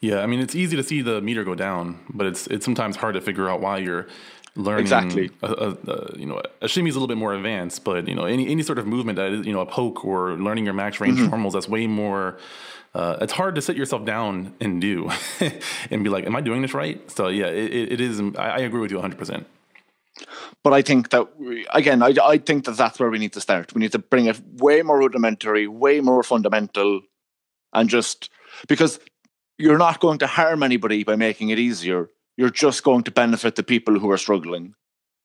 Yeah, 0.00 0.20
I 0.20 0.26
mean, 0.26 0.40
it's 0.40 0.54
easy 0.54 0.76
to 0.76 0.82
see 0.82 1.02
the 1.02 1.20
meter 1.20 1.44
go 1.44 1.54
down, 1.54 1.98
but 2.18 2.26
it's 2.26 2.46
it's 2.48 2.64
sometimes 2.64 2.96
hard 2.96 3.14
to 3.14 3.20
figure 3.20 3.48
out 3.50 3.60
why 3.60 3.78
you're 3.78 4.06
learning. 4.54 4.82
Exactly. 4.82 5.30
A, 5.42 5.46
a, 5.46 5.68
a, 5.94 6.18
you 6.18 6.26
know, 6.26 6.40
a 6.60 6.68
shimmy 6.68 6.88
is 6.90 6.96
a 6.96 6.98
little 6.98 7.08
bit 7.14 7.18
more 7.18 7.34
advanced, 7.34 7.84
but 7.84 8.06
you 8.08 8.14
know, 8.14 8.24
any 8.24 8.44
any 8.48 8.62
sort 8.62 8.78
of 8.78 8.86
movement 8.86 9.16
that 9.16 9.32
is, 9.32 9.46
you 9.46 9.52
know, 9.52 9.60
a 9.60 9.66
poke 9.66 10.04
or 10.04 10.34
learning 10.34 10.64
your 10.64 10.74
max 10.74 11.00
range 11.00 11.18
Mm-hmm. 11.18 11.30
normals, 11.30 11.54
that's 11.54 11.68
way 11.68 11.86
more. 11.86 12.38
Uh, 12.94 13.16
it's 13.20 13.32
hard 13.32 13.54
to 13.56 13.62
sit 13.62 13.76
yourself 13.76 14.04
down 14.04 14.54
and 14.60 14.80
do, 14.80 15.10
and 15.90 16.04
be 16.04 16.10
like, 16.10 16.24
"Am 16.26 16.36
I 16.36 16.40
doing 16.40 16.62
this 16.62 16.74
right?" 16.74 16.98
So 17.10 17.28
yeah, 17.28 17.46
it, 17.46 17.92
it, 17.94 18.00
is. 18.00 18.20
I, 18.38 18.48
I 18.50 18.58
agree 18.58 18.80
with 18.80 18.92
you 18.92 18.98
100. 18.98 19.18
percent 19.18 19.46
But 20.62 20.72
I 20.72 20.82
think 20.82 21.10
that 21.10 21.38
we, 21.38 21.66
again, 21.72 22.02
I, 22.02 22.14
I 22.22 22.38
think 22.38 22.64
that 22.64 22.76
that's 22.76 22.98
where 22.98 23.10
we 23.10 23.18
need 23.18 23.32
to 23.32 23.40
start. 23.40 23.74
We 23.74 23.80
need 23.80 23.92
to 23.92 23.98
bring 23.98 24.26
it 24.26 24.40
way 24.58 24.82
more 24.82 24.98
rudimentary, 24.98 25.66
way 25.66 26.00
more 26.00 26.22
fundamental, 26.22 27.00
and 27.72 27.88
just 27.88 28.30
because 28.68 29.00
you're 29.58 29.78
not 29.78 30.00
going 30.00 30.18
to 30.18 30.26
harm 30.26 30.62
anybody 30.62 31.04
by 31.04 31.16
making 31.16 31.50
it 31.50 31.58
easier. 31.58 32.10
You're 32.36 32.50
just 32.50 32.82
going 32.82 33.04
to 33.04 33.10
benefit 33.10 33.54
the 33.56 33.62
people 33.62 33.98
who 33.98 34.10
are 34.10 34.18
struggling. 34.18 34.74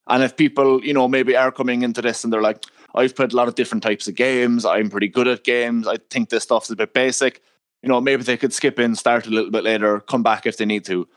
And 0.08 0.24
if 0.24 0.36
people, 0.36 0.84
you 0.84 0.94
know, 0.94 1.08
maybe 1.08 1.36
are 1.36 1.52
coming 1.52 1.82
into 1.84 2.02
this 2.02 2.24
and 2.24 2.32
they're 2.32 2.42
like, 2.42 2.64
I've 2.96 3.16
played 3.16 3.34
a 3.34 3.36
lot 3.36 3.48
of 3.48 3.56
different 3.56 3.84
types 3.84 4.08
of 4.08 4.16
games. 4.16 4.66
I'm 4.66 4.90
pretty 4.90 5.08
good 5.08 5.28
at 5.28 5.44
games. 5.44 5.88
I 5.88 5.98
think 6.10 6.30
this 6.30 6.44
stuff's 6.44 6.70
a 6.70 6.76
bit 6.76 6.94
basic. 6.94 7.42
You 7.84 7.90
know, 7.90 8.02
maybe 8.02 8.24
they 8.24 8.38
could 8.38 8.54
skip 8.54 8.80
in, 8.80 8.96
start 8.96 9.28
a 9.28 9.30
little 9.30 9.52
bit 9.52 9.64
later, 9.64 10.00
come 10.02 10.24
back 10.24 10.46
if 10.46 10.58
they 10.58 10.66
need 10.66 10.86
to. 10.86 11.08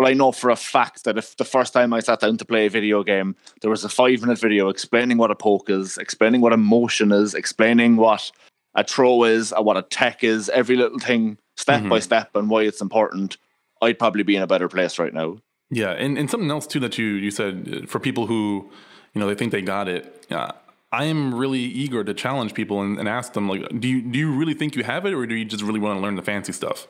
Well, 0.00 0.08
I 0.08 0.14
know 0.14 0.32
for 0.32 0.48
a 0.48 0.56
fact 0.56 1.04
that 1.04 1.18
if 1.18 1.36
the 1.36 1.44
first 1.44 1.74
time 1.74 1.92
I 1.92 2.00
sat 2.00 2.20
down 2.20 2.38
to 2.38 2.44
play 2.46 2.64
a 2.64 2.70
video 2.70 3.02
game, 3.02 3.36
there 3.60 3.70
was 3.70 3.84
a 3.84 3.88
five 3.90 4.22
minute 4.22 4.38
video 4.38 4.70
explaining 4.70 5.18
what 5.18 5.30
a 5.30 5.34
poke 5.34 5.68
is, 5.68 5.98
explaining 5.98 6.40
what 6.40 6.54
a 6.54 6.56
motion 6.56 7.12
is, 7.12 7.34
explaining 7.34 7.96
what 7.96 8.32
a 8.74 8.82
throw 8.82 9.24
is, 9.24 9.52
what 9.58 9.76
a 9.76 9.82
tech 9.82 10.24
is, 10.24 10.48
every 10.48 10.74
little 10.74 10.98
thing 10.98 11.36
step 11.58 11.86
by 11.86 11.98
step 11.98 12.34
and 12.34 12.48
why 12.48 12.62
it's 12.62 12.80
important, 12.80 13.36
I'd 13.82 13.98
probably 13.98 14.22
be 14.22 14.36
in 14.36 14.40
a 14.40 14.46
better 14.46 14.68
place 14.68 14.98
right 14.98 15.12
now. 15.12 15.36
Yeah, 15.68 15.90
and, 15.90 16.16
and 16.16 16.30
something 16.30 16.50
else 16.50 16.66
too 16.66 16.80
that 16.80 16.96
you 16.96 17.04
you 17.04 17.30
said 17.30 17.82
uh, 17.82 17.86
for 17.86 18.00
people 18.00 18.26
who 18.26 18.70
you 19.12 19.20
know 19.20 19.26
they 19.26 19.34
think 19.34 19.52
they 19.52 19.60
got 19.60 19.86
it. 19.86 20.26
Uh, 20.30 20.52
I 20.92 21.04
am 21.04 21.34
really 21.34 21.60
eager 21.60 22.02
to 22.04 22.14
challenge 22.14 22.54
people 22.54 22.80
and, 22.80 22.98
and 22.98 23.06
ask 23.06 23.34
them 23.34 23.50
like, 23.50 23.68
do 23.78 23.86
you 23.86 24.00
do 24.00 24.18
you 24.18 24.32
really 24.32 24.54
think 24.54 24.76
you 24.76 24.82
have 24.82 25.04
it, 25.04 25.12
or 25.12 25.26
do 25.26 25.34
you 25.34 25.44
just 25.44 25.62
really 25.62 25.78
want 25.78 25.98
to 25.98 26.02
learn 26.02 26.16
the 26.16 26.22
fancy 26.22 26.52
stuff? 26.52 26.88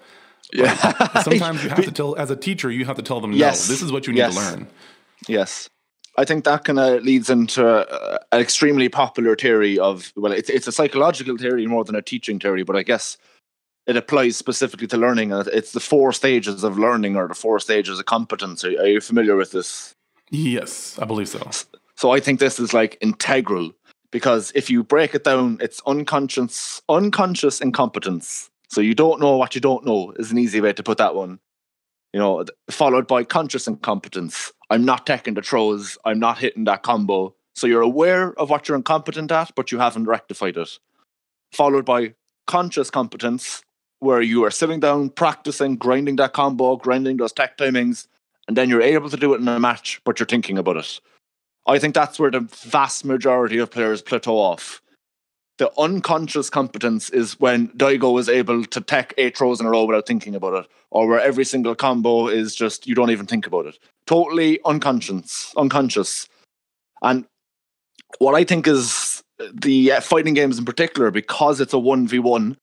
Yeah. 0.53 0.75
Sometimes 1.23 1.63
you 1.63 1.71
have 1.71 1.85
to 1.85 1.93
tell, 1.93 2.17
as 2.17 2.31
a 2.31 2.37
teacher, 2.37 2.71
you 2.71 2.85
have 2.85 2.97
to 2.97 3.03
tell 3.03 3.21
them, 3.21 3.31
no, 3.33 3.37
Yes. 3.37 3.69
this 3.69 3.83
is 3.83 3.93
what 3.93 4.07
you 4.07 4.13
need 4.13 4.19
Yes. 4.21 4.35
to 4.35 4.41
learn. 4.41 4.67
Yes. 5.29 5.69
I 6.19 6.25
think 6.25 6.45
that 6.45 6.65
kind 6.65 6.79
of 6.79 7.03
leads 7.03 7.31
into 7.31 7.65
uh, 7.67 8.19
an 8.33 8.41
extremely 8.41 8.89
popular 8.89 9.37
theory 9.37 9.79
of, 9.79 10.13
well, 10.17 10.33
it's, 10.33 10.51
it's 10.51 10.67
a 10.67 10.73
psychological 10.73 11.37
theory 11.39 11.67
more 11.67 11.85
than 11.85 11.95
a 11.95 12.03
teaching 12.03 12.39
theory, 12.41 12.63
but 12.65 12.77
I 12.77 12.83
guess 12.83 13.17
it 13.87 13.97
applies 13.97 14.37
specifically 14.37 14.87
to 14.89 14.97
learning. 14.97 15.33
It's 15.33 15.73
the 15.73 15.81
four 15.81 16.13
stages 16.13 16.65
of 16.65 16.79
learning 16.79 17.17
or 17.17 17.29
the 17.29 17.35
four 17.35 17.61
stages 17.61 17.99
of 17.99 18.07
competence. 18.07 18.65
Are, 18.65 18.71
are 18.81 18.87
you 18.89 19.01
familiar 19.01 19.37
with 19.37 19.53
this? 19.53 19.95
Yes, 20.31 20.99
I 21.01 21.05
believe 21.07 21.29
so. 21.29 21.49
So 21.97 22.11
I 22.11 22.21
think 22.21 22.41
this 22.41 22.59
is 22.59 22.75
like 22.75 22.99
integral 23.01 23.73
because 24.11 24.53
if 24.55 24.69
you 24.69 24.83
break 24.83 25.15
it 25.15 25.25
down, 25.25 25.59
it's 25.61 25.81
unconscious, 25.87 26.83
unconscious 26.89 27.61
incompetence. 27.61 28.50
So 28.71 28.81
you 28.81 28.95
don't 28.95 29.21
know 29.21 29.37
what 29.37 29.55
you 29.55 29.61
don't 29.61 29.85
know 29.85 30.13
is 30.17 30.31
an 30.31 30.39
easy 30.39 30.61
way 30.61 30.73
to 30.73 30.83
put 30.83 30.99
that 30.99 31.15
one. 31.15 31.41
You 32.13 32.21
know, 32.21 32.45
followed 32.71 33.07
by 33.07 33.25
conscious 33.25 33.67
incompetence. 33.67 34.53
I'm 34.71 34.85
not 34.85 35.07
taking 35.07 35.35
the 35.35 35.43
throws. 35.43 35.99
I'm 36.05 36.19
not 36.19 36.39
hitting 36.39 36.65
that 36.65 36.83
combo. 36.83 37.35
So 37.55 37.67
you're 37.67 37.83
aware 37.83 38.33
of 38.39 38.51
what 38.51 38.69
you're 38.69 38.77
incompetent 38.77 39.31
at, 39.33 39.53
but 39.55 39.71
you 39.73 39.79
haven't 39.79 40.07
rectified 40.07 40.57
it. 40.57 40.79
Followed 41.53 41.85
by 41.85 42.15
conscious 42.47 42.91
competence, 42.91 43.63
where 43.99 44.23
you 44.23 44.45
are 44.45 44.51
sitting 44.51 44.81
down, 44.81 45.11
practicing, 45.11 45.77
grinding 45.77 46.17
that 46.17 46.33
combo, 46.33 46.77
grinding 46.77 47.17
those 47.17 47.33
tech 47.33 47.59
timings, 47.59 48.07
and 48.49 48.57
then 48.57 48.69
you're 48.69 48.83
able 48.83 49.11
to 49.11 49.17
do 49.17 49.35
it 49.35 49.41
in 49.41 49.49
a 49.49 49.61
match, 49.61 50.01
but 50.05 50.19
you're 50.19 50.27
thinking 50.27 50.59
about 50.59 50.77
it. 50.77 51.01
I 51.67 51.79
think 51.79 51.95
that's 51.95 52.19
where 52.19 52.31
the 52.31 52.41
vast 52.41 53.05
majority 53.05 53.59
of 53.59 53.71
players 53.71 54.03
plateau 54.03 54.39
off. 54.39 54.81
The 55.61 55.71
unconscious 55.79 56.49
competence 56.49 57.11
is 57.11 57.39
when 57.39 57.69
Daigo 57.77 58.19
is 58.19 58.31
able 58.31 58.65
to 58.65 58.81
tech 58.81 59.13
eight 59.19 59.37
throws 59.37 59.61
in 59.61 59.67
a 59.67 59.71
row 59.71 59.85
without 59.85 60.07
thinking 60.07 60.35
about 60.35 60.55
it, 60.55 60.71
or 60.91 61.07
where 61.07 61.21
every 61.21 61.45
single 61.45 61.75
combo 61.75 62.29
is 62.29 62.55
just 62.55 62.87
you 62.87 62.95
don't 62.95 63.11
even 63.11 63.27
think 63.27 63.47
about 63.47 63.67
it. 63.67 63.79
Totally 64.07 64.59
unconscious, 64.65 65.53
unconscious. 65.59 66.31
And 67.03 67.27
what 68.21 68.35
I 68.35 68.43
think 68.43 68.67
is 68.67 69.23
the 69.53 69.93
uh, 69.93 70.01
fighting 70.01 70.33
games 70.33 70.59
in 70.59 70.65
particular, 70.65 71.11
because 71.11 71.61
it's 71.61 71.75
a 71.75 71.79
one 71.79 72.09
v 72.09 72.21
one 72.21 72.57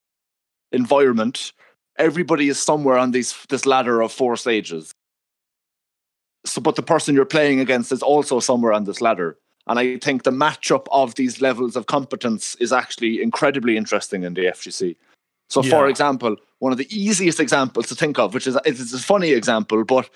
environment, 0.71 1.53
everybody 1.99 2.49
is 2.49 2.57
somewhere 2.57 2.97
on 2.97 3.11
these 3.11 3.45
this 3.47 3.67
ladder 3.67 4.01
of 4.01 4.11
four 4.11 4.35
stages 4.35 4.91
so 6.47 6.61
but 6.61 6.75
the 6.75 6.83
person 6.83 7.13
you're 7.13 7.25
playing 7.25 7.59
against 7.59 7.91
is 7.91 8.01
also 8.01 8.39
somewhere 8.39 8.73
on 8.73 8.85
this 8.85 9.01
ladder 9.01 9.37
and 9.69 9.79
i 9.79 9.97
think 9.97 10.23
the 10.23 10.31
matchup 10.31 10.87
of 10.91 11.15
these 11.15 11.41
levels 11.41 11.75
of 11.75 11.85
competence 11.85 12.55
is 12.55 12.71
actually 12.71 13.21
incredibly 13.21 13.77
interesting 13.77 14.23
in 14.23 14.33
the 14.33 14.45
fgc 14.45 14.95
so 15.49 15.63
for 15.63 15.87
example 15.87 16.35
one 16.59 16.71
of 16.71 16.77
the 16.77 16.87
easiest 16.89 17.39
examples 17.39 17.87
to 17.87 17.95
think 17.95 18.19
of 18.19 18.33
which 18.33 18.47
is 18.47 18.57
it's 18.65 18.93
a 18.93 18.99
funny 18.99 19.31
example 19.31 19.83
but 19.83 20.09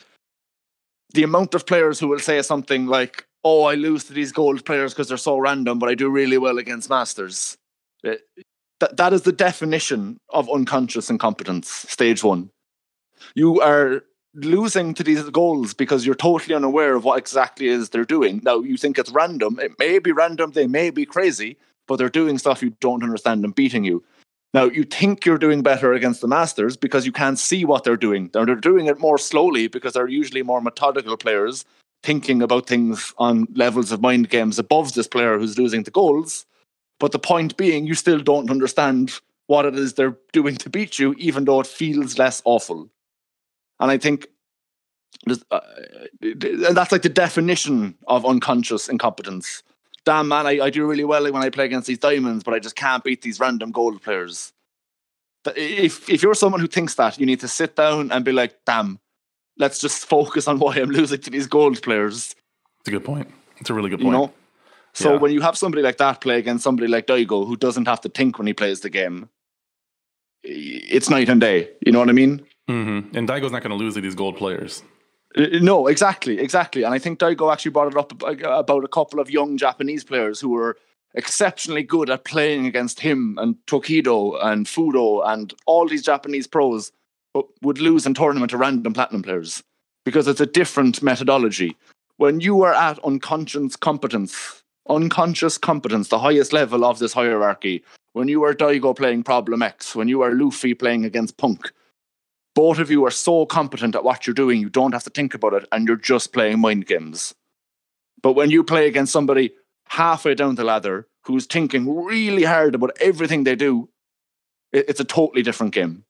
the 1.13 1.23
amount 1.23 1.53
of 1.53 1.65
players 1.65 1.99
who 1.99 2.07
will 2.07 2.19
say 2.19 2.41
something 2.41 2.87
like 2.87 3.25
oh 3.43 3.63
i 3.63 3.75
lose 3.75 4.03
to 4.05 4.13
these 4.13 4.31
gold 4.31 4.65
players 4.65 4.93
because 4.93 5.07
they're 5.07 5.17
so 5.17 5.37
random 5.37 5.79
but 5.79 5.89
i 5.89 5.95
do 5.95 6.09
really 6.09 6.37
well 6.37 6.57
against 6.57 6.89
masters. 6.89 7.57
Eh, 8.05 8.15
that, 8.81 8.97
that 8.97 9.13
is 9.13 9.21
the 9.21 9.31
definition 9.31 10.17
of 10.29 10.49
unconscious 10.49 11.09
incompetence 11.09 11.69
stage 11.69 12.23
one. 12.23 12.49
You 13.35 13.61
are 13.61 14.03
losing 14.33 14.93
to 14.93 15.03
these 15.03 15.23
goals 15.29 15.73
because 15.73 16.05
you're 16.05 16.15
totally 16.15 16.55
unaware 16.55 16.95
of 16.95 17.03
what 17.03 17.17
exactly 17.17 17.67
is 17.67 17.89
they're 17.89 18.05
doing. 18.05 18.41
Now 18.43 18.59
you 18.59 18.77
think 18.77 18.97
it's 18.97 19.11
random. 19.11 19.59
It 19.59 19.77
may 19.79 19.99
be 19.99 20.11
random, 20.11 20.51
they 20.51 20.67
may 20.67 20.89
be 20.89 21.05
crazy, 21.05 21.57
but 21.87 21.97
they're 21.97 22.09
doing 22.09 22.37
stuff 22.37 22.61
you 22.61 22.71
don't 22.79 23.03
understand 23.03 23.43
and 23.43 23.53
beating 23.53 23.83
you. 23.83 24.03
Now 24.53 24.65
you 24.65 24.83
think 24.83 25.25
you're 25.25 25.37
doing 25.37 25.61
better 25.61 25.93
against 25.93 26.21
the 26.21 26.27
masters 26.27 26.75
because 26.75 27.05
you 27.05 27.11
can't 27.11 27.39
see 27.39 27.65
what 27.65 27.83
they're 27.83 27.97
doing. 27.97 28.29
They're, 28.33 28.45
they're 28.45 28.55
doing 28.55 28.87
it 28.87 28.99
more 28.99 29.17
slowly 29.17 29.67
because 29.67 29.93
they're 29.93 30.07
usually 30.07 30.43
more 30.43 30.61
methodical 30.61 31.17
players 31.17 31.65
thinking 32.03 32.41
about 32.41 32.67
things 32.67 33.13
on 33.17 33.47
levels 33.53 33.91
of 33.91 34.01
mind 34.01 34.29
games 34.29 34.57
above 34.57 34.93
this 34.93 35.07
player 35.07 35.37
who's 35.37 35.57
losing 35.57 35.83
the 35.83 35.91
goals. 35.91 36.45
But 36.99 37.11
the 37.11 37.19
point 37.19 37.57
being, 37.57 37.85
you 37.85 37.93
still 37.93 38.19
don't 38.19 38.49
understand 38.49 39.19
what 39.47 39.65
it 39.65 39.75
is 39.75 39.93
they're 39.93 40.17
doing 40.33 40.55
to 40.57 40.69
beat 40.69 40.99
you, 40.99 41.13
even 41.17 41.45
though 41.45 41.59
it 41.59 41.67
feels 41.67 42.17
less 42.17 42.41
awful. 42.45 42.89
And 43.81 43.91
I 43.91 43.97
think 43.97 44.27
uh, 45.29 45.59
that's 46.71 46.91
like 46.91 47.01
the 47.01 47.09
definition 47.09 47.95
of 48.07 48.25
unconscious 48.25 48.87
incompetence. 48.87 49.63
Damn, 50.05 50.29
man, 50.29 50.47
I, 50.47 50.59
I 50.61 50.69
do 50.69 50.85
really 50.85 51.03
well 51.03 51.23
when 51.23 51.43
I 51.43 51.49
play 51.49 51.65
against 51.65 51.87
these 51.87 51.99
diamonds, 51.99 52.43
but 52.43 52.53
I 52.53 52.59
just 52.59 52.75
can't 52.75 53.03
beat 53.03 53.21
these 53.21 53.39
random 53.39 53.71
gold 53.71 54.01
players. 54.01 54.53
If, 55.55 56.09
if 56.09 56.23
you're 56.23 56.35
someone 56.35 56.61
who 56.61 56.67
thinks 56.67 56.95
that, 56.95 57.19
you 57.19 57.25
need 57.25 57.39
to 57.41 57.47
sit 57.47 57.75
down 57.75 58.11
and 58.11 58.23
be 58.23 58.31
like, 58.31 58.55
damn, 58.65 58.99
let's 59.57 59.79
just 59.79 60.05
focus 60.05 60.47
on 60.47 60.59
why 60.59 60.75
I'm 60.75 60.89
losing 60.89 61.19
to 61.21 61.29
these 61.29 61.47
gold 61.47 61.81
players. 61.81 62.35
It's 62.79 62.87
a 62.87 62.91
good 62.91 63.05
point. 63.05 63.29
It's 63.57 63.69
a 63.69 63.73
really 63.73 63.89
good 63.89 63.99
point. 63.99 64.13
You 64.13 64.19
know? 64.19 64.33
So 64.93 65.13
yeah. 65.13 65.19
when 65.19 65.31
you 65.31 65.41
have 65.41 65.57
somebody 65.57 65.81
like 65.81 65.97
that 65.97 66.21
play 66.21 66.37
against 66.37 66.63
somebody 66.63 66.87
like 66.87 67.07
Daigo 67.07 67.47
who 67.47 67.55
doesn't 67.55 67.87
have 67.87 68.01
to 68.01 68.09
think 68.09 68.37
when 68.37 68.47
he 68.47 68.53
plays 68.53 68.81
the 68.81 68.89
game, 68.89 69.29
it's 70.43 71.09
night 71.09 71.29
and 71.29 71.39
day. 71.39 71.69
You 71.85 71.91
know 71.91 71.99
what 71.99 72.09
I 72.09 72.13
mean? 72.13 72.45
Mm-hmm. 72.69 73.17
And 73.17 73.27
Daigo's 73.27 73.51
not 73.51 73.63
going 73.63 73.71
to 73.71 73.83
lose 73.83 73.95
to 73.95 74.01
these 74.01 74.15
gold 74.15 74.37
players. 74.37 74.83
Uh, 75.35 75.47
no, 75.61 75.87
exactly, 75.87 76.39
exactly. 76.39 76.83
And 76.83 76.93
I 76.93 76.99
think 76.99 77.19
Daigo 77.19 77.51
actually 77.51 77.71
brought 77.71 77.91
it 77.91 77.97
up 77.97 78.13
about 78.21 78.83
a 78.83 78.87
couple 78.87 79.19
of 79.19 79.29
young 79.29 79.57
Japanese 79.57 80.03
players 80.03 80.39
who 80.39 80.49
were 80.49 80.77
exceptionally 81.13 81.83
good 81.83 82.09
at 82.09 82.23
playing 82.23 82.65
against 82.65 82.99
him 82.99 83.37
and 83.39 83.55
Tokido 83.67 84.43
and 84.43 84.65
Fuudo 84.65 85.27
and 85.27 85.53
all 85.65 85.87
these 85.87 86.03
Japanese 86.03 86.47
pros, 86.47 86.91
would 87.61 87.79
lose 87.79 88.05
in 88.05 88.13
tournament 88.13 88.51
to 88.51 88.57
random 88.57 88.93
platinum 88.93 89.23
players 89.23 89.63
because 90.05 90.27
it's 90.27 90.41
a 90.41 90.45
different 90.45 91.01
methodology. 91.01 91.77
When 92.17 92.39
you 92.39 92.61
are 92.63 92.73
at 92.73 92.99
unconscious 93.03 93.75
competence, 93.75 94.63
unconscious 94.89 95.57
competence, 95.57 96.09
the 96.09 96.19
highest 96.19 96.53
level 96.53 96.83
of 96.83 96.99
this 96.99 97.13
hierarchy, 97.13 97.83
when 98.13 98.27
you 98.27 98.43
are 98.43 98.53
Daigo 98.53 98.95
playing 98.95 99.23
Problem 99.23 99.61
X, 99.61 99.95
when 99.95 100.07
you 100.07 100.21
are 100.21 100.33
Luffy 100.33 100.73
playing 100.73 101.05
against 101.05 101.37
Punk, 101.37 101.71
both 102.53 102.79
of 102.79 102.91
you 102.91 103.05
are 103.05 103.11
so 103.11 103.45
competent 103.45 103.95
at 103.95 104.03
what 104.03 104.27
you're 104.27 104.33
doing, 104.33 104.59
you 104.59 104.69
don't 104.69 104.93
have 104.93 105.03
to 105.03 105.09
think 105.09 105.33
about 105.33 105.53
it, 105.53 105.67
and 105.71 105.87
you're 105.87 105.97
just 105.97 106.33
playing 106.33 106.59
mind 106.59 106.85
games. 106.85 107.33
But 108.21 108.33
when 108.33 108.49
you 108.51 108.63
play 108.63 108.87
against 108.87 109.13
somebody 109.13 109.51
halfway 109.87 110.35
down 110.35 110.55
the 110.55 110.63
ladder 110.63 111.07
who's 111.25 111.45
thinking 111.45 112.03
really 112.03 112.43
hard 112.43 112.75
about 112.75 112.91
everything 112.99 113.43
they 113.43 113.55
do, 113.55 113.89
it's 114.71 114.99
a 114.99 115.05
totally 115.05 115.43
different 115.43 115.73
game. 115.73 116.05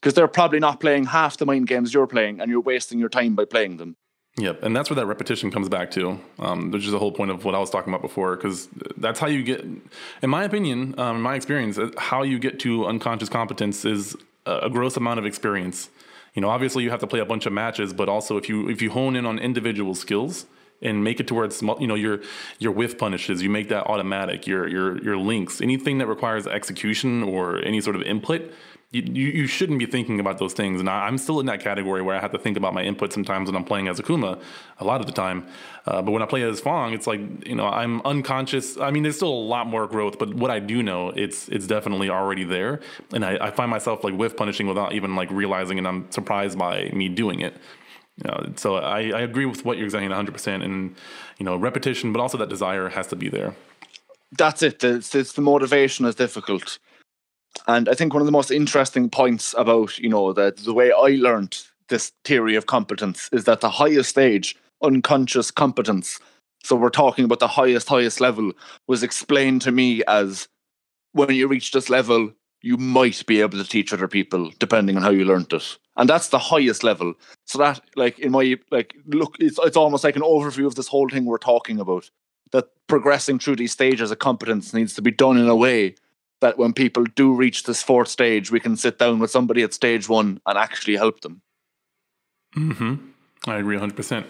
Because 0.00 0.14
they're 0.14 0.28
probably 0.28 0.58
not 0.58 0.80
playing 0.80 1.04
half 1.04 1.36
the 1.36 1.46
mind 1.46 1.68
games 1.68 1.94
you're 1.94 2.08
playing, 2.08 2.40
and 2.40 2.50
you're 2.50 2.60
wasting 2.60 2.98
your 2.98 3.08
time 3.08 3.34
by 3.34 3.44
playing 3.44 3.76
them. 3.76 3.96
Yep, 4.38 4.62
and 4.62 4.74
that's 4.74 4.88
where 4.88 4.96
that 4.96 5.06
repetition 5.06 5.50
comes 5.50 5.68
back 5.68 5.90
to, 5.90 6.18
um, 6.38 6.70
which 6.70 6.86
is 6.86 6.90
the 6.90 6.98
whole 6.98 7.12
point 7.12 7.30
of 7.30 7.44
what 7.44 7.54
I 7.54 7.58
was 7.58 7.68
talking 7.68 7.92
about 7.92 8.00
before. 8.00 8.34
Because 8.34 8.68
that's 8.96 9.20
how 9.20 9.26
you 9.26 9.42
get, 9.42 9.60
in 9.60 10.30
my 10.30 10.42
opinion, 10.44 10.98
um, 10.98 11.16
in 11.16 11.22
my 11.22 11.34
experience, 11.34 11.76
uh, 11.78 11.90
how 11.98 12.22
you 12.22 12.38
get 12.38 12.58
to 12.60 12.86
unconscious 12.86 13.28
competence 13.28 13.84
is 13.84 14.16
a 14.46 14.70
gross 14.70 14.96
amount 14.96 15.18
of 15.18 15.26
experience. 15.26 15.90
You 16.34 16.42
know, 16.42 16.48
obviously 16.48 16.82
you 16.82 16.90
have 16.90 17.00
to 17.00 17.06
play 17.06 17.20
a 17.20 17.24
bunch 17.24 17.46
of 17.46 17.52
matches, 17.52 17.92
but 17.92 18.08
also 18.08 18.36
if 18.36 18.48
you 18.48 18.68
if 18.68 18.80
you 18.80 18.90
hone 18.90 19.16
in 19.16 19.26
on 19.26 19.38
individual 19.38 19.94
skills 19.94 20.46
and 20.80 21.04
make 21.04 21.20
it 21.20 21.28
to 21.28 21.34
where 21.34 21.44
it's 21.44 21.62
you 21.62 21.86
know 21.86 21.94
your 21.94 22.20
your 22.58 22.72
whiff 22.72 22.98
punishes, 22.98 23.42
you 23.42 23.50
make 23.50 23.68
that 23.68 23.86
automatic. 23.86 24.46
Your 24.46 24.66
your 24.66 25.02
your 25.02 25.16
links, 25.16 25.60
anything 25.60 25.98
that 25.98 26.06
requires 26.06 26.46
execution 26.46 27.22
or 27.22 27.58
any 27.58 27.80
sort 27.80 27.96
of 27.96 28.02
input, 28.02 28.52
you, 28.92 29.26
you 29.28 29.46
shouldn't 29.46 29.78
be 29.78 29.86
thinking 29.86 30.20
about 30.20 30.38
those 30.38 30.52
things. 30.52 30.78
And 30.78 30.88
I, 30.88 31.08
am 31.08 31.16
still 31.16 31.40
in 31.40 31.46
that 31.46 31.60
category 31.60 32.02
where 32.02 32.14
I 32.14 32.20
have 32.20 32.32
to 32.32 32.38
think 32.38 32.58
about 32.58 32.74
my 32.74 32.82
input 32.82 33.10
sometimes 33.12 33.48
when 33.48 33.56
I'm 33.56 33.64
playing 33.64 33.88
as 33.88 33.98
Akuma, 33.98 34.38
a 34.78 34.84
lot 34.84 35.00
of 35.00 35.06
the 35.06 35.12
time. 35.12 35.46
Uh, 35.86 36.02
but 36.02 36.12
when 36.12 36.20
I 36.20 36.26
play 36.26 36.42
as 36.42 36.60
Fang, 36.60 36.92
it's 36.92 37.06
like 37.06 37.20
you 37.48 37.54
know 37.54 37.66
I'm 37.66 38.02
unconscious. 38.02 38.78
I 38.78 38.90
mean, 38.90 39.02
there's 39.02 39.16
still 39.16 39.32
a 39.32 39.46
lot 39.54 39.66
more 39.66 39.86
growth, 39.86 40.18
but 40.18 40.34
what 40.34 40.50
I 40.50 40.58
do 40.58 40.82
know, 40.82 41.08
it's 41.10 41.48
it's 41.48 41.66
definitely 41.66 42.10
already 42.10 42.44
there, 42.44 42.80
and 43.12 43.24
I, 43.24 43.38
I 43.40 43.50
find 43.50 43.70
myself 43.70 44.04
like 44.04 44.14
whiff 44.14 44.36
punishing 44.36 44.66
without 44.66 44.92
even 44.92 45.16
like 45.16 45.30
realizing, 45.30 45.78
and 45.78 45.88
I'm 45.88 46.10
surprised 46.12 46.58
by 46.58 46.90
me 46.92 47.08
doing 47.08 47.40
it. 47.40 47.56
You 48.22 48.30
know, 48.30 48.52
so 48.56 48.76
I, 48.76 49.08
I 49.08 49.20
agree 49.22 49.46
with 49.46 49.64
what 49.64 49.78
you're 49.78 49.88
saying 49.88 50.10
100, 50.10 50.32
percent 50.32 50.62
and 50.62 50.94
you 51.38 51.46
know 51.46 51.56
repetition, 51.56 52.12
but 52.12 52.20
also 52.20 52.36
that 52.38 52.50
desire 52.50 52.90
has 52.90 53.06
to 53.08 53.16
be 53.16 53.30
there. 53.30 53.56
That's 54.36 54.62
it. 54.62 54.84
It's, 54.84 55.14
it's 55.14 55.32
the 55.32 55.42
motivation 55.42 56.04
is 56.06 56.14
difficult 56.14 56.78
and 57.66 57.88
I 57.88 57.94
think 57.94 58.12
one 58.12 58.22
of 58.22 58.26
the 58.26 58.32
most 58.32 58.50
interesting 58.50 59.08
points 59.08 59.54
about, 59.56 59.98
you 59.98 60.08
know, 60.08 60.32
the, 60.32 60.54
the 60.64 60.74
way 60.74 60.92
I 60.92 61.16
learned 61.20 61.62
this 61.88 62.12
theory 62.24 62.56
of 62.56 62.66
competence 62.66 63.28
is 63.32 63.44
that 63.44 63.60
the 63.60 63.70
highest 63.70 64.10
stage, 64.10 64.56
unconscious 64.82 65.50
competence, 65.50 66.18
so 66.64 66.76
we're 66.76 66.90
talking 66.90 67.24
about 67.24 67.40
the 67.40 67.48
highest, 67.48 67.88
highest 67.88 68.20
level, 68.20 68.52
was 68.86 69.02
explained 69.02 69.62
to 69.62 69.72
me 69.72 70.02
as 70.06 70.48
when 71.12 71.30
you 71.30 71.48
reach 71.48 71.72
this 71.72 71.90
level, 71.90 72.32
you 72.62 72.76
might 72.76 73.26
be 73.26 73.40
able 73.40 73.58
to 73.58 73.68
teach 73.68 73.92
other 73.92 74.06
people 74.08 74.52
depending 74.58 74.96
on 74.96 75.02
how 75.02 75.10
you 75.10 75.24
learned 75.24 75.52
it. 75.52 75.78
And 75.96 76.08
that's 76.08 76.28
the 76.28 76.38
highest 76.38 76.84
level. 76.84 77.14
So 77.46 77.58
that 77.58 77.80
like 77.96 78.18
in 78.20 78.30
my 78.30 78.56
like 78.70 78.94
look 79.06 79.36
it's 79.40 79.58
it's 79.62 79.76
almost 79.76 80.04
like 80.04 80.16
an 80.16 80.22
overview 80.22 80.66
of 80.66 80.76
this 80.76 80.88
whole 80.88 81.08
thing 81.08 81.24
we're 81.24 81.38
talking 81.38 81.80
about. 81.80 82.08
That 82.52 82.68
progressing 82.86 83.38
through 83.38 83.56
these 83.56 83.72
stages 83.72 84.10
of 84.10 84.18
competence 84.20 84.72
needs 84.72 84.94
to 84.94 85.02
be 85.02 85.10
done 85.10 85.36
in 85.38 85.48
a 85.48 85.56
way 85.56 85.96
that 86.42 86.58
when 86.58 86.74
people 86.74 87.04
do 87.04 87.32
reach 87.32 87.62
this 87.62 87.82
fourth 87.82 88.08
stage, 88.08 88.50
we 88.50 88.60
can 88.60 88.76
sit 88.76 88.98
down 88.98 89.18
with 89.18 89.30
somebody 89.30 89.62
at 89.62 89.72
stage 89.72 90.08
one 90.08 90.40
and 90.46 90.58
actually 90.58 90.96
help 90.96 91.22
them. 91.22 91.40
Hmm. 92.54 93.11
I 93.46 93.56
agree 93.56 93.76
100%. 93.76 94.24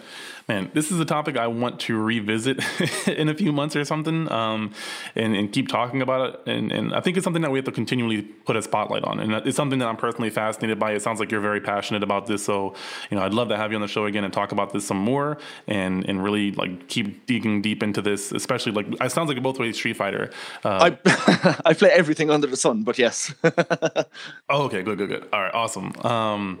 Man, 0.47 0.71
this 0.73 0.91
is 0.91 0.99
a 0.99 1.05
topic 1.05 1.37
I 1.37 1.45
want 1.45 1.79
to 1.81 2.01
revisit 2.01 2.59
in 3.07 3.29
a 3.29 3.35
few 3.35 3.53
months 3.53 3.75
or 3.75 3.85
something 3.85 4.29
um, 4.31 4.73
and, 5.15 5.35
and, 5.35 5.53
keep 5.53 5.67
talking 5.67 6.01
about 6.01 6.29
it. 6.29 6.41
And, 6.47 6.71
and, 6.71 6.93
I 6.93 6.99
think 6.99 7.15
it's 7.15 7.23
something 7.23 7.43
that 7.43 7.51
we 7.51 7.59
have 7.59 7.65
to 7.65 7.71
continually 7.71 8.23
put 8.23 8.55
a 8.55 8.61
spotlight 8.61 9.03
on. 9.03 9.19
And 9.19 9.31
it's 9.47 9.55
something 9.55 9.77
that 9.79 9.87
I'm 9.87 9.97
personally 9.97 10.31
fascinated 10.31 10.79
by. 10.79 10.93
It 10.93 11.03
sounds 11.03 11.19
like 11.19 11.31
you're 11.31 11.41
very 11.41 11.61
passionate 11.61 12.01
about 12.01 12.25
this. 12.25 12.43
So, 12.43 12.73
you 13.11 13.17
know, 13.17 13.23
I'd 13.23 13.35
love 13.35 13.49
to 13.49 13.57
have 13.57 13.71
you 13.71 13.77
on 13.77 13.81
the 13.81 13.87
show 13.87 14.05
again 14.05 14.23
and 14.23 14.33
talk 14.33 14.51
about 14.51 14.73
this 14.73 14.87
some 14.87 14.97
more 14.97 15.37
and, 15.67 16.03
and 16.09 16.23
really 16.23 16.51
like 16.51 16.87
keep 16.87 17.27
digging 17.27 17.61
deep 17.61 17.83
into 17.83 18.01
this, 18.01 18.31
especially 18.31 18.71
like 18.71 18.87
it 18.99 19.11
sounds 19.11 19.29
like 19.29 19.37
a 19.37 19.41
both 19.41 19.59
ways 19.59 19.77
Street 19.77 19.95
Fighter. 19.95 20.31
Uh, 20.65 20.91
I, 21.05 21.61
I 21.65 21.73
play 21.73 21.91
everything 21.91 22.31
under 22.31 22.47
the 22.47 22.57
sun, 22.57 22.83
but 22.83 22.97
yes. 22.97 23.33
oh, 24.49 24.63
okay. 24.63 24.81
Good, 24.81 24.97
good, 24.97 25.09
good. 25.09 25.29
All 25.31 25.41
right. 25.41 25.53
Awesome. 25.53 25.93
Um, 26.01 26.59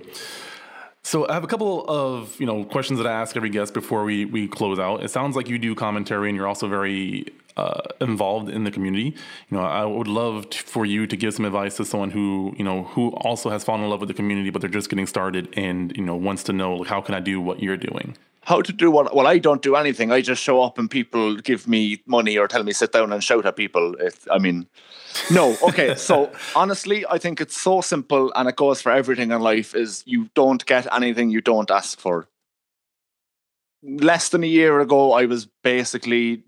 so 1.03 1.27
I 1.27 1.33
have 1.33 1.43
a 1.43 1.47
couple 1.47 1.85
of 1.87 2.39
you 2.39 2.45
know 2.45 2.63
questions 2.63 2.97
that 2.97 3.07
I 3.07 3.11
ask 3.11 3.35
every 3.35 3.49
guest 3.49 3.73
before 3.73 4.03
we 4.03 4.25
we 4.25 4.47
close 4.47 4.79
out. 4.79 5.03
It 5.03 5.09
sounds 5.09 5.35
like 5.35 5.49
you 5.49 5.59
do 5.59 5.75
commentary 5.75 6.29
and 6.29 6.35
you're 6.37 6.47
also 6.47 6.67
very 6.67 7.25
uh, 7.57 7.81
involved 8.01 8.49
in 8.49 8.63
the 8.63 8.71
community. 8.71 9.15
You 9.49 9.57
know, 9.57 9.63
I 9.63 9.85
would 9.85 10.07
love 10.07 10.49
to, 10.49 10.59
for 10.59 10.85
you 10.85 11.05
to 11.05 11.15
give 11.15 11.33
some 11.33 11.45
advice 11.45 11.77
to 11.77 11.85
someone 11.85 12.11
who 12.11 12.53
you 12.57 12.63
know 12.63 12.83
who 12.83 13.09
also 13.09 13.49
has 13.49 13.63
fallen 13.63 13.83
in 13.83 13.89
love 13.89 13.99
with 13.99 14.07
the 14.09 14.15
community, 14.15 14.49
but 14.49 14.61
they're 14.61 14.69
just 14.69 14.89
getting 14.89 15.07
started 15.07 15.53
and 15.57 15.95
you 15.97 16.03
know 16.03 16.15
wants 16.15 16.43
to 16.43 16.53
know 16.53 16.75
like, 16.75 16.87
how 16.87 17.01
can 17.01 17.15
I 17.15 17.19
do 17.19 17.41
what 17.41 17.61
you're 17.61 17.77
doing 17.77 18.17
how 18.45 18.61
to 18.61 18.73
do 18.73 18.91
what 18.91 19.15
well 19.15 19.25
i 19.25 19.37
don't 19.37 19.61
do 19.61 19.75
anything 19.75 20.11
i 20.11 20.19
just 20.19 20.43
show 20.43 20.61
up 20.61 20.77
and 20.77 20.91
people 20.91 21.37
give 21.37 21.65
me 21.65 22.01
money 22.05 22.37
or 22.37 22.45
tell 22.45 22.63
me 22.63 22.73
sit 22.73 22.91
down 22.91 23.13
and 23.13 23.23
shout 23.23 23.45
at 23.45 23.55
people 23.55 23.95
i 24.31 24.37
mean 24.37 24.67
no 25.31 25.55
okay 25.61 25.95
so 25.95 26.31
honestly 26.55 27.05
i 27.09 27.17
think 27.17 27.41
it's 27.41 27.59
so 27.59 27.81
simple 27.81 28.31
and 28.35 28.49
it 28.49 28.55
goes 28.55 28.81
for 28.81 28.91
everything 28.91 29.31
in 29.31 29.41
life 29.41 29.75
is 29.75 30.03
you 30.05 30.29
don't 30.33 30.65
get 30.65 30.91
anything 30.93 31.29
you 31.29 31.41
don't 31.41 31.71
ask 31.71 31.99
for 31.99 32.27
less 33.83 34.29
than 34.29 34.43
a 34.43 34.47
year 34.47 34.79
ago 34.79 35.13
i 35.13 35.25
was 35.25 35.47
basically 35.63 36.43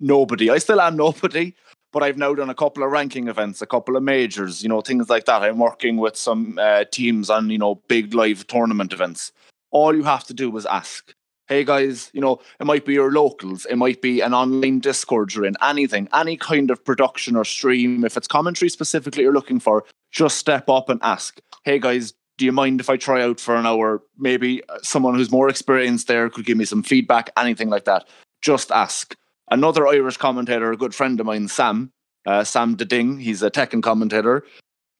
nobody 0.00 0.50
i 0.50 0.58
still 0.58 0.80
am 0.80 0.96
nobody 0.96 1.54
but 1.92 2.02
I've 2.02 2.18
now 2.18 2.34
done 2.34 2.50
a 2.50 2.54
couple 2.54 2.82
of 2.82 2.90
ranking 2.90 3.28
events, 3.28 3.62
a 3.62 3.66
couple 3.66 3.96
of 3.96 4.02
majors, 4.02 4.62
you 4.62 4.68
know, 4.68 4.80
things 4.80 5.08
like 5.08 5.24
that. 5.24 5.42
I'm 5.42 5.58
working 5.58 5.96
with 5.96 6.16
some 6.16 6.58
uh, 6.60 6.84
teams 6.84 7.30
on, 7.30 7.50
you 7.50 7.58
know, 7.58 7.76
big 7.88 8.14
live 8.14 8.46
tournament 8.46 8.92
events. 8.92 9.32
All 9.70 9.94
you 9.94 10.02
have 10.02 10.24
to 10.24 10.34
do 10.34 10.54
is 10.56 10.66
ask 10.66 11.14
hey 11.48 11.64
guys, 11.64 12.10
you 12.12 12.20
know, 12.20 12.40
it 12.60 12.66
might 12.66 12.84
be 12.84 12.92
your 12.92 13.10
locals, 13.10 13.64
it 13.66 13.76
might 13.76 14.02
be 14.02 14.20
an 14.20 14.34
online 14.34 14.80
Discord 14.80 15.34
you're 15.34 15.46
in, 15.46 15.56
anything, 15.62 16.08
any 16.12 16.36
kind 16.36 16.70
of 16.70 16.84
production 16.84 17.36
or 17.36 17.44
stream. 17.44 18.04
If 18.04 18.16
it's 18.16 18.28
commentary 18.28 18.68
specifically 18.68 19.22
you're 19.22 19.32
looking 19.32 19.58
for, 19.58 19.84
just 20.12 20.36
step 20.36 20.68
up 20.68 20.88
and 20.88 21.00
ask, 21.02 21.40
hey 21.64 21.78
guys, 21.78 22.12
do 22.36 22.44
you 22.44 22.52
mind 22.52 22.80
if 22.80 22.90
I 22.90 22.96
try 22.96 23.22
out 23.22 23.40
for 23.40 23.56
an 23.56 23.66
hour? 23.66 24.02
Maybe 24.16 24.62
uh, 24.68 24.78
someone 24.82 25.14
who's 25.14 25.32
more 25.32 25.48
experienced 25.48 26.06
there 26.06 26.30
could 26.30 26.44
give 26.44 26.58
me 26.58 26.64
some 26.64 26.82
feedback, 26.82 27.30
anything 27.36 27.70
like 27.70 27.84
that. 27.86 28.06
Just 28.42 28.70
ask. 28.70 29.16
Another 29.50 29.88
Irish 29.88 30.18
commentator, 30.18 30.70
a 30.70 30.76
good 30.76 30.94
friend 30.94 31.18
of 31.18 31.26
mine, 31.26 31.48
Sam, 31.48 31.90
uh, 32.26 32.44
Sam 32.44 32.76
Deding, 32.76 33.18
he's 33.18 33.42
a 33.42 33.50
Tekken 33.50 33.82
commentator. 33.82 34.44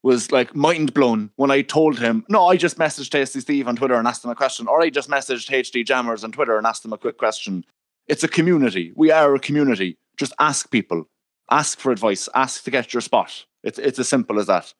Was 0.02 0.30
like 0.30 0.54
mind 0.54 0.94
blown 0.94 1.30
when 1.36 1.50
I 1.50 1.62
told 1.62 1.98
him, 1.98 2.24
no, 2.28 2.46
I 2.46 2.56
just 2.56 2.78
messaged 2.78 3.10
Tasty 3.10 3.40
Steve 3.40 3.66
on 3.66 3.76
Twitter 3.76 3.94
and 3.94 4.06
asked 4.06 4.24
him 4.24 4.30
a 4.30 4.34
question, 4.34 4.68
or 4.68 4.80
I 4.80 4.90
just 4.90 5.10
messaged 5.10 5.50
HD 5.50 5.84
Jammers 5.84 6.24
on 6.24 6.32
Twitter 6.32 6.56
and 6.56 6.66
asked 6.66 6.84
him 6.84 6.92
a 6.92 6.98
quick 6.98 7.18
question. 7.18 7.64
It's 8.06 8.24
a 8.24 8.28
community. 8.28 8.92
We 8.96 9.10
are 9.10 9.34
a 9.34 9.40
community. 9.40 9.98
Just 10.16 10.32
ask 10.38 10.70
people, 10.70 11.08
ask 11.50 11.78
for 11.78 11.92
advice, 11.92 12.28
ask 12.34 12.64
to 12.64 12.70
get 12.70 12.94
your 12.94 13.00
spot. 13.00 13.44
It's 13.62 13.78
it's 13.78 13.98
as 13.98 14.08
simple 14.08 14.38
as 14.38 14.46
that. 14.46 14.72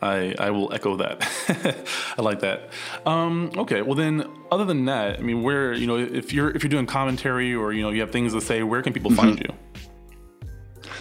I 0.00 0.34
I 0.38 0.50
will 0.50 0.72
echo 0.72 0.96
that. 0.96 1.86
I 2.18 2.22
like 2.22 2.40
that. 2.40 2.70
Um, 3.06 3.50
okay, 3.56 3.82
well 3.82 3.94
then, 3.94 4.28
other 4.50 4.64
than 4.64 4.84
that, 4.86 5.18
I 5.18 5.22
mean, 5.22 5.42
where 5.42 5.72
you 5.72 5.86
know, 5.86 5.96
if 5.96 6.32
you're 6.32 6.50
if 6.50 6.62
you're 6.62 6.70
doing 6.70 6.86
commentary 6.86 7.54
or 7.54 7.72
you 7.72 7.82
know 7.82 7.90
you 7.90 8.00
have 8.00 8.10
things 8.10 8.32
to 8.32 8.40
say, 8.40 8.62
where 8.62 8.82
can 8.82 8.92
people 8.92 9.10
mm-hmm. 9.10 9.20
find 9.20 9.38
you? 9.38 9.54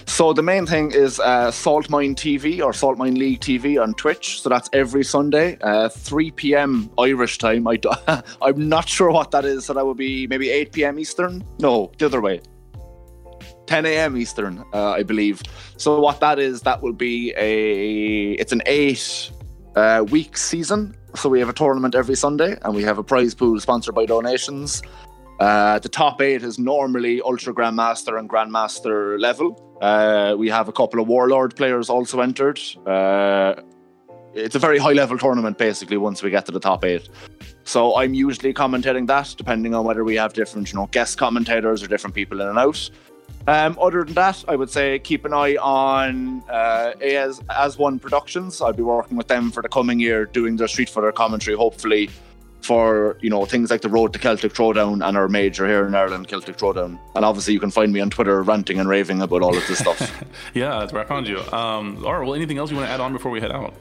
So 0.05 0.33
the 0.33 0.43
main 0.43 0.65
thing 0.65 0.91
is 0.91 1.19
uh, 1.19 1.51
Salt 1.51 1.89
Mine 1.89 2.15
TV 2.15 2.63
or 2.63 2.73
Salt 2.73 2.97
Mine 2.97 3.15
League 3.15 3.39
TV 3.39 3.81
on 3.81 3.93
Twitch. 3.93 4.41
So 4.41 4.49
that's 4.49 4.69
every 4.73 5.03
Sunday, 5.03 5.57
uh, 5.61 5.89
3 5.89 6.31
p.m. 6.31 6.89
Irish 6.97 7.37
time. 7.37 7.67
I 7.67 7.79
I'm 8.41 8.69
not 8.69 8.87
sure 8.87 9.11
what 9.11 9.31
that 9.31 9.45
is. 9.45 9.65
So 9.65 9.73
that 9.73 9.85
would 9.85 9.97
be 9.97 10.27
maybe 10.27 10.49
8 10.49 10.71
p.m. 10.71 10.99
Eastern. 10.99 11.43
No, 11.59 11.91
the 11.97 12.05
other 12.05 12.21
way. 12.21 12.41
10 13.67 13.85
a.m. 13.85 14.17
Eastern, 14.17 14.63
uh, 14.73 14.91
I 14.91 15.03
believe. 15.03 15.41
So 15.77 15.99
what 15.99 16.19
that 16.21 16.39
is, 16.39 16.61
that 16.61 16.81
will 16.81 16.93
be 16.93 17.33
a 17.37 18.31
it's 18.33 18.51
an 18.51 18.61
eight 18.65 19.31
uh, 19.75 20.05
week 20.09 20.37
season. 20.37 20.95
So 21.15 21.29
we 21.29 21.39
have 21.39 21.49
a 21.49 21.53
tournament 21.53 21.95
every 21.95 22.15
Sunday, 22.15 22.57
and 22.63 22.73
we 22.73 22.83
have 22.83 22.97
a 22.97 23.03
prize 23.03 23.35
pool 23.35 23.59
sponsored 23.59 23.95
by 23.95 24.05
donations. 24.05 24.81
Uh, 25.39 25.77
the 25.79 25.89
top 25.89 26.21
eight 26.21 26.43
is 26.43 26.57
normally 26.57 27.21
Ultra 27.21 27.53
Grandmaster 27.53 28.17
and 28.17 28.29
Grandmaster 28.29 29.19
level. 29.19 29.66
Uh, 29.81 30.35
we 30.37 30.49
have 30.49 30.67
a 30.67 30.71
couple 30.71 30.99
of 30.99 31.07
Warlord 31.07 31.55
players 31.55 31.89
also 31.89 32.21
entered. 32.21 32.59
Uh, 32.85 33.55
it's 34.33 34.55
a 34.55 34.59
very 34.59 34.77
high 34.77 34.93
level 34.93 35.17
tournament, 35.17 35.57
basically, 35.57 35.97
once 35.97 36.21
we 36.21 36.29
get 36.29 36.45
to 36.45 36.51
the 36.51 36.59
top 36.59 36.83
eight. 36.85 37.09
So 37.63 37.97
I'm 37.97 38.13
usually 38.13 38.53
commentating 38.53 39.07
that, 39.07 39.35
depending 39.37 39.75
on 39.75 39.83
whether 39.85 40.03
we 40.03 40.15
have 40.15 40.33
different, 40.33 40.71
you 40.71 40.79
know, 40.79 40.87
guest 40.91 41.17
commentators 41.17 41.83
or 41.83 41.87
different 41.87 42.15
people 42.15 42.41
in 42.41 42.47
and 42.47 42.57
out. 42.57 42.89
Um, 43.47 43.77
other 43.79 44.03
than 44.03 44.13
that, 44.15 44.43
I 44.47 44.55
would 44.55 44.69
say 44.69 44.99
keep 44.99 45.25
an 45.25 45.33
eye 45.33 45.55
on 45.55 46.43
uh, 46.49 46.93
as 47.01 47.41
as 47.49 47.77
one 47.77 47.97
productions. 47.99 48.61
I'll 48.61 48.73
be 48.73 48.83
working 48.83 49.17
with 49.17 49.27
them 49.27 49.51
for 49.51 49.61
the 49.61 49.69
coming 49.69 49.99
year, 49.99 50.25
doing 50.25 50.57
their 50.57 50.67
Street 50.67 50.89
Fighter 50.89 51.11
commentary. 51.11 51.55
Hopefully, 51.55 52.09
for 52.61 53.17
you 53.21 53.29
know 53.29 53.45
things 53.45 53.71
like 53.71 53.81
the 53.81 53.89
Road 53.89 54.13
to 54.13 54.19
Celtic 54.19 54.53
Throwdown 54.53 55.05
and 55.07 55.17
our 55.17 55.27
major 55.27 55.67
here 55.67 55.85
in 55.85 55.95
Ireland, 55.95 56.27
Celtic 56.27 56.57
Throwdown. 56.57 56.99
And 57.15 57.23
obviously, 57.23 57.53
you 57.53 57.59
can 57.59 57.71
find 57.71 57.91
me 57.91 57.99
on 57.99 58.09
Twitter 58.09 58.41
ranting 58.43 58.79
and 58.79 58.89
raving 58.89 59.21
about 59.21 59.41
all 59.41 59.55
of 59.55 59.67
this 59.67 59.79
stuff. 59.79 60.23
yeah, 60.53 60.79
that's 60.79 60.93
where 60.93 61.03
I 61.03 61.05
found 61.05 61.27
you. 61.27 61.39
Um, 61.51 62.03
all 62.05 62.13
right. 62.13 62.25
Well, 62.25 62.35
anything 62.35 62.57
else 62.57 62.71
you 62.71 62.77
want 62.77 62.87
to 62.87 62.93
add 62.93 62.99
on 62.99 63.13
before 63.13 63.31
we 63.31 63.39
head 63.39 63.51
out? 63.51 63.73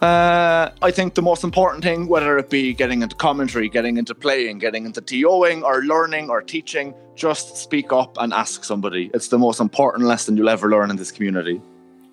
Uh, 0.00 0.70
I 0.80 0.92
think 0.92 1.14
the 1.14 1.22
most 1.22 1.42
important 1.42 1.82
thing, 1.82 2.06
whether 2.06 2.38
it 2.38 2.50
be 2.50 2.72
getting 2.72 3.02
into 3.02 3.16
commentary, 3.16 3.68
getting 3.68 3.96
into 3.96 4.14
playing, 4.14 4.58
getting 4.58 4.86
into 4.86 5.00
TOing, 5.00 5.64
or 5.64 5.82
learning 5.82 6.30
or 6.30 6.40
teaching, 6.40 6.94
just 7.16 7.56
speak 7.56 7.92
up 7.92 8.16
and 8.20 8.32
ask 8.32 8.62
somebody. 8.62 9.10
It's 9.12 9.26
the 9.26 9.38
most 9.38 9.58
important 9.58 10.04
lesson 10.04 10.36
you'll 10.36 10.50
ever 10.50 10.70
learn 10.70 10.90
in 10.90 10.96
this 10.96 11.10
community. 11.10 11.60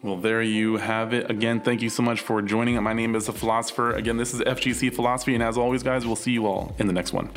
Well, 0.06 0.18
there 0.18 0.44
you 0.44 0.78
have 0.78 1.16
it. 1.16 1.32
Again, 1.32 1.62
thank 1.62 1.82
you 1.82 1.90
so 1.90 2.04
much 2.04 2.22
for 2.22 2.40
joining. 2.40 2.82
My 2.84 2.94
name 2.94 3.16
is 3.16 3.26
The 3.26 3.34
Philosopher. 3.34 3.94
Again, 3.94 4.18
this 4.18 4.36
is 4.36 4.42
FGC 4.42 4.94
Philosophy. 4.94 5.34
And 5.34 5.42
as 5.42 5.58
always, 5.58 5.82
guys, 5.82 6.06
we'll 6.06 6.16
see 6.16 6.32
you 6.32 6.46
all 6.46 6.76
in 6.78 6.86
the 6.86 6.94
next 6.94 7.12
one. 7.12 7.28